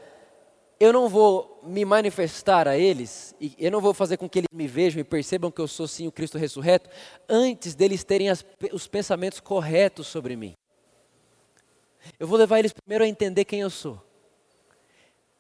eu 0.79 0.93
não 0.93 1.09
vou 1.09 1.61
me 1.63 1.85
manifestar 1.85 2.69
a 2.69 2.77
eles, 2.77 3.35
e 3.41 3.55
eu 3.59 3.71
não 3.71 3.81
vou 3.81 3.95
fazer 3.95 4.17
com 4.17 4.29
que 4.29 4.41
eles 4.41 4.49
me 4.53 4.67
vejam 4.67 5.01
e 5.01 5.05
percebam 5.05 5.51
que 5.51 5.61
eu 5.61 5.69
sou 5.69 5.89
sim 5.89 6.07
o 6.07 6.13
Cristo 6.13 6.39
ressurreto, 6.39 6.91
antes 7.29 7.75
deles 7.75 8.05
terem 8.05 8.29
as, 8.29 8.45
os 8.73 8.87
pensamentos 8.87 9.41
corretos 9.41 10.07
sobre 10.07 10.37
mim. 10.37 10.55
Eu 12.21 12.27
vou 12.27 12.39
levar 12.39 12.59
eles 12.59 12.73
primeiro 12.73 13.05
a 13.05 13.09
entender 13.09 13.45
quem 13.45 13.61
eu 13.61 13.71
sou. 13.71 14.01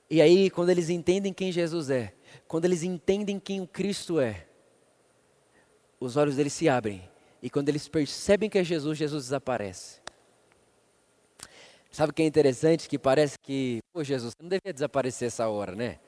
E 0.08 0.20
aí, 0.22 0.50
quando 0.50 0.70
eles 0.70 0.88
entendem 0.88 1.32
quem 1.32 1.52
Jesus 1.52 1.90
é, 1.90 2.12
quando 2.46 2.64
eles 2.64 2.82
entendem 2.82 3.38
quem 3.38 3.60
o 3.60 3.66
Cristo 3.66 4.20
é, 4.20 4.46
os 5.98 6.16
olhos 6.16 6.36
deles 6.36 6.52
se 6.52 6.68
abrem. 6.68 7.08
E 7.42 7.50
quando 7.50 7.68
eles 7.68 7.88
percebem 7.88 8.48
que 8.48 8.58
é 8.58 8.64
Jesus, 8.64 8.98
Jesus 8.98 9.24
desaparece. 9.24 10.00
Sabe 11.90 12.10
o 12.10 12.14
que 12.14 12.22
é 12.22 12.26
interessante? 12.26 12.88
Que 12.88 12.98
parece 12.98 13.38
que, 13.38 13.80
pô, 13.92 14.04
Jesus, 14.04 14.32
você 14.32 14.42
não 14.42 14.48
devia 14.48 14.72
desaparecer 14.72 15.28
essa 15.28 15.48
hora, 15.48 15.74
né? 15.74 15.98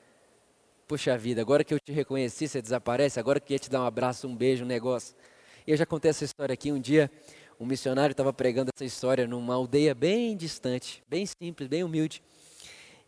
Puxa 0.87 1.17
vida, 1.17 1.41
agora 1.41 1.63
que 1.63 1.73
eu 1.73 1.79
te 1.79 1.91
reconheci, 1.91 2.47
você 2.47 2.61
desaparece, 2.61 3.19
agora 3.19 3.39
que 3.39 3.53
ia 3.53 3.59
te 3.59 3.69
dar 3.69 3.81
um 3.81 3.85
abraço, 3.85 4.27
um 4.27 4.35
beijo, 4.35 4.63
um 4.63 4.67
negócio. 4.67 5.15
Eu 5.65 5.77
já 5.77 5.85
contei 5.85 6.09
essa 6.09 6.25
história 6.25 6.53
aqui. 6.53 6.71
Um 6.71 6.79
dia, 6.79 7.11
um 7.59 7.65
missionário 7.65 8.11
estava 8.11 8.33
pregando 8.33 8.71
essa 8.75 8.85
história 8.85 9.27
numa 9.27 9.53
aldeia 9.53 9.93
bem 9.93 10.35
distante, 10.35 11.03
bem 11.07 11.25
simples, 11.25 11.67
bem 11.67 11.83
humilde. 11.83 12.21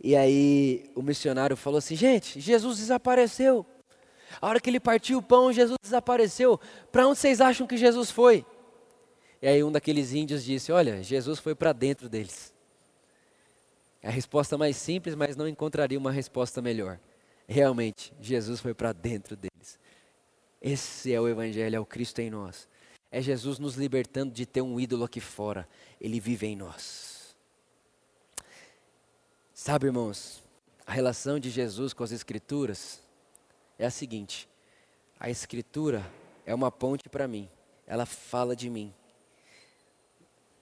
E 0.04 0.16
aí 0.16 0.92
o 0.96 1.02
missionário 1.02 1.56
falou 1.56 1.78
assim: 1.78 1.96
gente, 1.96 2.40
Jesus 2.40 2.78
desapareceu. 2.78 3.66
A 4.40 4.48
hora 4.48 4.60
que 4.60 4.70
ele 4.70 4.80
partiu 4.80 5.18
o 5.18 5.22
pão, 5.22 5.52
Jesus 5.52 5.78
desapareceu. 5.82 6.60
Para 6.92 7.08
onde 7.08 7.20
vocês 7.20 7.42
acham 7.42 7.68
que 7.68 7.78
Jesus 7.78 8.12
foi? 8.12 8.46
E 9.42 9.48
aí 9.48 9.64
um 9.64 9.72
daqueles 9.72 10.14
índios 10.14 10.44
disse: 10.44 10.72
Olha, 10.72 11.02
Jesus 11.02 11.40
foi 11.40 11.56
para 11.56 11.74
dentro 11.74 12.08
deles. 12.08 12.54
É 14.02 14.08
a 14.08 14.12
resposta 14.12 14.58
mais 14.58 14.78
simples, 14.78 15.14
mas 15.14 15.36
não 15.36 15.48
encontraria 15.48 15.98
uma 15.98 16.12
resposta 16.12 16.62
melhor. 16.62 17.00
Realmente, 17.48 18.14
Jesus 18.20 18.60
foi 18.60 18.74
para 18.74 18.94
dentro 18.94 19.36
deles. 19.36 19.80
Esse 20.62 21.14
é 21.14 21.20
o 21.20 21.28
Evangelho, 21.28 21.76
é 21.76 21.80
o 21.80 21.86
Cristo 21.86 22.20
em 22.20 22.30
nós. 22.30 22.68
É 23.12 23.22
Jesus 23.22 23.60
nos 23.60 23.76
libertando 23.76 24.34
de 24.34 24.46
ter 24.46 24.62
um 24.62 24.80
ídolo 24.80 25.04
aqui 25.04 25.20
fora. 25.20 25.68
Ele 26.00 26.20
vive 26.20 26.48
em 26.48 26.56
nós. 26.56 27.36
Sabe, 29.54 29.88
irmãos, 29.88 30.42
a 30.86 30.94
relação 30.94 31.40
de 31.40 31.50
Jesus 31.50 31.94
com 31.94 32.04
as 32.04 32.12
Escrituras 32.12 33.02
é 33.78 33.86
a 33.86 33.92
seguinte: 33.92 34.50
a 35.20 35.30
Escritura 35.30 36.10
é 36.46 36.56
uma 36.56 36.72
ponte 36.72 37.08
para 37.10 37.28
mim, 37.28 37.50
ela 37.86 38.06
fala 38.06 38.56
de 38.56 38.70
mim 38.70 38.94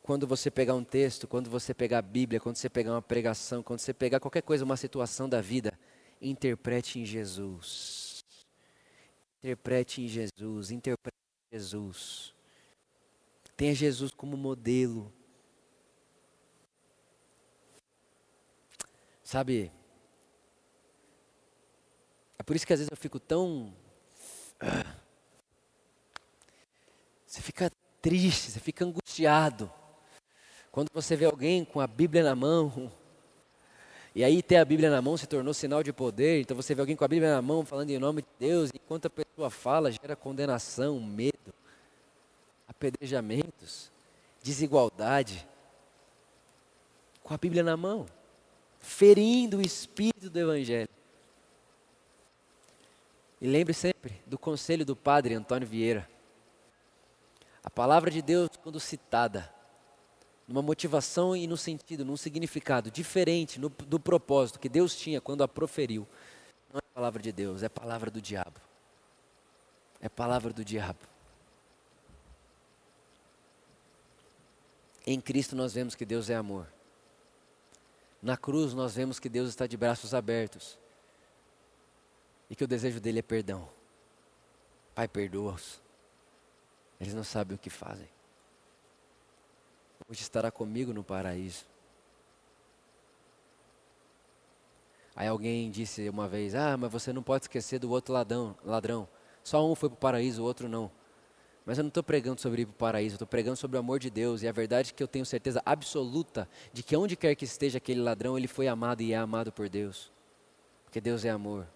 quando 0.09 0.25
você 0.25 0.49
pegar 0.49 0.73
um 0.73 0.83
texto, 0.83 1.27
quando 1.27 1.51
você 1.51 1.71
pegar 1.71 1.99
a 1.99 2.01
Bíblia, 2.01 2.39
quando 2.39 2.55
você 2.55 2.67
pegar 2.67 2.93
uma 2.93 3.01
pregação, 3.01 3.61
quando 3.61 3.79
você 3.79 3.93
pegar 3.93 4.19
qualquer 4.19 4.41
coisa, 4.41 4.65
uma 4.65 4.75
situação 4.75 5.29
da 5.29 5.39
vida, 5.39 5.71
interprete 6.19 6.97
em 6.97 7.05
Jesus. 7.05 8.25
Interprete 9.37 10.01
em 10.01 10.07
Jesus, 10.07 10.71
interprete 10.71 11.13
em 11.13 11.55
Jesus. 11.55 12.33
Tenha 13.55 13.75
Jesus 13.75 14.09
como 14.09 14.35
modelo. 14.35 15.13
Sabe, 19.23 19.71
é 22.39 22.41
por 22.41 22.55
isso 22.55 22.65
que 22.65 22.73
às 22.73 22.79
vezes 22.79 22.89
eu 22.89 22.97
fico 22.97 23.19
tão. 23.19 23.71
Você 27.27 27.43
fica 27.43 27.71
triste, 28.01 28.49
você 28.49 28.59
fica 28.59 28.83
angustiado. 28.83 29.71
Quando 30.79 30.93
você 30.93 31.13
vê 31.13 31.25
alguém 31.25 31.65
com 31.65 31.81
a 31.81 31.87
Bíblia 31.87 32.23
na 32.23 32.33
mão, 32.33 32.89
e 34.15 34.23
aí 34.23 34.41
ter 34.41 34.55
a 34.55 34.63
Bíblia 34.63 34.89
na 34.89 35.01
mão 35.01 35.17
se 35.17 35.27
tornou 35.27 35.53
sinal 35.53 35.83
de 35.83 35.91
poder, 35.91 36.39
então 36.39 36.55
você 36.55 36.73
vê 36.73 36.79
alguém 36.79 36.95
com 36.95 37.03
a 37.03 37.07
Bíblia 37.09 37.35
na 37.35 37.41
mão 37.41 37.65
falando 37.65 37.89
em 37.89 37.99
nome 37.99 38.21
de 38.21 38.29
Deus, 38.39 38.71
enquanto 38.73 39.07
a 39.07 39.09
pessoa 39.09 39.49
fala, 39.49 39.91
gera 39.91 40.15
condenação, 40.15 40.97
medo, 40.97 41.53
apedrejamentos, 42.65 43.91
desigualdade. 44.41 45.45
Com 47.21 47.33
a 47.33 47.37
Bíblia 47.37 47.61
na 47.61 47.75
mão, 47.75 48.05
ferindo 48.79 49.57
o 49.57 49.61
espírito 49.61 50.29
do 50.29 50.39
Evangelho. 50.39 50.87
E 53.41 53.47
lembre 53.49 53.73
sempre 53.73 54.21
do 54.25 54.39
conselho 54.39 54.85
do 54.85 54.95
padre 54.95 55.33
Antônio 55.33 55.67
Vieira. 55.67 56.09
A 57.61 57.69
palavra 57.69 58.09
de 58.09 58.21
Deus, 58.21 58.51
quando 58.63 58.79
citada, 58.79 59.58
numa 60.49 60.63
motivação 60.63 61.35
e 61.35 61.45
no 61.45 61.55
sentido, 61.55 62.03
num 62.03 62.17
significado 62.17 62.89
diferente 62.89 63.59
no, 63.59 63.69
do 63.69 63.99
propósito 63.99 64.59
que 64.59 64.67
Deus 64.67 64.95
tinha 64.95 65.21
quando 65.21 65.43
a 65.43 65.47
proferiu. 65.47 66.07
Não 66.73 66.79
é 66.79 66.93
palavra 66.93 67.21
de 67.21 67.31
Deus, 67.31 67.61
é 67.61 67.69
palavra 67.69 68.09
do 68.09 68.19
diabo. 68.19 68.59
É 70.01 70.09
palavra 70.09 70.51
do 70.51 70.65
diabo. 70.65 70.97
Em 75.05 75.21
Cristo 75.21 75.55
nós 75.55 75.73
vemos 75.73 75.93
que 75.93 76.03
Deus 76.03 76.31
é 76.31 76.35
amor. 76.35 76.67
Na 78.19 78.35
cruz 78.35 78.73
nós 78.73 78.95
vemos 78.95 79.19
que 79.19 79.29
Deus 79.29 79.49
está 79.49 79.67
de 79.67 79.77
braços 79.77 80.15
abertos 80.15 80.79
e 82.49 82.55
que 82.55 82.63
o 82.63 82.67
desejo 82.67 82.99
dele 82.99 83.19
é 83.19 83.23
perdão. 83.23 83.69
Pai, 84.95 85.07
perdoa-os. 85.07 85.79
Eles 86.99 87.13
não 87.13 87.23
sabem 87.23 87.55
o 87.55 87.59
que 87.59 87.69
fazem 87.69 88.18
hoje 90.07 90.21
estará 90.21 90.51
comigo 90.51 90.93
no 90.93 91.03
paraíso. 91.03 91.65
Aí 95.15 95.27
alguém 95.27 95.69
disse 95.69 96.07
uma 96.07 96.27
vez: 96.27 96.55
Ah, 96.55 96.77
mas 96.77 96.91
você 96.91 97.11
não 97.11 97.21
pode 97.21 97.43
esquecer 97.43 97.79
do 97.79 97.89
outro 97.89 98.13
ladrão. 98.13 98.55
ladrão. 98.63 99.07
Só 99.43 99.65
um 99.69 99.75
foi 99.75 99.89
para 99.89 99.95
o 99.95 99.99
paraíso, 99.99 100.41
o 100.41 100.45
outro 100.45 100.69
não. 100.69 100.91
Mas 101.65 101.77
eu 101.77 101.83
não 101.83 101.89
estou 101.89 102.01
pregando 102.01 102.39
sobre 102.39 102.61
ir 102.61 102.65
para 102.65 102.73
o 102.73 102.77
paraíso, 102.77 103.13
eu 103.13 103.17
estou 103.17 103.27
pregando 103.27 103.57
sobre 103.57 103.77
o 103.77 103.79
amor 103.79 103.99
de 103.99 104.09
Deus. 104.09 104.41
E 104.41 104.47
a 104.47 104.51
verdade 104.51 104.91
é 104.91 104.93
que 104.93 105.03
eu 105.03 105.07
tenho 105.07 105.25
certeza 105.25 105.61
absoluta 105.65 106.47
de 106.71 106.81
que 106.81 106.95
onde 106.95 107.15
quer 107.15 107.35
que 107.35 107.45
esteja 107.45 107.77
aquele 107.77 108.01
ladrão, 108.01 108.37
ele 108.37 108.47
foi 108.47 108.67
amado 108.67 109.01
e 109.01 109.13
é 109.13 109.17
amado 109.17 109.51
por 109.51 109.69
Deus. 109.69 110.11
Porque 110.85 111.01
Deus 111.01 111.25
é 111.25 111.29
amor. 111.29 111.67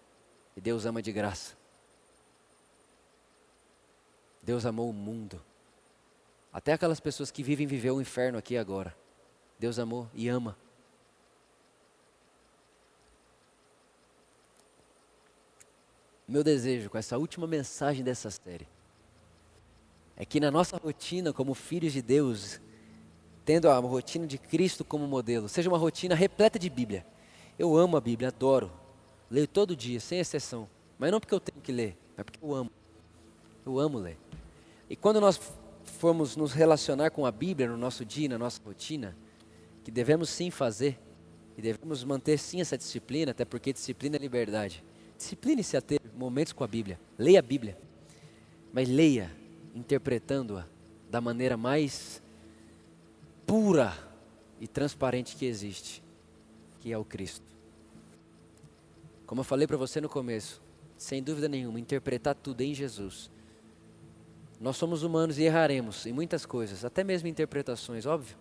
E 0.56 0.60
Deus 0.60 0.86
ama 0.86 1.02
de 1.02 1.12
graça. 1.12 1.54
Deus 4.42 4.66
amou 4.66 4.90
o 4.90 4.92
mundo. 4.92 5.40
Até 6.54 6.72
aquelas 6.72 7.00
pessoas 7.00 7.32
que 7.32 7.42
vivem 7.42 7.66
viver 7.66 7.90
o 7.90 8.00
inferno 8.00 8.38
aqui 8.38 8.56
agora. 8.56 8.96
Deus 9.58 9.76
amou 9.76 10.08
e 10.14 10.28
ama. 10.28 10.56
Meu 16.28 16.44
desejo 16.44 16.88
com 16.88 16.96
essa 16.96 17.18
última 17.18 17.44
mensagem 17.48 18.04
dessa 18.04 18.30
série 18.30 18.68
é 20.16 20.24
que 20.24 20.38
na 20.38 20.48
nossa 20.48 20.76
rotina 20.76 21.32
como 21.32 21.54
filhos 21.54 21.92
de 21.92 22.00
Deus, 22.00 22.60
tendo 23.44 23.68
a 23.68 23.76
rotina 23.80 24.24
de 24.24 24.38
Cristo 24.38 24.84
como 24.84 25.08
modelo, 25.08 25.48
seja 25.48 25.68
uma 25.68 25.76
rotina 25.76 26.14
repleta 26.14 26.56
de 26.56 26.70
Bíblia. 26.70 27.04
Eu 27.58 27.76
amo 27.76 27.96
a 27.96 28.00
Bíblia, 28.00 28.28
adoro. 28.28 28.70
Leio 29.28 29.48
todo 29.48 29.74
dia, 29.74 29.98
sem 29.98 30.20
exceção. 30.20 30.68
Mas 31.00 31.10
não 31.10 31.18
porque 31.18 31.34
eu 31.34 31.40
tenho 31.40 31.60
que 31.60 31.72
ler, 31.72 31.98
mas 32.16 32.24
porque 32.24 32.38
eu 32.40 32.54
amo. 32.54 32.70
Eu 33.66 33.80
amo 33.80 33.98
ler. 33.98 34.16
E 34.88 34.94
quando 34.94 35.20
nós 35.20 35.36
formos 35.84 36.36
nos 36.36 36.52
relacionar 36.52 37.10
com 37.10 37.26
a 37.26 37.32
Bíblia 37.32 37.68
no 37.68 37.76
nosso 37.76 38.04
dia, 38.04 38.28
na 38.28 38.38
nossa 38.38 38.60
rotina, 38.64 39.16
que 39.82 39.90
devemos 39.90 40.30
sim 40.30 40.50
fazer, 40.50 40.98
e 41.56 41.62
devemos 41.62 42.02
manter 42.02 42.38
sim 42.38 42.60
essa 42.60 42.76
disciplina, 42.76 43.30
até 43.30 43.44
porque 43.44 43.72
disciplina 43.72 44.16
é 44.16 44.18
liberdade. 44.18 44.84
Discipline-se 45.16 45.76
a 45.76 45.80
ter 45.80 46.00
momentos 46.16 46.52
com 46.52 46.64
a 46.64 46.66
Bíblia. 46.66 46.98
Leia 47.16 47.38
a 47.38 47.42
Bíblia. 47.42 47.78
Mas 48.72 48.88
leia 48.88 49.30
interpretando-a 49.74 50.66
da 51.08 51.20
maneira 51.20 51.56
mais 51.56 52.20
pura 53.46 53.96
e 54.60 54.66
transparente 54.66 55.36
que 55.36 55.46
existe, 55.46 56.02
que 56.80 56.92
é 56.92 56.98
o 56.98 57.04
Cristo. 57.04 57.46
Como 59.26 59.40
eu 59.40 59.44
falei 59.44 59.66
para 59.66 59.76
você 59.76 60.00
no 60.00 60.08
começo, 60.08 60.60
sem 60.98 61.22
dúvida 61.22 61.48
nenhuma, 61.48 61.78
interpretar 61.78 62.34
tudo 62.34 62.62
em 62.62 62.74
Jesus 62.74 63.30
nós 64.64 64.78
somos 64.78 65.02
humanos 65.02 65.38
e 65.38 65.42
erraremos 65.42 66.06
em 66.06 66.12
muitas 66.14 66.46
coisas, 66.46 66.86
até 66.86 67.04
mesmo 67.04 67.28
interpretações, 67.28 68.06
óbvio. 68.06 68.34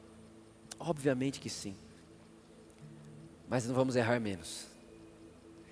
Obviamente 0.80 1.38
que 1.38 1.50
sim. 1.50 1.76
Mas 3.50 3.68
não 3.68 3.76
vamos 3.76 3.98
errar 3.98 4.22
menos. 4.22 4.68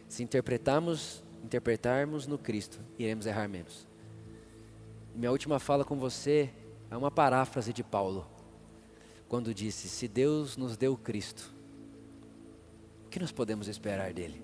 Se 0.10 0.22
interpretarmos, 0.22 1.24
interpretarmos 1.42 2.28
no 2.28 2.38
Cristo, 2.38 2.82
iremos 3.00 3.26
errar 3.26 3.48
menos. 3.48 3.88
Minha 5.16 5.32
última 5.32 5.58
fala 5.58 5.86
com 5.86 5.98
você 5.98 6.50
é 6.90 6.98
uma 6.98 7.10
paráfrase 7.10 7.72
de 7.72 7.82
Paulo, 7.82 8.28
quando 9.30 9.54
disse: 9.54 9.88
Se 9.88 10.06
Deus 10.06 10.58
nos 10.58 10.76
deu 10.76 10.98
Cristo, 10.98 11.50
o 13.06 13.10
que 13.10 13.22
nós 13.22 13.32
podemos 13.32 13.70
esperar 13.70 14.12
dele? 14.12 14.44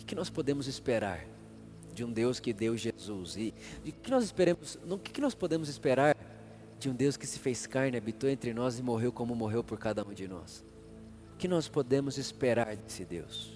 O 0.00 0.04
que 0.04 0.14
nós 0.14 0.30
podemos 0.30 0.68
esperar 0.68 1.26
de 1.98 2.04
um 2.04 2.12
Deus 2.12 2.38
que 2.38 2.52
deu 2.52 2.76
Jesus? 2.76 3.36
E 3.36 3.52
o 3.84 3.92
que 3.92 4.10
nós 4.10 4.24
esperamos? 4.24 4.78
O 4.88 4.98
que 4.98 5.20
nós 5.20 5.34
podemos 5.34 5.68
esperar 5.68 6.16
de 6.78 6.88
um 6.88 6.94
Deus 6.94 7.16
que 7.16 7.26
se 7.26 7.40
fez 7.40 7.66
carne, 7.66 7.96
habitou 7.96 8.30
entre 8.30 8.54
nós 8.54 8.78
e 8.78 8.82
morreu 8.82 9.10
como 9.10 9.34
morreu 9.34 9.64
por 9.64 9.78
cada 9.78 10.06
um 10.06 10.12
de 10.14 10.28
nós? 10.28 10.64
O 11.34 11.36
que 11.36 11.48
nós 11.48 11.68
podemos 11.68 12.16
esperar 12.16 12.76
desse 12.76 13.04
Deus? 13.04 13.52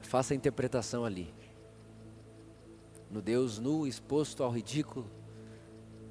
Faça 0.00 0.34
a 0.34 0.36
interpretação 0.36 1.04
ali. 1.04 1.32
No 3.08 3.22
Deus 3.22 3.60
nu, 3.60 3.86
exposto 3.86 4.42
ao 4.42 4.50
ridículo, 4.50 5.08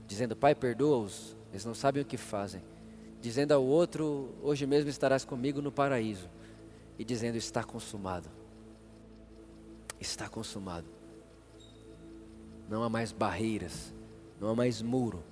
dizendo: 0.08 0.38
Pai, 0.38 0.56
perdoa-os, 0.56 1.36
eles 1.52 1.66
não 1.66 1.76
sabem 1.76 2.02
o 2.02 2.06
que 2.06 2.18
fazem. 2.18 2.62
Dizendo 3.20 3.52
ao 3.52 3.64
outro: 3.64 4.34
Hoje 4.42 4.66
mesmo 4.66 4.90
estarás 4.90 5.26
comigo 5.26 5.62
no 5.62 5.72
paraíso. 5.72 6.30
E 6.98 7.04
dizendo: 7.04 7.36
Está 7.36 7.64
consumado. 7.64 8.30
Está 10.00 10.30
consumado. 10.30 10.88
Não 12.70 12.84
há 12.84 12.90
mais 12.90 13.12
barreiras, 13.12 13.94
não 14.40 14.50
há 14.50 14.56
mais 14.56 14.82
muro, 14.82 15.24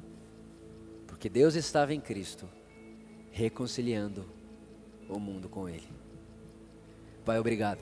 porque 1.06 1.30
Deus 1.30 1.56
estava 1.56 1.94
em 1.94 2.00
Cristo, 2.00 2.48
reconciliando 3.32 4.26
o 5.10 5.20
mundo 5.20 5.50
com 5.50 5.68
Ele. 5.68 5.88
Pai, 7.26 7.40
obrigado. 7.40 7.80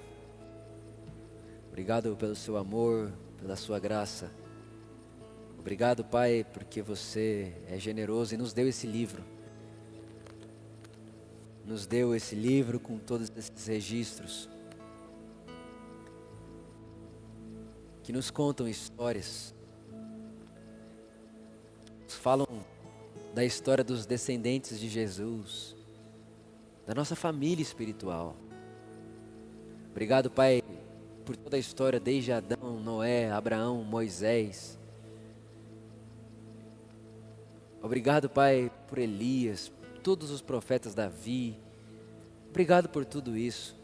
Obrigado 1.69 2.15
pelo 2.15 2.35
seu 2.35 2.57
amor, 2.57 3.11
pela 3.39 3.55
sua 3.55 3.79
graça. 3.79 4.31
Obrigado, 5.59 6.03
Pai, 6.03 6.45
porque 6.53 6.81
você 6.81 7.53
é 7.67 7.79
generoso 7.79 8.35
e 8.35 8.37
nos 8.37 8.53
deu 8.53 8.67
esse 8.67 8.85
livro. 8.85 9.23
Nos 11.65 11.85
deu 11.85 12.13
esse 12.13 12.35
livro 12.35 12.79
com 12.79 12.97
todos 12.97 13.31
esses 13.35 13.67
registros. 13.67 14.49
Que 18.03 18.11
nos 18.11 18.29
contam 18.29 18.67
histórias. 18.67 19.55
Nos 22.03 22.15
falam 22.15 22.47
da 23.33 23.43
história 23.43 23.83
dos 23.83 24.05
descendentes 24.05 24.79
de 24.79 24.89
Jesus. 24.89 25.75
Da 26.85 26.93
nossa 26.93 27.15
família 27.15 27.63
espiritual. 27.63 28.35
Obrigado, 29.89 30.29
Pai, 30.29 30.61
por 31.25 31.37
toda 31.37 31.55
a 31.55 31.59
história, 31.59 31.99
desde 31.99 32.31
Adão, 32.31 32.79
Noé, 32.79 33.31
Abraão, 33.31 33.83
Moisés. 33.83 34.77
Obrigado, 37.81 38.29
Pai, 38.29 38.71
por 38.87 38.97
Elias, 38.97 39.71
todos 40.01 40.31
os 40.31 40.41
profetas 40.41 40.93
Davi. 40.93 41.57
Obrigado 42.49 42.89
por 42.89 43.05
tudo 43.05 43.37
isso. 43.37 43.75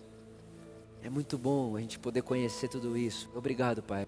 É 1.01 1.09
muito 1.09 1.37
bom 1.37 1.75
a 1.75 1.79
gente 1.79 1.97
poder 1.97 2.21
conhecer 2.21 2.67
tudo 2.67 2.97
isso. 2.97 3.29
Obrigado, 3.33 3.81
Pai. 3.81 4.05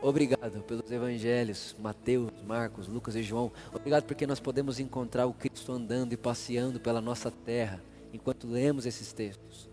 Obrigado 0.00 0.62
pelos 0.62 0.90
evangelhos, 0.90 1.76
Mateus, 1.78 2.30
Marcos, 2.46 2.88
Lucas 2.88 3.14
e 3.14 3.22
João. 3.22 3.52
Obrigado 3.72 4.04
porque 4.04 4.26
nós 4.26 4.40
podemos 4.40 4.80
encontrar 4.80 5.26
o 5.26 5.34
Cristo 5.34 5.70
andando 5.72 6.12
e 6.14 6.16
passeando 6.16 6.80
pela 6.80 7.00
nossa 7.00 7.30
terra 7.30 7.82
enquanto 8.12 8.46
lemos 8.48 8.86
esses 8.86 9.12
textos. 9.12 9.68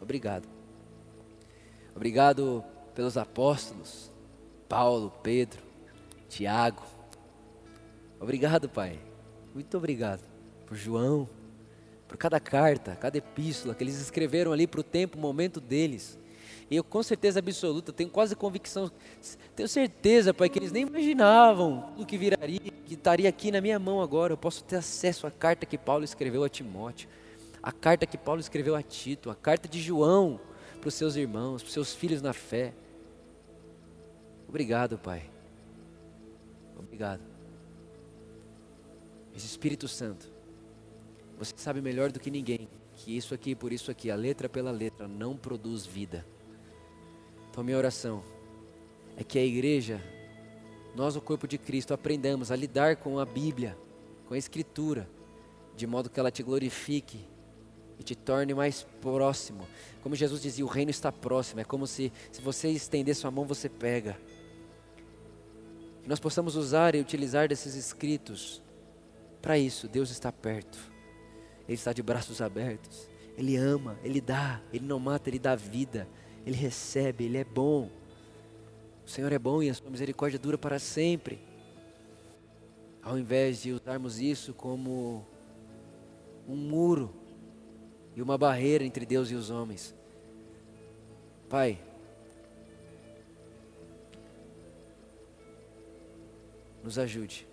Obrigado. 0.00 0.48
Obrigado 1.94 2.64
pelos 2.94 3.18
apóstolos, 3.18 4.10
Paulo, 4.68 5.12
Pedro, 5.22 5.62
Tiago. 6.28 6.82
Obrigado, 8.18 8.68
Pai. 8.68 8.98
Muito 9.54 9.76
obrigado 9.76 10.22
por 10.66 10.76
João, 10.76 11.28
por 12.12 12.18
cada 12.18 12.38
carta, 12.38 12.94
cada 12.94 13.16
epístola 13.16 13.74
que 13.74 13.82
eles 13.82 13.98
escreveram 13.98 14.52
ali 14.52 14.66
para 14.66 14.80
o 14.80 14.82
tempo, 14.82 15.16
o 15.16 15.20
momento 15.20 15.58
deles. 15.58 16.18
E 16.70 16.76
eu 16.76 16.84
com 16.84 17.02
certeza 17.02 17.38
absoluta, 17.38 17.90
tenho 17.90 18.10
quase 18.10 18.36
convicção, 18.36 18.90
tenho 19.56 19.66
certeza, 19.66 20.34
Pai, 20.34 20.50
que 20.50 20.58
eles 20.58 20.70
nem 20.70 20.82
imaginavam 20.82 21.90
o 21.96 22.04
que 22.04 22.18
viraria, 22.18 22.60
que 22.84 22.92
estaria 22.92 23.30
aqui 23.30 23.50
na 23.50 23.62
minha 23.62 23.78
mão 23.78 24.02
agora. 24.02 24.34
Eu 24.34 24.36
posso 24.36 24.62
ter 24.62 24.76
acesso 24.76 25.26
à 25.26 25.30
carta 25.30 25.64
que 25.64 25.78
Paulo 25.78 26.04
escreveu 26.04 26.44
a 26.44 26.50
Timóteo, 26.50 27.08
a 27.62 27.72
carta 27.72 28.04
que 28.04 28.18
Paulo 28.18 28.42
escreveu 28.42 28.76
a 28.76 28.82
Tito, 28.82 29.30
a 29.30 29.34
carta 29.34 29.66
de 29.66 29.80
João 29.80 30.38
para 30.80 30.88
os 30.88 30.94
seus 30.94 31.16
irmãos, 31.16 31.62
para 31.62 31.68
os 31.68 31.72
seus 31.72 31.94
filhos 31.94 32.20
na 32.20 32.34
fé. 32.34 32.74
Obrigado, 34.46 34.98
Pai. 34.98 35.30
Obrigado. 36.78 37.22
Esse 39.34 39.46
Espírito 39.46 39.88
Santo, 39.88 40.31
você 41.38 41.54
sabe 41.56 41.80
melhor 41.80 42.12
do 42.12 42.20
que 42.20 42.30
ninguém 42.30 42.68
que 42.96 43.16
isso 43.16 43.34
aqui 43.34 43.54
por 43.54 43.72
isso 43.72 43.90
aqui, 43.90 44.10
a 44.10 44.16
letra 44.16 44.48
pela 44.48 44.70
letra, 44.70 45.08
não 45.08 45.36
produz 45.36 45.84
vida. 45.84 46.24
Então, 47.50 47.64
minha 47.64 47.76
oração 47.76 48.22
é 49.16 49.24
que 49.24 49.38
a 49.38 49.44
igreja, 49.44 50.00
nós, 50.94 51.16
o 51.16 51.20
corpo 51.20 51.46
de 51.46 51.58
Cristo, 51.58 51.92
aprendamos 51.92 52.50
a 52.50 52.56
lidar 52.56 52.96
com 52.96 53.18
a 53.18 53.24
Bíblia, 53.24 53.76
com 54.26 54.34
a 54.34 54.38
Escritura, 54.38 55.08
de 55.76 55.86
modo 55.86 56.08
que 56.08 56.20
ela 56.20 56.30
te 56.30 56.42
glorifique 56.42 57.26
e 57.98 58.02
te 58.02 58.14
torne 58.14 58.54
mais 58.54 58.86
próximo. 59.00 59.66
Como 60.02 60.14
Jesus 60.14 60.40
dizia, 60.40 60.64
o 60.64 60.68
reino 60.68 60.90
está 60.90 61.10
próximo. 61.10 61.60
É 61.60 61.64
como 61.64 61.86
se, 61.86 62.12
se 62.30 62.40
você 62.40 62.68
estender 62.68 63.14
sua 63.14 63.30
mão, 63.30 63.44
você 63.44 63.68
pega. 63.68 64.18
Que 66.02 66.08
nós 66.08 66.20
possamos 66.20 66.56
usar 66.56 66.94
e 66.94 67.00
utilizar 67.00 67.48
desses 67.48 67.74
escritos 67.74 68.62
para 69.40 69.58
isso. 69.58 69.88
Deus 69.88 70.10
está 70.10 70.32
perto. 70.32 70.91
Ele 71.66 71.74
está 71.74 71.92
de 71.92 72.02
braços 72.02 72.40
abertos. 72.40 73.08
Ele 73.36 73.56
ama, 73.56 73.98
Ele 74.02 74.20
dá, 74.20 74.60
Ele 74.72 74.86
não 74.86 74.98
mata, 74.98 75.28
Ele 75.30 75.38
dá 75.38 75.54
vida. 75.54 76.08
Ele 76.44 76.56
recebe, 76.56 77.24
Ele 77.24 77.38
é 77.38 77.44
bom. 77.44 77.88
O 79.06 79.10
Senhor 79.10 79.32
é 79.32 79.38
bom 79.38 79.62
e 79.62 79.70
a 79.70 79.74
sua 79.74 79.90
misericórdia 79.90 80.38
dura 80.38 80.58
para 80.58 80.78
sempre. 80.78 81.40
Ao 83.02 83.18
invés 83.18 83.62
de 83.62 83.72
usarmos 83.72 84.20
isso 84.20 84.54
como 84.54 85.26
um 86.48 86.56
muro 86.56 87.12
e 88.14 88.22
uma 88.22 88.36
barreira 88.36 88.84
entre 88.84 89.06
Deus 89.06 89.30
e 89.30 89.34
os 89.34 89.50
homens. 89.50 89.94
Pai, 91.48 91.80
nos 96.82 96.98
ajude. 96.98 97.46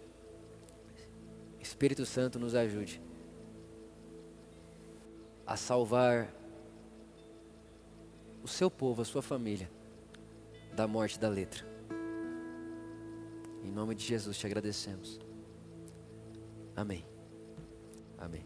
Espírito 1.60 2.06
Santo 2.06 2.40
nos 2.40 2.56
ajude 2.56 3.09
a 5.50 5.58
salvar 5.58 6.32
o 8.44 8.48
seu 8.48 8.70
povo, 8.70 9.02
a 9.02 9.06
sua 9.06 9.24
família, 9.24 9.68
da 10.76 10.88
morte 10.88 11.20
da 11.20 11.28
letra. 11.28 11.66
Em 13.64 13.72
nome 13.72 13.96
de 13.96 14.06
Jesus 14.06 14.38
te 14.38 14.46
agradecemos. 14.46 15.20
Amém. 16.76 17.04
Amém. 18.16 18.46